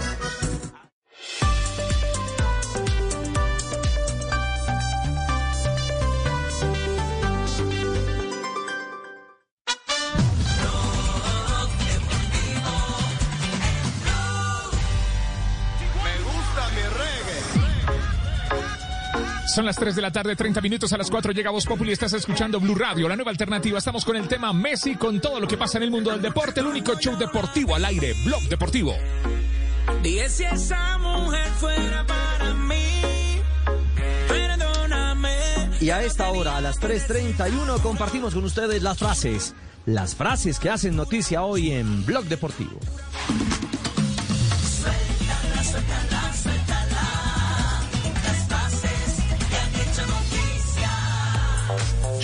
[19.51, 22.13] Son las 3 de la tarde, 30 minutos a las 4 llega Voz Populi, estás
[22.13, 23.79] escuchando Blue Radio, la nueva alternativa.
[23.79, 26.61] Estamos con el tema Messi, con todo lo que pasa en el mundo del deporte,
[26.61, 28.95] el único show deportivo al aire, Blog Deportivo.
[30.01, 33.01] Dije si esa mujer fuera para mí,
[34.29, 35.35] perdóname.
[35.81, 39.53] Y a esta hora, a las 3.31, compartimos con ustedes las frases.
[39.85, 42.79] Las frases que hacen noticia hoy en Blog Deportivo.
[44.63, 46.20] Suéltala, suéltala, suéltala.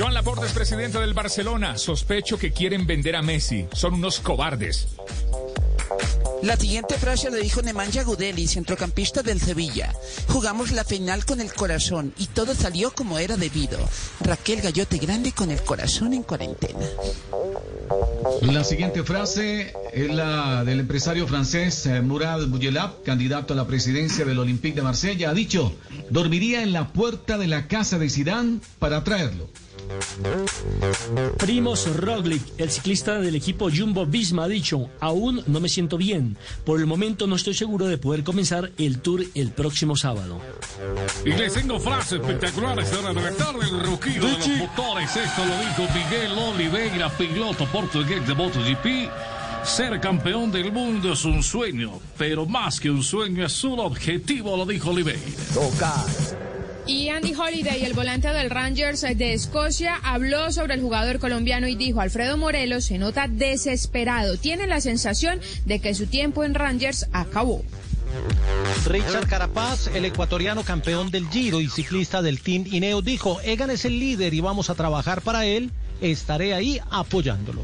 [0.08, 1.78] Joan Laporte es presidente del Barcelona.
[1.78, 3.68] Sospecho que quieren vender a Messi.
[3.74, 4.88] Son unos cobardes.
[6.42, 9.94] La siguiente frase la dijo Nemanja Gudeli, centrocampista del Sevilla.
[10.30, 13.78] Jugamos la final con el corazón y todo salió como era debido.
[14.22, 16.86] Raquel Gallote Grande con el corazón en cuarentena.
[18.44, 24.24] La siguiente frase es la del empresario francés eh, Murad Bouyelab, candidato a la presidencia
[24.24, 25.32] del Olympique de Marsella.
[25.32, 25.76] Ha dicho,
[26.10, 29.50] dormiría en la puerta de la casa de Zidane para traerlo.
[31.38, 36.38] Primos Roglic, el ciclista del equipo Jumbo Visma, ha dicho, aún no me siento bien.
[36.66, 40.40] Por el momento no estoy seguro de poder comenzar el tour el próximo sábado.
[41.26, 45.16] Y les tengo frases espectaculares para reventar el rugido de los motores.
[45.16, 49.12] Esto lo dijo Miguel Oliveira, piloto portugués de MotoGP.
[49.64, 54.56] Ser campeón del mundo es un sueño, pero más que un sueño es un objetivo,
[54.56, 55.20] lo dijo Oliveira.
[56.88, 61.76] Y Andy Holiday, el volante del Rangers de Escocia, habló sobre el jugador colombiano y
[61.76, 67.08] dijo, Alfredo Morelos se nota desesperado, tiene la sensación de que su tiempo en Rangers
[67.12, 67.62] acabó.
[68.86, 73.84] Richard Carapaz, el ecuatoriano campeón del Giro y ciclista del Team Ineo, dijo, Egan es
[73.84, 77.64] el líder y vamos a trabajar para él, estaré ahí apoyándolo.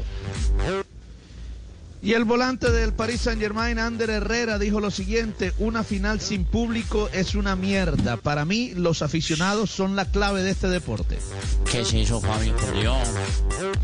[2.04, 6.44] Y el volante del Paris Saint Germain, Ander Herrera, dijo lo siguiente, una final sin
[6.44, 8.18] público es una mierda.
[8.18, 11.18] Para mí, los aficionados son la clave de este deporte.
[11.72, 12.38] ¿Qué se hizo por
[12.78, 13.08] Dios?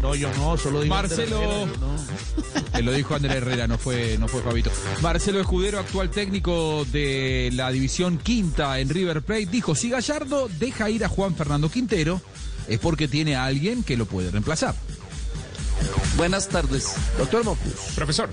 [0.02, 2.80] No, yo no, solo digo Ander Marcelo, Herrera, no.
[2.82, 4.70] Lo dijo Andrés Herrera, no fue, no fue Fabito.
[5.00, 10.90] Marcelo Escudero, actual técnico de la división quinta en River Plate, dijo, si Gallardo deja
[10.90, 12.20] ir a Juan Fernando Quintero,
[12.68, 14.74] es porque tiene a alguien que lo puede reemplazar.
[16.16, 16.94] Buenas tardes.
[17.18, 17.72] Doctor Mocus.
[17.94, 18.30] Profesor.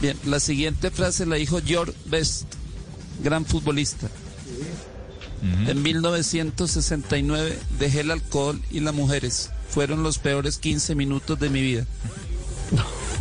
[0.00, 2.44] Bien, la siguiente frase la dijo George Best,
[3.22, 4.08] gran futbolista.
[5.66, 9.50] En 1969 dejé el alcohol y las mujeres.
[9.68, 11.86] Fueron los peores 15 minutos de mi vida.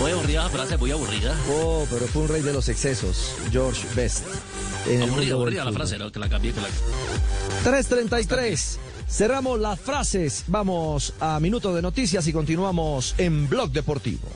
[0.00, 1.38] Muy aburrida la frase, muy aburrida.
[1.48, 4.24] Oh, pero fue un rey de los excesos, George Best.
[4.86, 6.10] En Aburrida, aburrida la frase, ¿no?
[6.12, 6.68] que la cambié, que la
[7.64, 8.76] 3.33.
[9.14, 10.42] Cerramos las frases.
[10.48, 14.26] Vamos a Minuto de Noticias y continuamos en Blog Deportivo.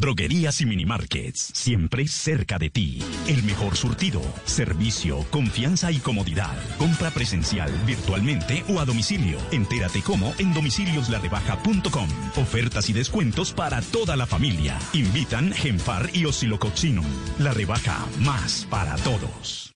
[0.00, 1.52] Droguerías y minimarkets.
[1.54, 3.02] Siempre cerca de ti.
[3.28, 6.56] El mejor surtido, servicio, confianza y comodidad.
[6.78, 9.38] Compra presencial, virtualmente o a domicilio.
[9.52, 12.08] Entérate cómo en domicilioslarebaja.com.
[12.36, 14.78] Ofertas y descuentos para toda la familia.
[14.92, 17.06] Invitan Genfar y Oscilococcinum.
[17.38, 19.74] La rebaja más para todos.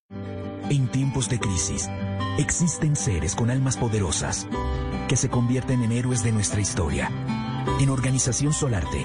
[0.71, 1.91] En tiempos de crisis,
[2.39, 4.47] existen seres con almas poderosas
[5.09, 7.11] que se convierten en héroes de nuestra historia.
[7.81, 9.05] En Organización Solarte,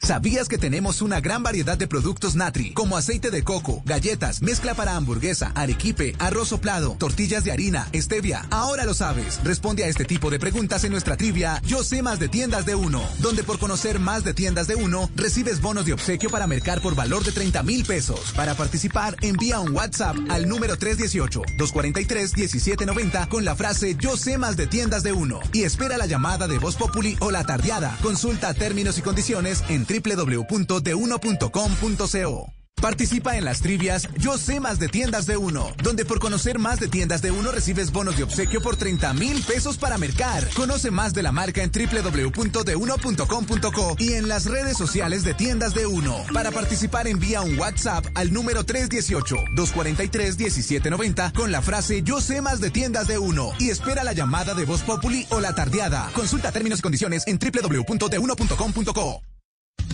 [0.00, 4.74] ¿Sabías que tenemos una gran variedad de productos Natri, como aceite de coco, galletas, mezcla
[4.74, 8.46] para hamburguesa, arequipe, arroz soplado, tortillas de harina, stevia?
[8.50, 9.40] Ahora lo sabes.
[9.42, 12.76] Responde a este tipo de preguntas en nuestra trivia Yo sé más de tiendas de
[12.76, 16.80] uno, donde por conocer más de tiendas de uno, recibes bonos de obsequio para mercar
[16.80, 18.32] por valor de 30 mil pesos.
[18.36, 24.68] Para participar, envía un WhatsApp al número 318-243-1790 con la frase Yo sé más de
[24.68, 27.98] tiendas de uno y espera la llamada de Voz Populi o la tardeada.
[28.00, 32.52] Consulta términos y condiciones en www.deuno.com.co.
[32.80, 36.78] Participa en las trivias Yo sé más de tiendas de uno, donde por conocer más
[36.80, 40.48] de tiendas de uno recibes bonos de obsequio por 30 mil pesos para mercar.
[40.54, 45.86] Conoce más de la marca en www.deuno.com.co y en las redes sociales de tiendas de
[45.86, 46.16] uno.
[46.32, 52.70] Para participar envía un WhatsApp al número 318-243-1790 con la frase Yo sé más de
[52.70, 56.10] tiendas de uno y espera la llamada de Voz Populi o la tardeada.
[56.14, 59.22] Consulta términos y condiciones en www.deuno.com.co.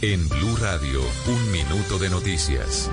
[0.07, 2.91] En Blue Radio, un minuto de noticias.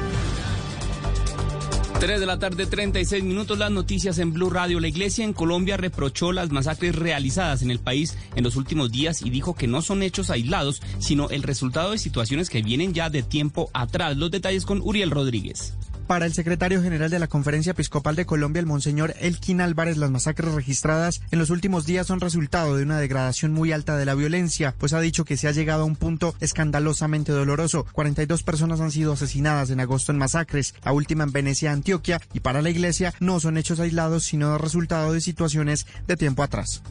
[2.00, 4.80] 3 de la tarde, 36 minutos, las noticias en Blue Radio.
[4.80, 9.22] La iglesia en Colombia reprochó las masacres realizadas en el país en los últimos días
[9.22, 13.10] y dijo que no son hechos aislados, sino el resultado de situaciones que vienen ya
[13.10, 14.16] de tiempo atrás.
[14.16, 15.74] Los detalles con Uriel Rodríguez.
[16.12, 20.12] Para el secretario general de la Conferencia Episcopal de Colombia, el monseñor Elkin Álvarez, las
[20.12, 24.14] masacres registradas en los últimos días son resultado de una degradación muy alta de la
[24.14, 27.86] violencia, pues ha dicho que se ha llegado a un punto escandalosamente doloroso.
[27.94, 32.42] 42 personas han sido asesinadas en agosto en masacres, la última en Venecia, Antioquia, y
[32.42, 36.84] para la iglesia no son hechos aislados, sino resultado de situaciones de tiempo atrás.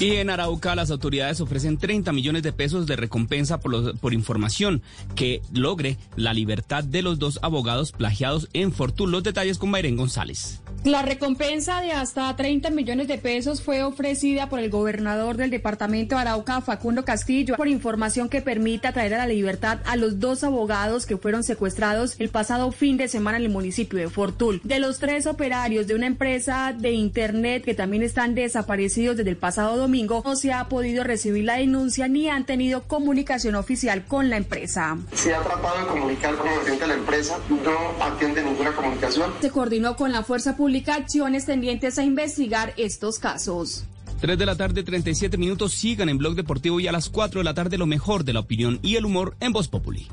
[0.00, 4.12] Y en Arauca las autoridades ofrecen 30 millones de pesos de recompensa por, los- por
[4.12, 4.82] información
[5.14, 9.10] que logre la libertad de los dos abogados plagiados en Fortún.
[9.12, 10.60] Los detalles con Mayren González.
[10.84, 16.14] La recompensa de hasta 30 millones de pesos fue ofrecida por el gobernador del departamento
[16.14, 20.44] de Arauca, Facundo Castillo, por información que permita traer a la libertad a los dos
[20.44, 24.60] abogados que fueron secuestrados el pasado fin de semana en el municipio de Fortul.
[24.62, 29.38] De los tres operarios de una empresa de Internet que también están desaparecidos desde el
[29.38, 34.28] pasado domingo, no se ha podido recibir la denuncia ni han tenido comunicación oficial con
[34.28, 34.98] la empresa.
[35.14, 39.32] Se ha tratado de comunicar con el gerente de la empresa, no atiende ninguna comunicación.
[39.40, 43.84] Se coordinó con la fuerza pública acciones tendientes a investigar estos casos.
[44.20, 45.72] 3 de la tarde, 37 minutos.
[45.74, 48.40] Sigan en Blog Deportivo y a las 4 de la tarde lo mejor de la
[48.40, 50.06] opinión y el humor en Voz Populi.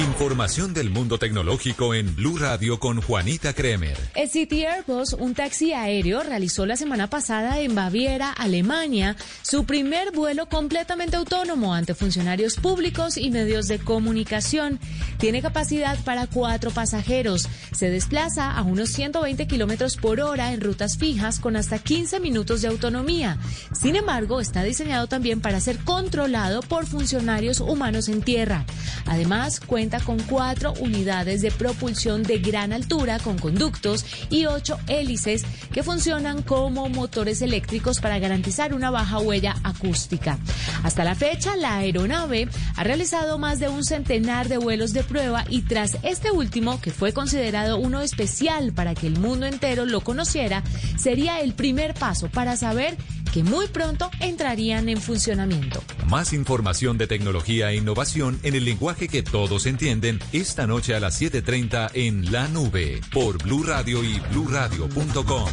[0.00, 3.98] Información del mundo tecnológico en Blue Radio con Juanita Kremer.
[4.14, 10.10] El City Airbus, un taxi aéreo, realizó la semana pasada en Baviera, Alemania, su primer
[10.12, 14.80] vuelo completamente autónomo ante funcionarios públicos y medios de comunicación.
[15.18, 17.46] Tiene capacidad para cuatro pasajeros.
[17.72, 22.62] Se desplaza a unos 120 kilómetros por hora en rutas fijas con hasta 15 minutos
[22.62, 23.38] de autonomía.
[23.78, 28.64] Sin embargo, está diseñado también para ser controlado por funcionarios humanos en tierra.
[29.04, 35.44] Además, cuenta con cuatro unidades de propulsión de gran altura con conductos y ocho hélices
[35.72, 40.38] que funcionan como motores eléctricos para garantizar una baja huella acústica.
[40.84, 45.44] Hasta la fecha, la aeronave ha realizado más de un centenar de vuelos de prueba
[45.48, 50.02] y tras este último, que fue considerado uno especial para que el mundo entero lo
[50.02, 50.62] conociera,
[50.96, 52.96] sería el primer paso para saber
[53.32, 55.82] que muy pronto entrarían en funcionamiento.
[56.08, 61.00] Más información de tecnología e innovación en el lenguaje que todos entienden esta noche a
[61.00, 65.48] las 7:30 en La Nube por Blue Radio y bluradio.com.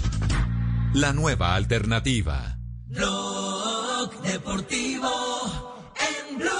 [0.93, 2.57] La nueva alternativa.
[2.87, 5.09] Blog Deportivo
[5.99, 6.57] en Blue.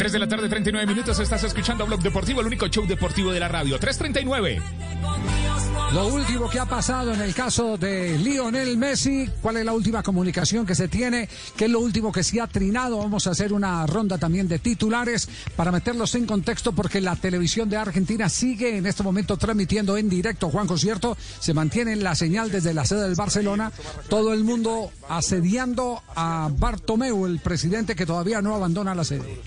[0.00, 1.18] 3 de la tarde, 39 minutos.
[1.20, 3.78] Estás escuchando Blog Deportivo, el único show deportivo de la radio.
[3.78, 4.62] 339.
[5.02, 9.58] Con Dios no Lo último que ha pasado en el caso de Lionel Messi, ¿cuál
[9.58, 11.28] es la última comunicación que se tiene?
[11.54, 12.96] ¿Qué es lo último que se ha trinado?
[12.96, 17.68] Vamos a hacer una ronda también de titulares para meterlos en contexto porque la televisión
[17.68, 22.50] de Argentina sigue en este momento transmitiendo en directo, Juan Concierto, se mantiene la señal
[22.50, 23.70] desde la sede del Barcelona,
[24.08, 29.40] todo el mundo asediando a Bartomeu, el presidente que todavía no abandona la sede.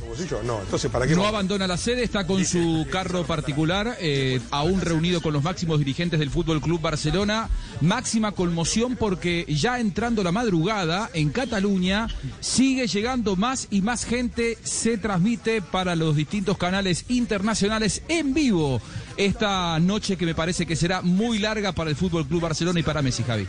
[0.45, 4.81] No, entonces ¿para qué no abandona la sede, está con su carro particular, eh, aún
[4.81, 7.49] reunido con los máximos dirigentes del Fútbol Club Barcelona.
[7.81, 12.07] Máxima conmoción porque ya entrando la madrugada en Cataluña
[12.39, 14.57] sigue llegando más y más gente.
[14.63, 18.81] Se transmite para los distintos canales internacionales en vivo
[19.17, 22.83] esta noche que me parece que será muy larga para el Fútbol Club Barcelona y
[22.83, 23.47] para Messi, Javi.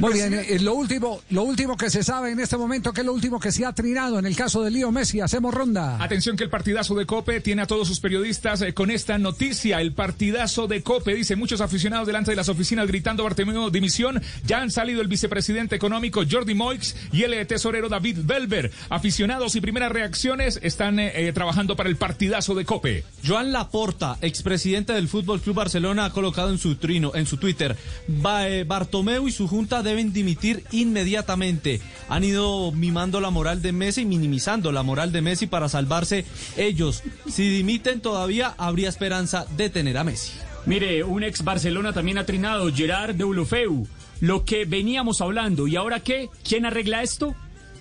[0.00, 3.06] Muy bien, eh, lo último, lo último que se sabe en este momento, que es
[3.06, 6.02] lo último que se ha trinado en el caso de Lío Messi, hacemos ronda.
[6.02, 9.80] Atención que el partidazo de Cope tiene a todos sus periodistas eh, con esta noticia.
[9.80, 14.20] El partidazo de Cope, dice muchos aficionados delante de las oficinas gritando Bartomeu dimisión.
[14.46, 18.70] Ya han salido el vicepresidente económico Jordi Moix y el eh, tesorero David Belver.
[18.90, 23.04] Aficionados y primeras reacciones están eh, trabajando para el partidazo de Cope.
[23.26, 27.74] Joan Laporta, expresidente del Fútbol Club Barcelona, ha colocado en su trino, en su Twitter,
[28.06, 31.80] "Ba- Bartomeu y su junta deben dimitir inmediatamente.
[32.08, 36.24] Han ido mimando la moral de Messi minimizando la moral de Messi para salvarse
[36.56, 37.02] ellos.
[37.28, 40.32] Si dimiten todavía habría esperanza de tener a Messi.
[40.66, 43.86] Mire, un ex Barcelona también ha trinado, Gerard de Ulofeu.
[44.20, 46.28] Lo que veníamos hablando, ¿y ahora qué?
[46.42, 47.34] ¿Quién arregla esto?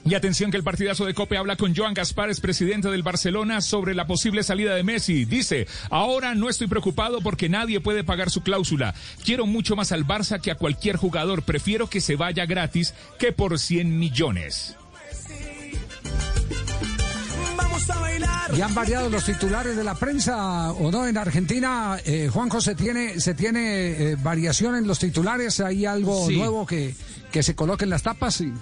[0.10, 3.94] Y atención que el partidazo de Cope habla con Joan Gaspares, presidente del Barcelona, sobre
[3.94, 5.26] la posible salida de Messi.
[5.26, 8.96] Dice, ahora no estoy preocupado porque nadie puede pagar su cláusula.
[9.26, 11.42] Quiero mucho más al Barça que a cualquier jugador.
[11.44, 14.76] Prefiero que se vaya gratis que por 100 millones.
[17.58, 18.52] Vamos a bailar.
[18.58, 21.98] ¿Y han variado los titulares de la prensa o no en Argentina?
[22.06, 25.60] Eh, Juanjo, ¿se tiene, se tiene eh, variación en los titulares?
[25.60, 26.38] ¿Hay algo Sí.
[26.38, 26.96] nuevo que,
[27.32, 28.36] que se coloque en las tapas?
[28.36, 28.54] Sí.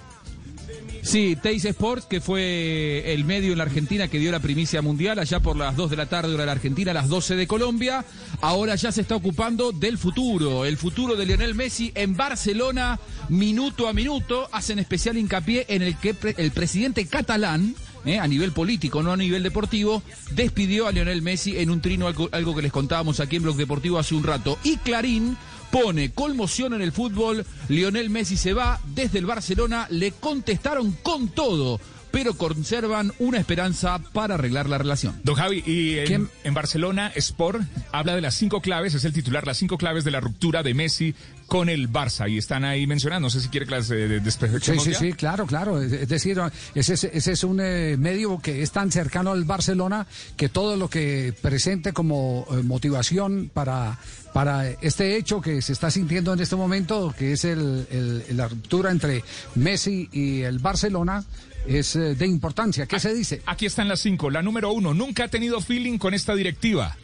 [1.06, 5.20] Sí, Teis Sports, que fue el medio en la Argentina que dio la primicia mundial
[5.20, 8.04] allá por las 2 de la tarde hora de la Argentina, las 12 de Colombia.
[8.40, 13.86] Ahora ya se está ocupando del futuro, el futuro de Lionel Messi en Barcelona, minuto
[13.86, 14.48] a minuto.
[14.50, 19.16] Hacen especial hincapié en el que el presidente catalán, eh, a nivel político, no a
[19.16, 20.02] nivel deportivo,
[20.32, 23.56] despidió a Lionel Messi en un trino, algo, algo que les contábamos aquí en Blog
[23.56, 24.58] Deportivo hace un rato.
[24.64, 25.36] Y Clarín
[25.82, 31.28] pone conmoción en el fútbol, Lionel Messi se va desde el Barcelona, le contestaron con
[31.28, 31.78] todo,
[32.10, 35.20] pero conservan una esperanza para arreglar la relación.
[35.22, 37.60] Don Javi, y en, Barcelona, Sport
[37.92, 40.72] habla de las cinco claves, es el titular, las cinco claves de la ruptura de
[40.72, 41.14] Messi
[41.46, 42.30] con el Barça.
[42.30, 44.20] Y están ahí mencionando, no sé si quiere que las eh,
[44.62, 44.98] Sí, sí, ya.
[44.98, 45.82] sí, claro, claro.
[45.82, 46.40] Es decir,
[46.74, 50.06] ese, es- ese es un eh, medio que es tan cercano al Barcelona
[50.38, 53.98] que todo lo que presente como eh, motivación para,
[54.36, 58.90] para este hecho que se está sintiendo en este momento, que es el, la ruptura
[58.90, 61.24] entre Messi y el Barcelona,
[61.66, 62.84] es eh, de importancia.
[62.84, 63.40] ¿Qué se dice?
[63.46, 64.28] Aquí están las cinco.
[64.28, 66.98] La número uno, nunca ha tenido feeling con esta directiva.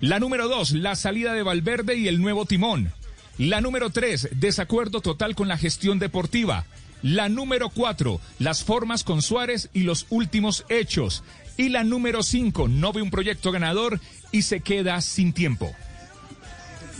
[0.00, 2.90] La número dos, la salida de Valverde y el nuevo timón.
[3.36, 6.64] La número tres, desacuerdo total con la gestión deportiva.
[7.02, 11.24] La número cuatro, las formas con Suárez y los últimos hechos.
[11.58, 14.00] Y la número cinco, no ve un proyecto ganador
[14.32, 15.76] y se queda sin tiempo.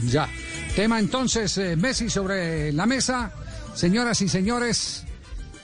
[0.05, 0.29] Ya.
[0.75, 3.33] Tema entonces, eh, Messi sobre la mesa.
[3.75, 5.05] Señoras y señores,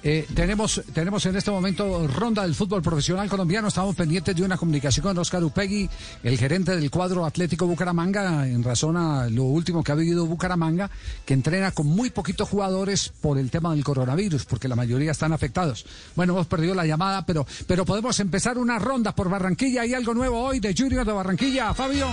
[0.08, 3.66] eh, tenemos, tenemos en este momento ronda del fútbol profesional colombiano.
[3.66, 5.90] Estamos pendientes de una comunicación con Oscar Upegui,
[6.22, 10.88] el gerente del cuadro Atlético Bucaramanga, en razón a lo último que ha vivido Bucaramanga,
[11.24, 15.32] que entrena con muy poquitos jugadores por el tema del coronavirus, porque la mayoría están
[15.32, 15.84] afectados.
[16.14, 19.82] Bueno, hemos perdido la llamada, pero, pero podemos empezar una ronda por Barranquilla.
[19.82, 22.06] ¿Hay algo nuevo hoy de Junior de Barranquilla, Fabio?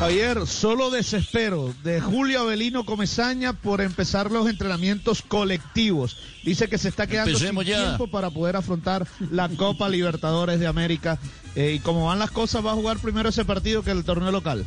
[0.00, 6.16] Javier, solo desespero de Julio Avelino Comezaña por empezar los entrenamientos colectivos.
[6.42, 7.84] Dice que se está quedando Empecemos sin ya.
[7.84, 11.18] tiempo para poder afrontar la Copa Libertadores de América.
[11.54, 14.32] Eh, y como van las cosas, va a jugar primero ese partido que el torneo
[14.32, 14.64] local.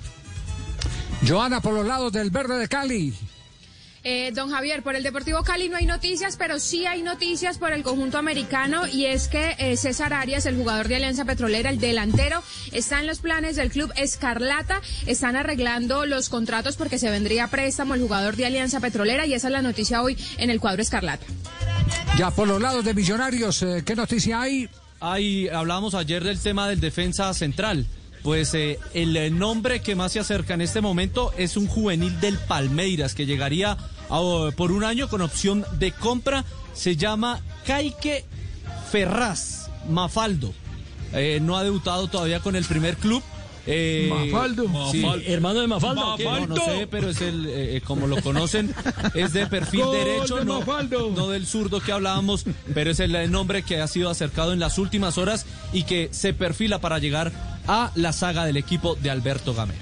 [1.27, 3.15] Joana, por los lados del verde de Cali.
[4.05, 7.71] Eh, don Javier, por el Deportivo Cali no hay noticias, pero sí hay noticias por
[7.71, 11.80] el conjunto americano y es que eh, César Arias, el jugador de Alianza Petrolera, el
[11.80, 12.43] delantero,
[12.73, 14.81] está en los planes del club Escarlata.
[15.05, 19.35] Están arreglando los contratos porque se vendría a préstamo el jugador de Alianza Petrolera y
[19.35, 21.25] esa es la noticia hoy en el cuadro Escarlata.
[22.17, 24.67] Ya por los lados de Millonarios, eh, ¿qué noticia hay?
[24.99, 27.88] Ahí hablábamos ayer del tema del defensa central.
[28.24, 32.38] Pues eh, el nombre que más se acerca en este momento es un juvenil del
[32.38, 33.78] Palmeiras que llegaría
[34.56, 36.45] por un año con opción de compra.
[36.74, 38.26] Se llama Caique
[38.91, 40.54] Ferraz Mafaldo.
[41.14, 43.22] Eh, no ha debutado todavía con el primer club,
[43.65, 44.64] Eh, Mafaldo.
[44.91, 44.99] sí.
[44.99, 45.26] Mafaldo.
[45.26, 46.23] ¿Hermano de Mafaldo o qué?
[46.26, 46.65] No, no Mafaldo.
[46.65, 48.73] sé, pero es el, eh, como lo conocen,
[49.14, 50.61] es de perfil Gol derecho, de no,
[51.15, 54.77] no del zurdo que hablábamos, pero es el nombre que ha sido acercado en las
[54.77, 57.31] últimas horas y que se perfila para llegar
[57.68, 59.80] a la saga del equipo de Alberto Gamero.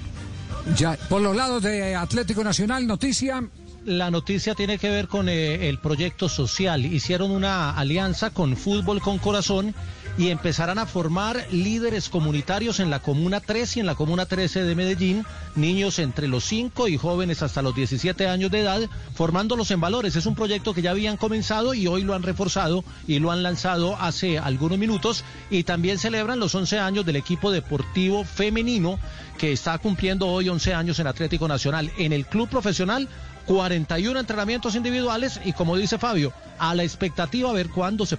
[0.76, 3.42] Ya, por los lados de Atlético Nacional, noticia.
[3.84, 6.86] La noticia tiene que ver con eh, el proyecto social.
[6.86, 9.74] Hicieron una alianza con Fútbol con Corazón
[10.18, 14.64] y empezarán a formar líderes comunitarios en la Comuna 3 y en la Comuna 13
[14.64, 15.24] de Medellín,
[15.54, 18.80] niños entre los 5 y jóvenes hasta los 17 años de edad,
[19.14, 20.16] formándolos en valores.
[20.16, 23.42] Es un proyecto que ya habían comenzado y hoy lo han reforzado y lo han
[23.42, 28.98] lanzado hace algunos minutos y también celebran los 11 años del equipo deportivo femenino
[29.38, 31.90] que está cumpliendo hoy 11 años en Atlético Nacional.
[31.96, 33.08] En el club profesional
[33.46, 38.18] 41 entrenamientos individuales y como dice Fabio, a la expectativa a ver cuándo se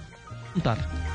[0.52, 1.13] juntar.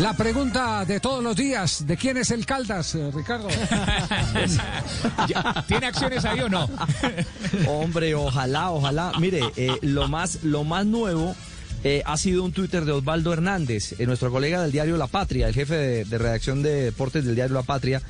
[0.00, 3.48] La pregunta de todos los días, ¿de quién es el Caldas, eh, Ricardo?
[5.68, 6.68] ¿Tiene acciones ahí o no?
[7.68, 9.12] Hombre, ojalá, ojalá.
[9.20, 11.36] Mire, eh, lo más, lo más nuevo
[11.84, 15.46] eh, ha sido un Twitter de Osvaldo Hernández, eh, nuestro colega del diario La Patria,
[15.46, 18.00] el jefe de, de redacción de deportes del diario La Patria,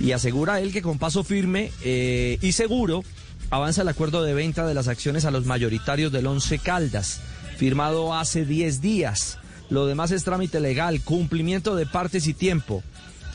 [0.00, 3.04] y asegura él que con paso firme eh, y seguro
[3.50, 7.20] avanza el acuerdo de venta de las acciones a los mayoritarios del Once Caldas,
[7.58, 9.38] firmado hace 10 días.
[9.70, 12.82] Lo demás es trámite legal, cumplimiento de partes y tiempo.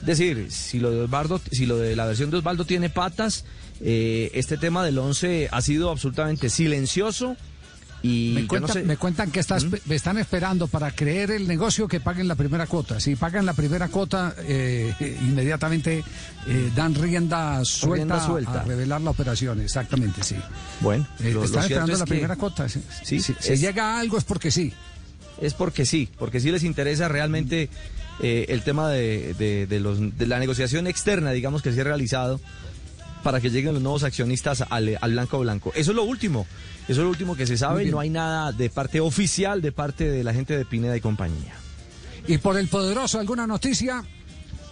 [0.02, 3.46] Es decir, si lo de Osvaldo, si lo de la versión de Osvaldo tiene patas,
[3.82, 7.38] eh, este tema del 11 ha sido absolutamente silencioso
[8.02, 9.76] y Me no cuentan, sé- me cuentan que estás- ¿Mm?
[9.86, 13.00] me están esperando para creer el negocio que paguen la primera cuota.
[13.00, 16.04] Si pagan la primera cuota, eh, inmediatamente
[16.48, 18.60] eh, dan rienda suelta, Rienda suelta.
[18.62, 19.62] a revelar la operación.
[19.62, 20.36] Exactamente, sí.
[20.82, 22.68] Bueno, Eh, lo- están esperando es la que- primera cuota.
[22.68, 24.74] Si, Sí, si- si es- llega a algo es porque sí.
[25.44, 27.70] Es porque sí, porque sí les interesa realmente
[28.22, 31.84] eh, el tema de, de- de los, de la negociación externa, digamos que se ha
[31.84, 32.40] realizado
[33.24, 35.72] para que lleguen los nuevos accionistas al, al blanco blanco.
[35.76, 36.46] Eso es lo último,
[36.84, 40.10] eso es lo último que se sabe, no hay nada de parte oficial de parte
[40.10, 41.54] de la gente de Pineda y compañía.
[42.28, 44.04] ¿Y por el poderoso alguna noticia?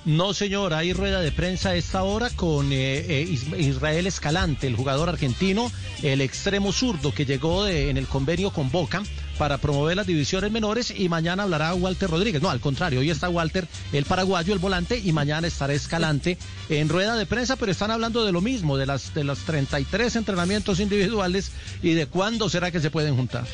[0.03, 4.65] No, señor, hay rueda de prensa a esta hora con eh, eh, Is- Israel Escalante,
[4.67, 5.71] el jugador argentino,
[6.01, 9.03] el extremo zurdo que llegó de- en el convenio con Boca
[9.41, 12.43] para promover las divisiones menores y mañana hablará Walter Rodríguez.
[12.43, 16.37] No, al contrario, hoy está Walter, el paraguayo, el volante, y mañana estará Escalante
[16.69, 20.15] en rueda de prensa, pero están hablando de lo mismo, de, las, de los 33
[20.15, 21.51] entrenamientos individuales
[21.81, 23.47] y de cuándo será que se pueden juntar.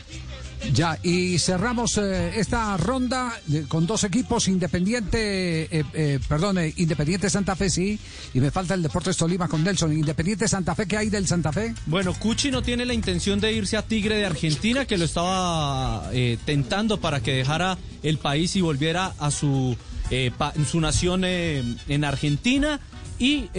[0.73, 3.33] Ya, y cerramos eh, esta ronda
[3.67, 7.99] con dos equipos, Independiente, eh, eh, perdón, Independiente Santa Fe, sí,
[8.33, 9.93] y me falta el Deportes Tolima con Nelson.
[9.93, 11.73] Independiente Santa Fe, ¿qué hay del Santa Fe?
[11.85, 16.09] Bueno, Cuchi no tiene la intención de irse a Tigre de Argentina, que lo estaba
[16.45, 19.77] tentando para que dejara el país y volviera a su,
[20.73, 22.79] nación en Argentina.
[23.19, 23.49] Y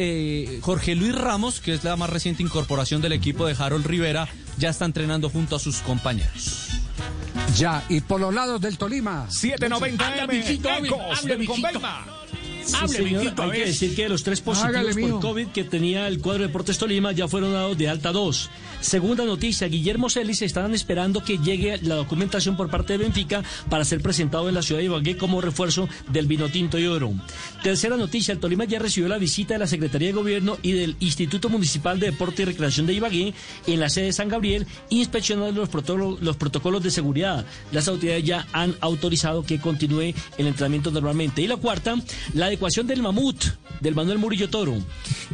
[0.61, 4.71] Jorge Luis Ramos, que es la más reciente incorporación del equipo de Harold Rivera, ya
[4.71, 6.69] está entrenando junto a sus compañeros.
[7.57, 9.27] Ya, y por los lados del Tolima.
[9.31, 10.53] 790 Habla, M,
[10.87, 11.69] Ecos del mijito.
[12.75, 15.21] Hable, señor, hay que decir que los tres positivos Hágale, por mijo.
[15.21, 18.51] COVID que tenía el cuadro de Deportes Tolima ya fueron dados de alta 2.
[18.81, 23.85] Segunda noticia, Guillermo Celis están esperando que llegue la documentación por parte de Benfica para
[23.85, 27.13] ser presentado en la ciudad de Ibagué como refuerzo del vino tinto y oro.
[27.63, 30.97] Tercera noticia, el Tolima ya recibió la visita de la Secretaría de Gobierno y del
[31.01, 33.35] Instituto Municipal de Deporte y Recreación de Ibagué
[33.67, 37.45] en la sede de San Gabriel, inspeccionando los protocolos, los protocolos de seguridad.
[37.73, 41.43] Las autoridades ya han autorizado que continúe el entrenamiento normalmente.
[41.43, 41.97] Y la cuarta,
[42.35, 43.45] la adecuación del mamut
[43.81, 44.75] del Manuel Murillo Toro.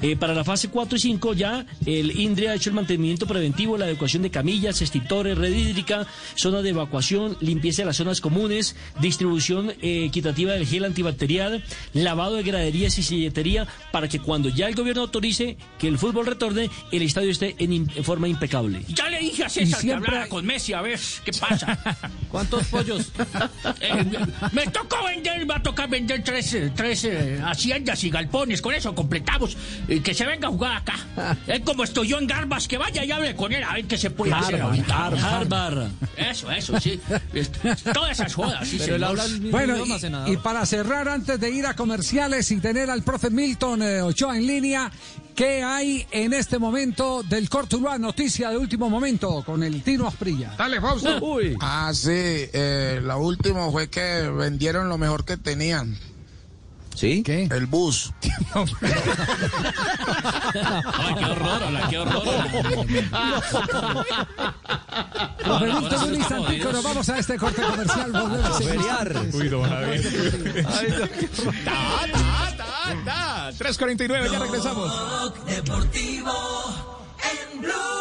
[0.03, 3.79] Eh, para la fase 4 y 5 ya el INDRE ha hecho el mantenimiento preventivo,
[3.79, 8.77] la adecuación de camillas, extintores, red hídrica, zona de evacuación, limpieza de las zonas comunes,
[9.01, 11.65] distribución eh, equitativa del gel antibacterial,
[11.95, 16.27] lavado de graderías y silletería para que cuando ya el gobierno autorice que el fútbol
[16.27, 18.85] retorne, el estadio esté en, forma impecable.
[18.89, 21.79] Ya le dije a César que hablara con Messi a ver qué pasa.
[22.31, 23.11] ¿Cuántos pollos?
[23.81, 24.05] Eh,
[24.53, 28.61] me tocó vender, va a tocar vender tres, tres eh, haciendas y galpones.
[28.63, 29.57] Con eso completamos.
[29.89, 30.95] Y que se venga a jugar acá.
[31.47, 33.97] Es como estoy yo en Garbas, que vaya y hable con él a ver qué
[33.99, 35.07] se puede hacer Harvard, ahorita.
[35.07, 35.89] Harvard, Harvard.
[36.17, 37.01] Eso, eso, sí.
[37.33, 37.57] Est-
[37.93, 39.05] Todas esas jodas, sí, Pero señor.
[39.11, 42.57] habla el mismo Bueno, idioma, y, y para cerrar, antes de ir a comerciales y
[42.61, 44.91] tener al profe Milton eh, Ochoa en línea,
[45.35, 47.99] ¿qué hay en este momento del Cortuluá?
[47.99, 50.55] Noticia de último momento con el Tino Asprilla.
[50.57, 51.19] Dale, Fausto.
[51.25, 51.57] Uy.
[51.61, 52.09] Ah, sí.
[52.13, 55.97] eh, la última fue que vendieron lo mejor que tenían.
[56.95, 57.23] ¿Sí?
[57.23, 57.49] ¿Qué?
[57.51, 58.13] El bus.
[58.55, 58.65] Ay,
[61.19, 62.23] qué horror, hola, qué horror.
[65.43, 68.13] Profe Milton, un instantico, nos vamos a este corte comercial.
[68.13, 69.07] volvemos en Feriar.
[69.07, 69.35] instantes.
[69.35, 70.01] Uy, don Javier.
[70.69, 71.55] Ay, no, qué horror.
[71.65, 72.65] Ta, ta, ta,
[73.05, 73.51] ta.
[73.59, 73.59] Colombia.
[73.59, 74.93] 3.49, ya regresamos.
[75.47, 76.33] Deportivo
[77.53, 77.94] en Blue.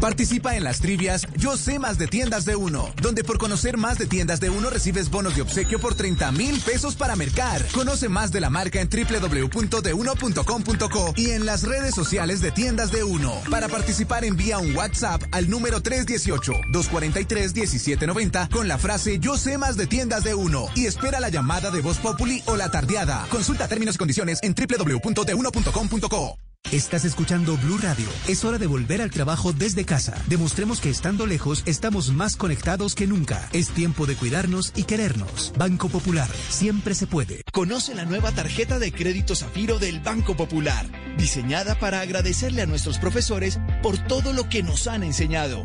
[0.00, 3.98] Participa en las trivias Yo sé más de tiendas de uno, donde por conocer más
[3.98, 7.64] de tiendas de uno recibes bonos de obsequio por 30 mil pesos para mercar.
[7.72, 13.04] Conoce más de la marca en www.deuno.com.co y en las redes sociales de tiendas de
[13.04, 13.32] uno.
[13.50, 19.86] Para participar envía un WhatsApp al número 318-243-1790 con la frase Yo sé más de
[19.86, 23.26] tiendas de uno y espera la llamada de Voz Populi o la tardeada.
[23.30, 26.45] Consulta términos y condiciones en www.deuno.com.co.
[26.72, 28.08] Estás escuchando Blue Radio.
[28.26, 30.20] Es hora de volver al trabajo desde casa.
[30.26, 33.48] Demostremos que estando lejos estamos más conectados que nunca.
[33.52, 35.52] Es tiempo de cuidarnos y querernos.
[35.56, 36.28] Banco Popular.
[36.48, 37.42] Siempre se puede.
[37.52, 40.86] Conoce la nueva tarjeta de crédito Zafiro del Banco Popular,
[41.16, 45.64] diseñada para agradecerle a nuestros profesores por todo lo que nos han enseñado,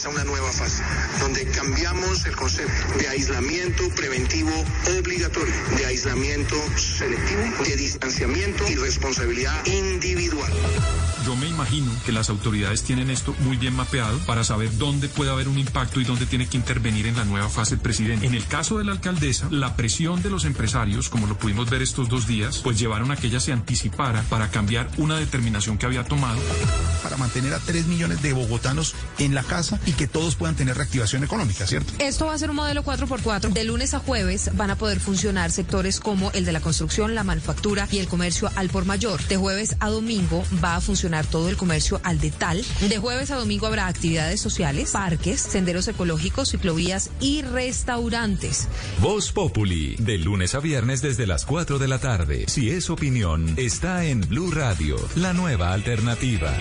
[0.00, 0.82] Empieza una nueva fase,
[1.20, 4.50] donde cambiamos el concepto de aislamiento preventivo
[4.98, 10.52] obligatorio, de aislamiento selectivo, de distanciamiento y responsabilidad individual.
[11.26, 15.30] Yo me imagino que las autoridades tienen esto muy bien mapeado para saber dónde puede
[15.30, 18.26] haber un impacto y dónde tiene que intervenir en la nueva fase el presidente.
[18.26, 21.82] En el caso de la alcaldesa, la presión de los empresarios, como lo pudimos ver
[21.82, 25.86] estos dos días, pues llevaron a que ella se anticipara para cambiar una determinación que
[25.86, 26.40] había tomado.
[27.02, 30.76] para mantener a 3 millones de bogotanos en la casa y que todos puedan tener
[30.76, 31.92] reactivación económica, ¿cierto?
[31.98, 33.52] Esto va a ser un modelo 4x4.
[33.52, 37.24] De lunes a jueves van a poder funcionar sectores como el de la construcción, la
[37.24, 39.20] manufactura y el comercio al por mayor.
[39.26, 42.64] De jueves a domingo va a funcionar todo el comercio al detal.
[42.88, 48.68] De jueves a domingo habrá actividades sociales, parques, senderos ecológicos, ciclovías y restaurantes.
[49.00, 52.44] Voz Populi, de lunes a viernes desde las 4 de la tarde.
[52.46, 56.54] Si es opinión, está en Blue Radio, la nueva alternativa.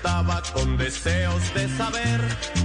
[0.00, 2.20] Preguntaba con deseos de saber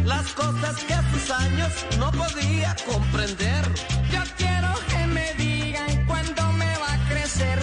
[0.05, 3.65] las cosas que a sus años no podía comprender.
[4.11, 7.59] Yo quiero que me digan cuándo me va a crecer,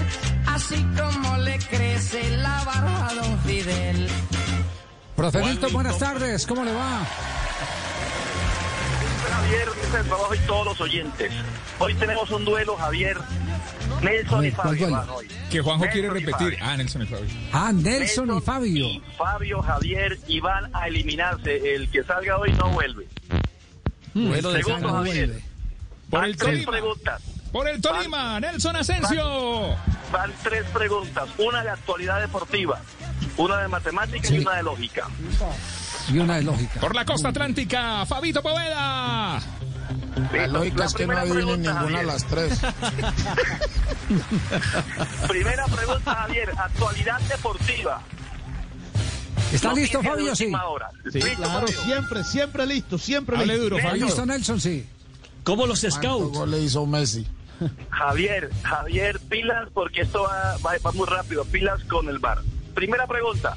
[0.46, 4.08] así como le crece la barba a don Fidel.
[5.16, 5.40] Profe
[5.72, 7.06] buenas tardes, ¿cómo le va?
[9.30, 10.04] Javier, Mr.
[10.04, 11.32] Trabajo y todos los oyentes.
[11.78, 13.18] Hoy tenemos un duelo, Javier.
[14.02, 15.28] Nelson y Fabio van hoy.
[15.50, 16.58] Que Juanjo Nelson quiere repetir.
[16.58, 16.58] Fabio.
[16.62, 17.26] Ah, Nelson y Fabio.
[17.52, 18.86] Ah, Nelson y Fabio.
[19.18, 21.74] Fabio, Javier, y van a eliminarse.
[21.74, 23.06] El que salga hoy no vuelve.
[24.14, 25.10] Duelo de Segundo, sangre.
[25.10, 25.40] Javier.
[26.10, 26.72] Por Van el tres Tolima.
[26.72, 27.22] preguntas.
[27.52, 29.76] Por el Tolima, Nelson Asensio.
[30.12, 31.28] Van tres preguntas.
[31.38, 32.80] Una de actualidad deportiva,
[33.36, 35.08] una de matemáticas y una de lógica.
[36.12, 36.80] Y una de lógica.
[36.80, 39.40] Por la costa atlántica, Fabito Poveda.
[40.32, 42.60] La lógica es que no adivinen ninguna de las tres.
[45.28, 46.50] Primera pregunta, Javier.
[46.56, 48.00] Actualidad deportiva.
[49.52, 50.34] ¿Está listo, Fabio?
[50.36, 50.52] Sí.
[51.10, 51.82] Sí, ¿Listo, claro, Fabio?
[51.82, 53.62] siempre, siempre listo, siempre Hable listo.
[53.64, 54.06] duro, ¿Está Fabio.
[54.06, 54.60] listo, Nelson?
[54.60, 54.86] Sí.
[55.42, 56.38] Como los ¿Cuántos scouts.
[56.38, 57.26] goles hizo Messi?
[57.90, 62.38] Javier, Javier, pilas porque esto va, va- va muy rápido, pilas con el bar.
[62.74, 63.56] Primera pregunta.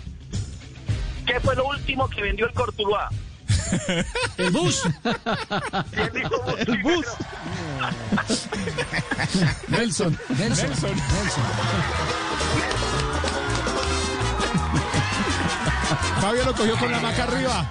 [1.25, 3.09] ¿Qué fue lo último que vendió el Cortuluá?
[4.37, 4.83] El bus.
[5.91, 6.59] ¿Quién dijo bus?
[6.59, 7.05] El bus.
[9.67, 10.95] Nelson, Nelson, Nelson.
[10.95, 11.43] Nelson.
[16.21, 17.69] Fabio lo cogió con la maca arriba.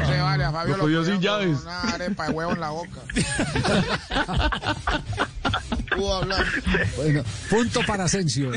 [0.00, 1.62] No se vale, a Fabio Lo lo cogió sin con llaves.
[1.62, 3.00] Una arepa de huevo en la boca.
[5.94, 6.44] Pudo hablar.
[6.96, 8.50] Bueno, punto para Asensio.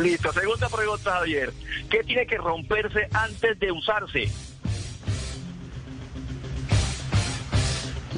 [0.00, 1.52] Listo, segunda pregunta, Javier.
[1.88, 4.30] ¿Qué tiene que romperse antes de usarse?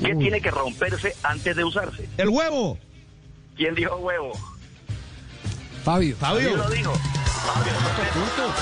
[0.04, 2.08] ¿Qué tiene que romperse antes de usarse?
[2.16, 2.78] El huevo.
[3.56, 4.32] ¿Quién dijo huevo?
[5.84, 6.16] Fabio.
[6.18, 6.92] ¿Quién lo dijo?
[8.12, 8.54] Punto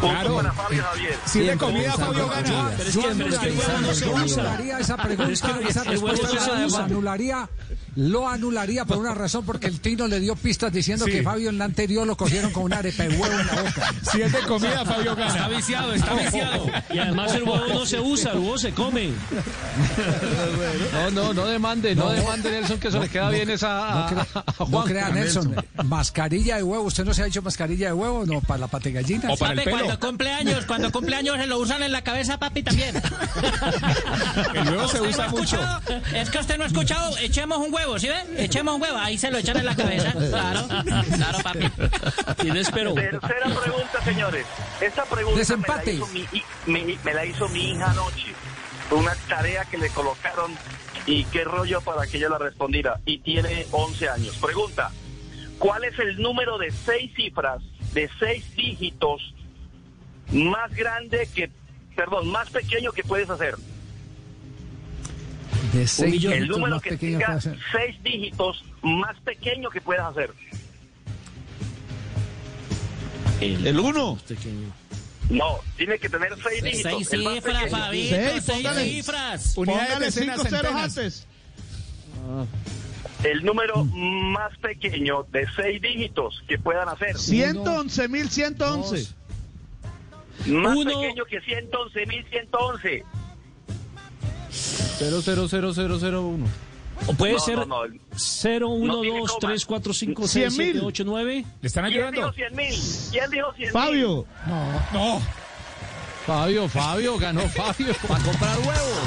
[0.00, 0.36] Claro.
[0.36, 1.18] para Fabio Javier.
[1.24, 2.70] Si le comida, Fabio gana.
[2.76, 4.42] Pero es que, pero es que el huevo no se Yo usa.
[4.42, 6.28] anularía esa pregunta, que esa respuesta
[6.84, 7.48] anularía
[7.96, 11.12] lo anularía por una razón, porque el Tino le dio pistas diciendo Sí.
[11.12, 13.94] que Fabio en la anterior lo cogieron con una arepa de huevo en la boca.
[14.12, 15.28] Si es de comida, Fabio gana.
[15.34, 16.66] Está viciado, está viciado.
[16.92, 19.10] Y además el huevo no se usa, el huevo se come.
[20.92, 24.10] No, no, no demande, no, demande Nelson que eso le queda bien esa
[24.68, 25.54] No, crea- a- no Nelson,
[25.84, 26.84] mascarilla de huevo.
[26.84, 28.24] ¿Usted no se ha hecho mascarilla de huevo?
[28.26, 29.30] No, para la pate gallina.
[29.32, 29.78] O para el Papi, pelo.
[29.78, 32.94] cuando cumple años, cuando cumple años se lo usan en la cabeza, papi, también.
[34.54, 35.42] El huevo se ¿Usted no usa mucho.
[35.56, 35.80] escuchado?
[36.14, 38.44] Es que usted no ha escuchado, echemos un huevo, ¿sí ve?
[38.44, 40.12] Echemos un huevo, ahí se lo echan en la cabeza.
[40.28, 40.66] Claro,
[41.16, 41.70] claro, papi.
[42.42, 42.92] Tienes pero.
[42.94, 44.46] Tercera pregunta, señores.
[44.80, 45.92] Esta pregunta Desempate.
[45.92, 46.06] Me, la hizo
[46.66, 48.32] mi, mi- me la hizo mi hija anoche.
[48.88, 50.52] Fue una tarea que le colocaron
[51.06, 53.00] y qué rollo para que ella la respondiera.
[53.06, 54.36] Y tiene 11 años.
[54.36, 54.90] Pregunta,
[55.58, 57.62] ¿cuál es el número de seis cifras,
[57.94, 59.34] de seis dígitos,
[60.32, 61.50] más grande que,
[61.94, 63.56] perdón, más pequeño que puedes hacer?
[65.76, 70.30] De seis el número más que pequeño tenga seis dígitos más pequeño que puedas hacer.
[73.40, 74.18] El uno.
[75.28, 76.92] No, tiene que tener seis dígitos.
[77.08, 77.70] Seis más cifras.
[77.70, 78.84] Fabito, Seis, seis póngale.
[78.84, 79.56] cifras.
[79.58, 81.26] Unidades, Póngale decenas, cinco ceros antes.
[83.24, 87.16] El número más pequeño de seis dígitos que puedan hacer.
[87.16, 89.14] 111.111.
[90.46, 91.00] Más Uno.
[91.00, 93.04] pequeño que 111.111.
[94.98, 96.46] 000001.
[97.08, 99.48] O puede No, ser no, no, el- 0, 1, No tiene 2, coma.
[99.48, 100.54] 3, 4, 5, 6, 100.000.
[100.72, 101.44] 7, 8, 9.
[101.60, 102.32] ¿Le están ¿Quién ayudando?
[102.32, 103.10] dijo 100.000?
[103.12, 103.70] ¿Quién dijo 100.000?
[103.72, 104.26] Fabio.
[104.92, 105.22] No.
[106.26, 107.92] Fabio, Fabio, ganó Fabio.
[108.08, 108.98] A comprar huevos.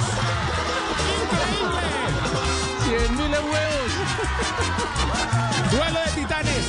[2.85, 3.91] 100 mil huevos.
[5.71, 6.65] Duelo de titanes.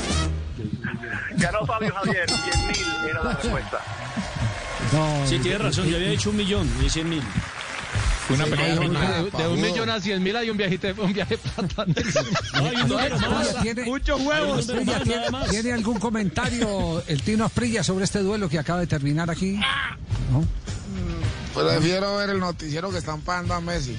[1.36, 2.26] Ganó Fabio Javier.
[2.28, 3.80] 100.000 era la respuesta.
[4.92, 7.22] No, Sí, tiene razón, yo había dicho un millón y 100 mil.
[8.30, 11.36] Fue una pelea De, un millón a 100 mil hay un viaje, un viaje.
[12.56, 12.96] No.
[12.96, 14.66] Oiga, ¿tiene, Muchos huevos.
[14.66, 15.50] ¿tiene, nada más.
[15.50, 19.58] tiene algún comentario el Tino Asprilla sobre este duelo que acaba de terminar aquí?
[20.30, 20.44] ¿No?
[21.54, 23.96] Prefiero ver el noticiero que están pagando a Messi.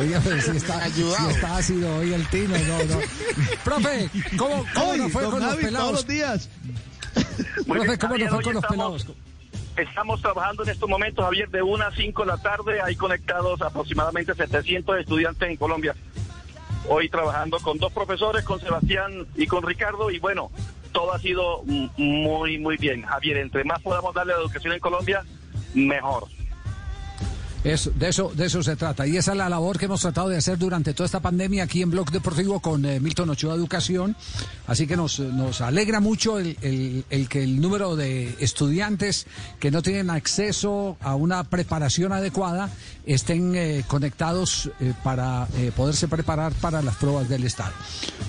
[0.00, 1.28] Oiga, pero si está, Ayudado.
[1.28, 3.00] si está ácido hoy el Tino, no, no.
[3.64, 5.92] Profe, ¿cómo, cómo Hoy, nos fue con los Javi, todos pelados?
[5.92, 6.48] los días.
[7.66, 9.06] Muy bien, ¿cómo nos fue hoy con los estamos- pelados?
[9.76, 12.80] Estamos trabajando en estos momentos, Javier, de 1 a 5 de la tarde.
[12.82, 15.94] Hay conectados aproximadamente 700 estudiantes en Colombia.
[16.88, 20.10] Hoy trabajando con dos profesores, con Sebastián y con Ricardo.
[20.10, 20.50] Y bueno,
[20.90, 21.62] todo ha sido
[21.96, 23.02] muy, muy bien.
[23.02, 25.22] Javier, entre más podamos darle a la educación en Colombia,
[25.74, 26.24] mejor.
[27.68, 29.06] Eso, de, eso, de eso se trata.
[29.06, 31.82] Y esa es la labor que hemos tratado de hacer durante toda esta pandemia aquí
[31.82, 34.16] en Blog Deportivo con eh, Milton Ochoa Educación.
[34.66, 35.20] Así que nos,
[35.60, 36.56] alegra mucho el,
[37.28, 39.26] que el número de estudiantes
[39.60, 42.70] que no tienen acceso a una preparación adecuada
[43.04, 45.46] estén eh, conectados eh, para
[45.76, 47.72] poderse preparar para las pruebas del Estado.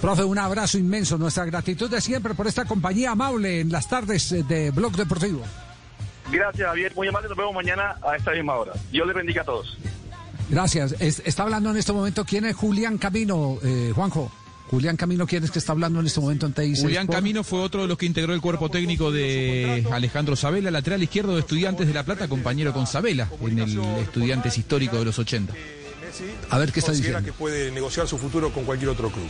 [0.02, 1.18] Profe, un abrazo inmenso.
[1.18, 5.44] Nuestra gratitud de siempre por esta compañía amable en las tardes de Blog Deportivo.
[6.32, 6.94] Gracias, Javier.
[6.96, 7.28] Muy amable.
[7.30, 8.74] Nos vemos mañana a esta misma hora.
[8.92, 9.78] Dios les bendiga a todos.
[10.50, 10.96] Gracias.
[11.00, 14.32] Es- está hablando en este momento quién es Julián Camino, eh, Juanjo.
[14.70, 16.78] Julián Camino, ¿quién es que está hablando en este momento en TIC?
[16.82, 17.18] Julián Sport?
[17.18, 21.34] Camino fue otro de los que integró el cuerpo técnico de Alejandro Sabela, lateral izquierdo
[21.34, 25.54] de Estudiantes de La Plata, compañero con Sabela en el Estudiantes histórico de los 80.
[26.52, 27.24] A ver qué está diciendo.
[27.24, 29.26] que puede negociar su futuro con cualquier otro club.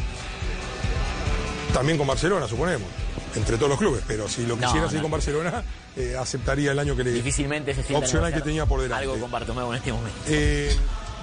[1.74, 2.88] También con Barcelona, suponemos,
[3.36, 5.04] entre todos los clubes, pero si lo quisiera hacer no.
[5.04, 5.64] con Barcelona,
[6.00, 9.04] eh, aceptaría el año que le Difícilmente se opcional que tenía por delante.
[9.04, 10.18] Algo con Bartomeu en este momento.
[10.28, 10.74] Eh,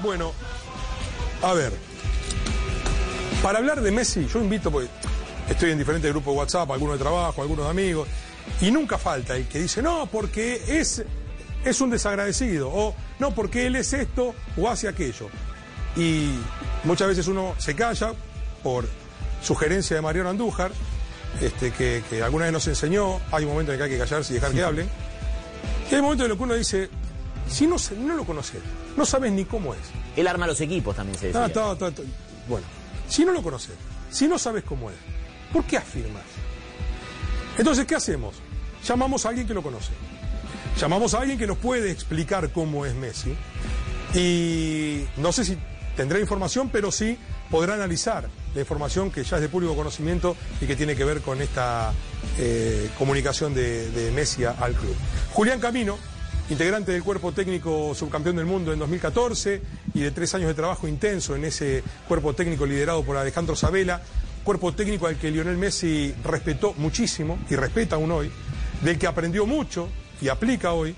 [0.02, 0.34] bueno,
[1.42, 1.72] a ver,
[3.42, 4.90] para hablar de Messi, yo invito, porque
[5.48, 8.06] estoy en diferentes grupos de WhatsApp, algunos de trabajo, algunos de amigos,
[8.60, 11.02] y nunca falta el que dice, no, porque es,
[11.64, 15.30] es un desagradecido, o no, porque él es esto o hace aquello.
[15.96, 16.32] Y
[16.84, 18.12] muchas veces uno se calla
[18.62, 18.86] por
[19.42, 20.70] sugerencia de Mariano Andújar,
[21.40, 24.32] este, que, que alguna vez nos enseñó, hay un momento en que hay que callarse
[24.32, 24.88] y dejar que hablen,
[25.90, 26.90] y hay momentos en los que uno dice,
[27.48, 28.60] si no, no lo conoces,
[28.96, 29.80] no sabes ni cómo es.
[30.16, 31.44] Él arma los equipos también, se decía.
[31.44, 32.02] Ah, ta, ta, ta.
[32.48, 32.66] Bueno,
[33.08, 33.74] si no lo conoces,
[34.10, 34.96] si no sabes cómo es,
[35.52, 36.24] ¿por qué afirmas?
[37.58, 38.36] Entonces, ¿qué hacemos?
[38.84, 39.92] Llamamos a alguien que lo conoce.
[40.78, 43.34] Llamamos a alguien que nos puede explicar cómo es Messi.
[44.14, 45.58] Y no sé si
[45.96, 47.18] tendrá información, pero sí
[47.50, 51.20] podrá analizar la información que ya es de público conocimiento y que tiene que ver
[51.20, 51.92] con esta
[52.38, 54.94] eh, comunicación de, de Messi al club.
[55.32, 55.98] Julián Camino,
[56.48, 59.62] integrante del cuerpo técnico subcampeón del mundo en 2014
[59.94, 64.00] y de tres años de trabajo intenso en ese cuerpo técnico liderado por Alejandro Sabela,
[64.44, 68.30] cuerpo técnico al que Lionel Messi respetó muchísimo y respeta aún hoy,
[68.80, 69.88] del que aprendió mucho
[70.20, 70.94] y aplica hoy.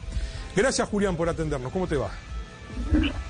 [0.55, 1.73] Gracias, Julián, por atendernos.
[1.73, 2.11] ¿Cómo te va?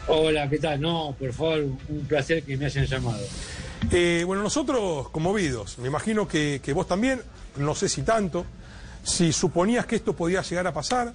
[0.06, 0.80] Hola, ¿qué tal?
[0.80, 3.24] No, por favor, un placer que me hayan llamado.
[3.92, 7.20] Eh, bueno, nosotros conmovidos, me imagino que, que vos también,
[7.56, 8.44] no sé si tanto,
[9.02, 11.14] si suponías que esto podía llegar a pasar,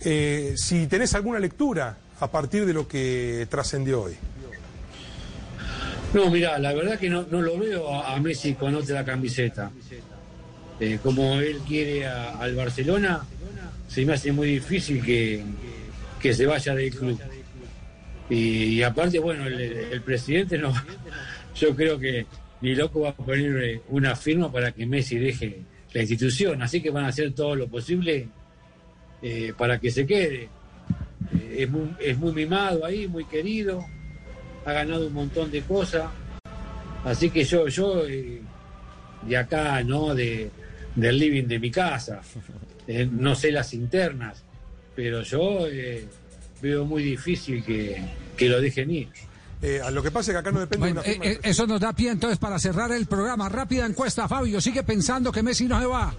[0.00, 4.16] eh, si tenés alguna lectura a partir de lo que trascendió hoy.
[6.12, 9.70] No, mira, la verdad que no, no lo veo a, a Messi con otra camiseta.
[10.80, 13.24] Eh, como él quiere a- al Barcelona,
[13.88, 15.42] se me hace muy difícil que,
[16.20, 17.18] que se vaya del club.
[18.28, 20.72] Y, y aparte, bueno, el, el presidente no,
[21.54, 22.26] yo creo que
[22.60, 25.62] ni loco va a poner eh, una firma para que Messi deje
[25.92, 28.28] la institución, así que van a hacer todo lo posible
[29.22, 30.48] eh, para que se quede.
[31.34, 33.84] Eh, es, muy, es muy mimado ahí, muy querido,
[34.64, 36.04] ha ganado un montón de cosas,
[37.04, 38.40] así que yo, yo eh,
[39.22, 40.14] de acá, ¿no?
[40.14, 40.50] De,
[40.94, 42.20] del living de mi casa,
[43.10, 44.44] no sé las internas,
[44.94, 45.66] pero yo
[46.60, 48.02] veo muy difícil que,
[48.36, 49.08] que lo dejen ir.
[49.62, 51.46] Eh, a lo que pasa es que acá no depende Bueno, de una eh, firma.
[51.46, 53.48] eh, eso nos da pie entonces para cerrar el programa.
[53.48, 54.60] Rápida encuesta, Fabio.
[54.60, 56.14] ¿Sigue pensando que Messi no se va?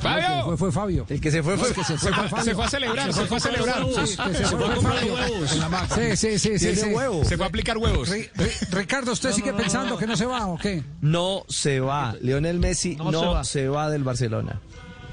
[0.00, 0.28] ¡Fabio!
[0.28, 1.06] No, fue, fue Fabio.
[1.08, 2.44] El que se fue No, fue- el que se fue, se fue fue- Fabio.
[2.44, 3.84] se fue a celebrar, se fue a celebrar.
[3.84, 4.16] Sí, se Se
[4.56, 5.52] fue, a comprar huevos.
[5.52, 5.94] En la marca.
[5.96, 6.66] Sí, sí, sí, sí.
[6.66, 6.88] Tiene sí.
[6.94, 7.26] huevos.
[7.26, 8.08] Se fue a aplicar huevos.
[8.08, 10.84] Ri- Ri- Ricardo, ¿usted sigue pensando que no se va o qué?
[11.00, 12.14] No se va.
[12.20, 13.86] Lionel Messi no, No se, se va.
[13.86, 13.90] va.
[13.90, 14.60] del Barcelona.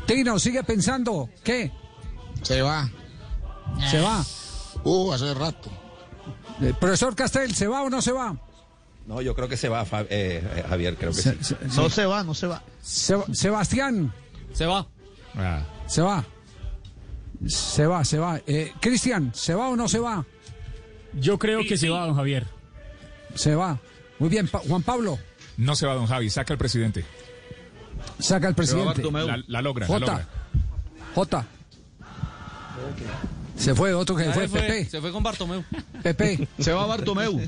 [0.05, 1.72] Tino, ¿sigue pensando qué?
[2.45, 2.89] Se va.
[3.89, 4.23] ¿Se va?
[4.84, 5.69] Uh, hace rato.
[6.61, 8.35] Eh, profesor Castel, ¿se va o no se va?
[9.07, 11.55] No, yo creo que se va, eh, eh, Javier, creo que Se- sí.
[11.59, 11.95] se- No sí.
[11.95, 12.61] se va, no se va.
[12.81, 14.13] Se- Sebastián.
[14.53, 14.88] Se va.
[15.88, 16.23] Se va.
[17.47, 18.39] Se va, se va.
[18.47, 20.26] Eh, Cristian, ¿se va o no se va?
[21.13, 22.47] Yo creo que se va, don Javier.
[23.35, 23.77] Se va.
[24.19, 25.19] Muy bien, Pa- Juan Pablo,
[25.57, 27.05] No se va, don Javi, saca al presidente.
[28.19, 29.03] saca al presidente.
[29.11, 30.05] La, la logra, la Jota.
[30.11, 30.27] logra.
[31.13, 31.45] Jota.
[33.57, 34.85] Se fue otro que fue, se fue, Pepe.
[34.85, 35.63] se fue con Bartomeu.
[36.03, 36.47] Pepe.
[36.59, 37.41] Se va Bartomeu.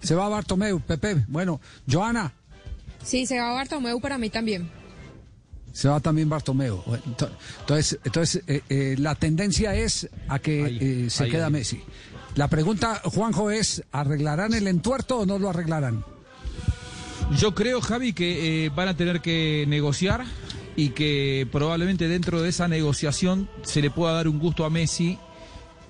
[0.00, 1.24] Se va Bartomeu, Pepe.
[1.28, 1.60] Bueno,
[1.90, 2.32] Joana.
[3.02, 4.70] Sí, se va Bartomeu para mí también.
[5.72, 6.82] Se va también Bartomeu.
[7.56, 11.52] Entonces, entonces eh, eh, la tendencia es a que eh, se ahí, queda ahí.
[11.52, 11.82] Messi.
[12.36, 16.04] La pregunta, Juanjo, es, ¿arreglarán el entuerto o no lo arreglarán?
[17.36, 20.24] Yo creo, Javi, que eh, van a tener que negociar
[20.78, 25.18] y que probablemente dentro de esa negociación se le pueda dar un gusto a Messi,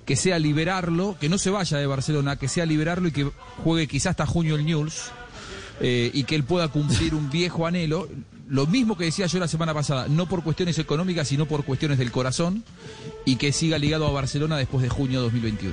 [0.03, 3.31] que sea liberarlo, que no se vaya de Barcelona, que sea liberarlo y que
[3.63, 5.11] juegue quizás hasta junio el Newell's
[5.79, 8.09] eh, y que él pueda cumplir un viejo anhelo.
[8.47, 11.99] Lo mismo que decía yo la semana pasada, no por cuestiones económicas, sino por cuestiones
[11.99, 12.63] del corazón
[13.25, 15.71] y que siga ligado a Barcelona después de junio 2021.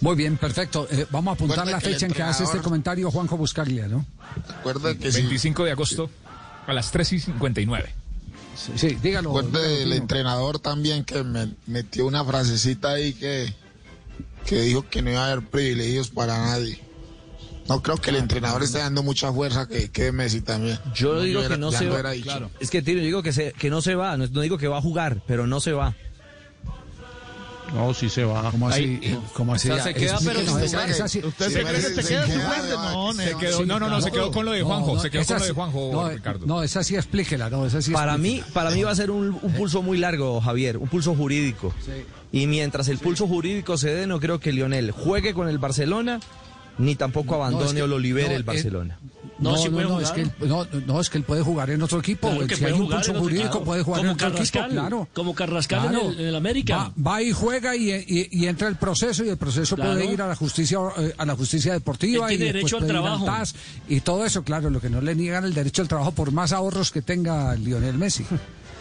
[0.00, 0.86] Muy bien, perfecto.
[0.92, 4.06] Eh, vamos a apuntar la fecha en que hace este comentario Juanjo Buscaglia, ¿no?
[4.58, 5.22] Recuerde que sí.
[5.22, 6.08] 25 de agosto
[6.66, 7.94] a las 3 y 59.
[8.56, 9.28] Sí, sí, dígalo.
[9.36, 13.52] Recuerde dígalo, el entrenador también que me metió una frasecita ahí que,
[14.46, 16.80] que dijo que no iba a haber privilegios para nadie.
[17.68, 20.78] No creo que el entrenador esté dando mucha fuerza que quede Messi también.
[20.94, 21.92] Yo digo hubiera- que no se va.
[21.94, 22.24] hubiera dicho.
[22.26, 22.50] Claro.
[22.60, 24.16] Es que Tino, yo digo que, se, que no se va.
[24.16, 25.94] No, no digo que va a jugar, pero no se va.
[27.74, 28.50] No, sí se va.
[28.50, 29.00] ¿Cómo así?
[29.34, 29.68] ¿Cómo así?
[29.70, 30.90] O sea, se queda, pero no, sin esa- jugar.
[30.90, 32.74] esa sí- ¿Usted Sí, se cree que se se queda queda, suplente?
[32.76, 33.38] No, Se no.
[33.38, 35.38] quedó, no, no, no, se quedó con lo de Juanjo, no, se quedó esa con
[35.40, 36.46] lo de sí- Juanjo, no, Ricardo.
[36.46, 38.46] No, esa sí explíquela, no, esa sí Para explíquela.
[38.46, 41.74] mí, para mí va a ser un, un pulso muy largo, Javier, un pulso jurídico.
[42.32, 46.20] Y mientras el pulso jurídico se dé, no creo que Lionel juegue con el Barcelona,
[46.78, 48.98] ni tampoco abandone es que- o lo libere no, el es- Barcelona.
[49.38, 51.68] No, No, sí no, no, es que, él, no, no, es que él puede jugar
[51.68, 52.28] en otro equipo.
[52.30, 53.64] Claro si puede hay un jugar pulso en otro jurídico, equipo.
[53.64, 55.08] puede jugar Como en otro equipo, Carrascal, claro.
[55.12, 56.76] como Carrascal en el- en el América.
[56.76, 59.92] Va, va y juega y, y- y entra el proceso y el proceso Claro.
[59.92, 62.86] puede ir a la justicia eh, a la justicia deportiva Él tiene y derecho al
[62.86, 63.26] trabajo.
[63.88, 66.52] Y todo eso, claro, lo que no le niegan el derecho al trabajo por más
[66.52, 68.24] ahorros que tenga Lionel Messi.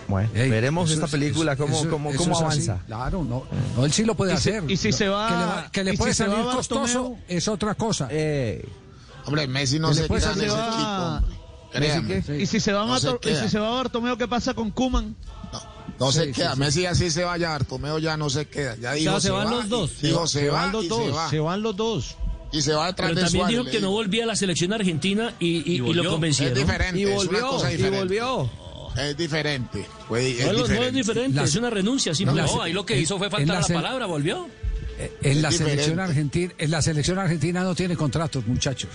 [0.07, 2.69] Bueno, Ey, veremos esta es- película eso- cómo, eso- cómo, eso cómo es así.
[2.69, 2.85] avanza.
[2.85, 3.43] Claro, no,
[3.75, 4.63] no, él sí lo puede Y si- hacer.
[4.71, 7.17] y si se va- que le, va- que le si puede salir va costoso Bartomeu-
[7.27, 8.07] es otra cosa.
[8.11, 8.63] Eh,
[9.25, 11.35] Hombre, Messi no ¿Qué le se queda en ese Se va- equipo.
[11.71, 12.23] Créame.
[12.41, 14.71] Y si se va No se Mato- y si se va Bartomeu, ¿qué pasa con
[14.71, 15.15] Kuman?
[15.99, 16.53] No Sí, se queda.
[16.53, 16.59] sí.
[16.59, 18.75] Messi así se vaya, Bartomeo ya no se queda.
[18.77, 19.91] Ya O dijo sea, se se van va, los dos.
[20.01, 21.03] y- Dijo se, va van los y dos.
[21.05, 21.29] se va.
[21.29, 22.15] Se van los dos.
[22.51, 23.59] Y se va detrás Pero de también Suárez.
[23.59, 26.11] dijo que no volvía a la selección argentina y, y- y lo volvió.
[26.11, 26.57] convencieron.
[26.57, 27.99] Es diferente, y es una volvió, cosa y diferente.
[27.99, 28.49] volvió.
[28.97, 29.85] Es diferente.
[30.07, 30.87] Fue- es No, no, no diferente.
[30.87, 32.15] es diferente, Las- es una renuncia.
[32.15, 32.35] simple.
[32.41, 34.47] las- No, ahí lo que hizo fue faltar la la palabra, volvió.
[35.21, 36.01] En la Es selección diferente.
[36.03, 38.89] argentina, en la selección argentina no tiene contratos, muchachos.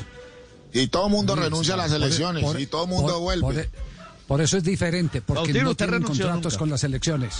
[0.72, 2.42] Y todo el mundo renuncia a las elecciones.
[2.44, 3.64] por- y todo el mundo por- vuelve.
[3.64, 3.80] Por,
[4.26, 6.58] por eso es diferente, porque no ¿usted tienen contratos nunca?
[6.58, 7.34] con las elecciones.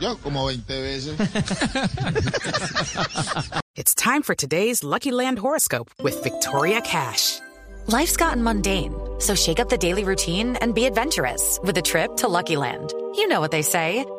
[0.00, 1.14] Yo como 20 veces.
[3.76, 7.40] It's time for today's Lucky Land horoscope with Victoria Cash.
[7.88, 12.16] Life's gotten mundane, so shake up the daily routine and be adventurous with a trip
[12.16, 12.92] to Lucky Land.
[13.14, 14.04] You know what they say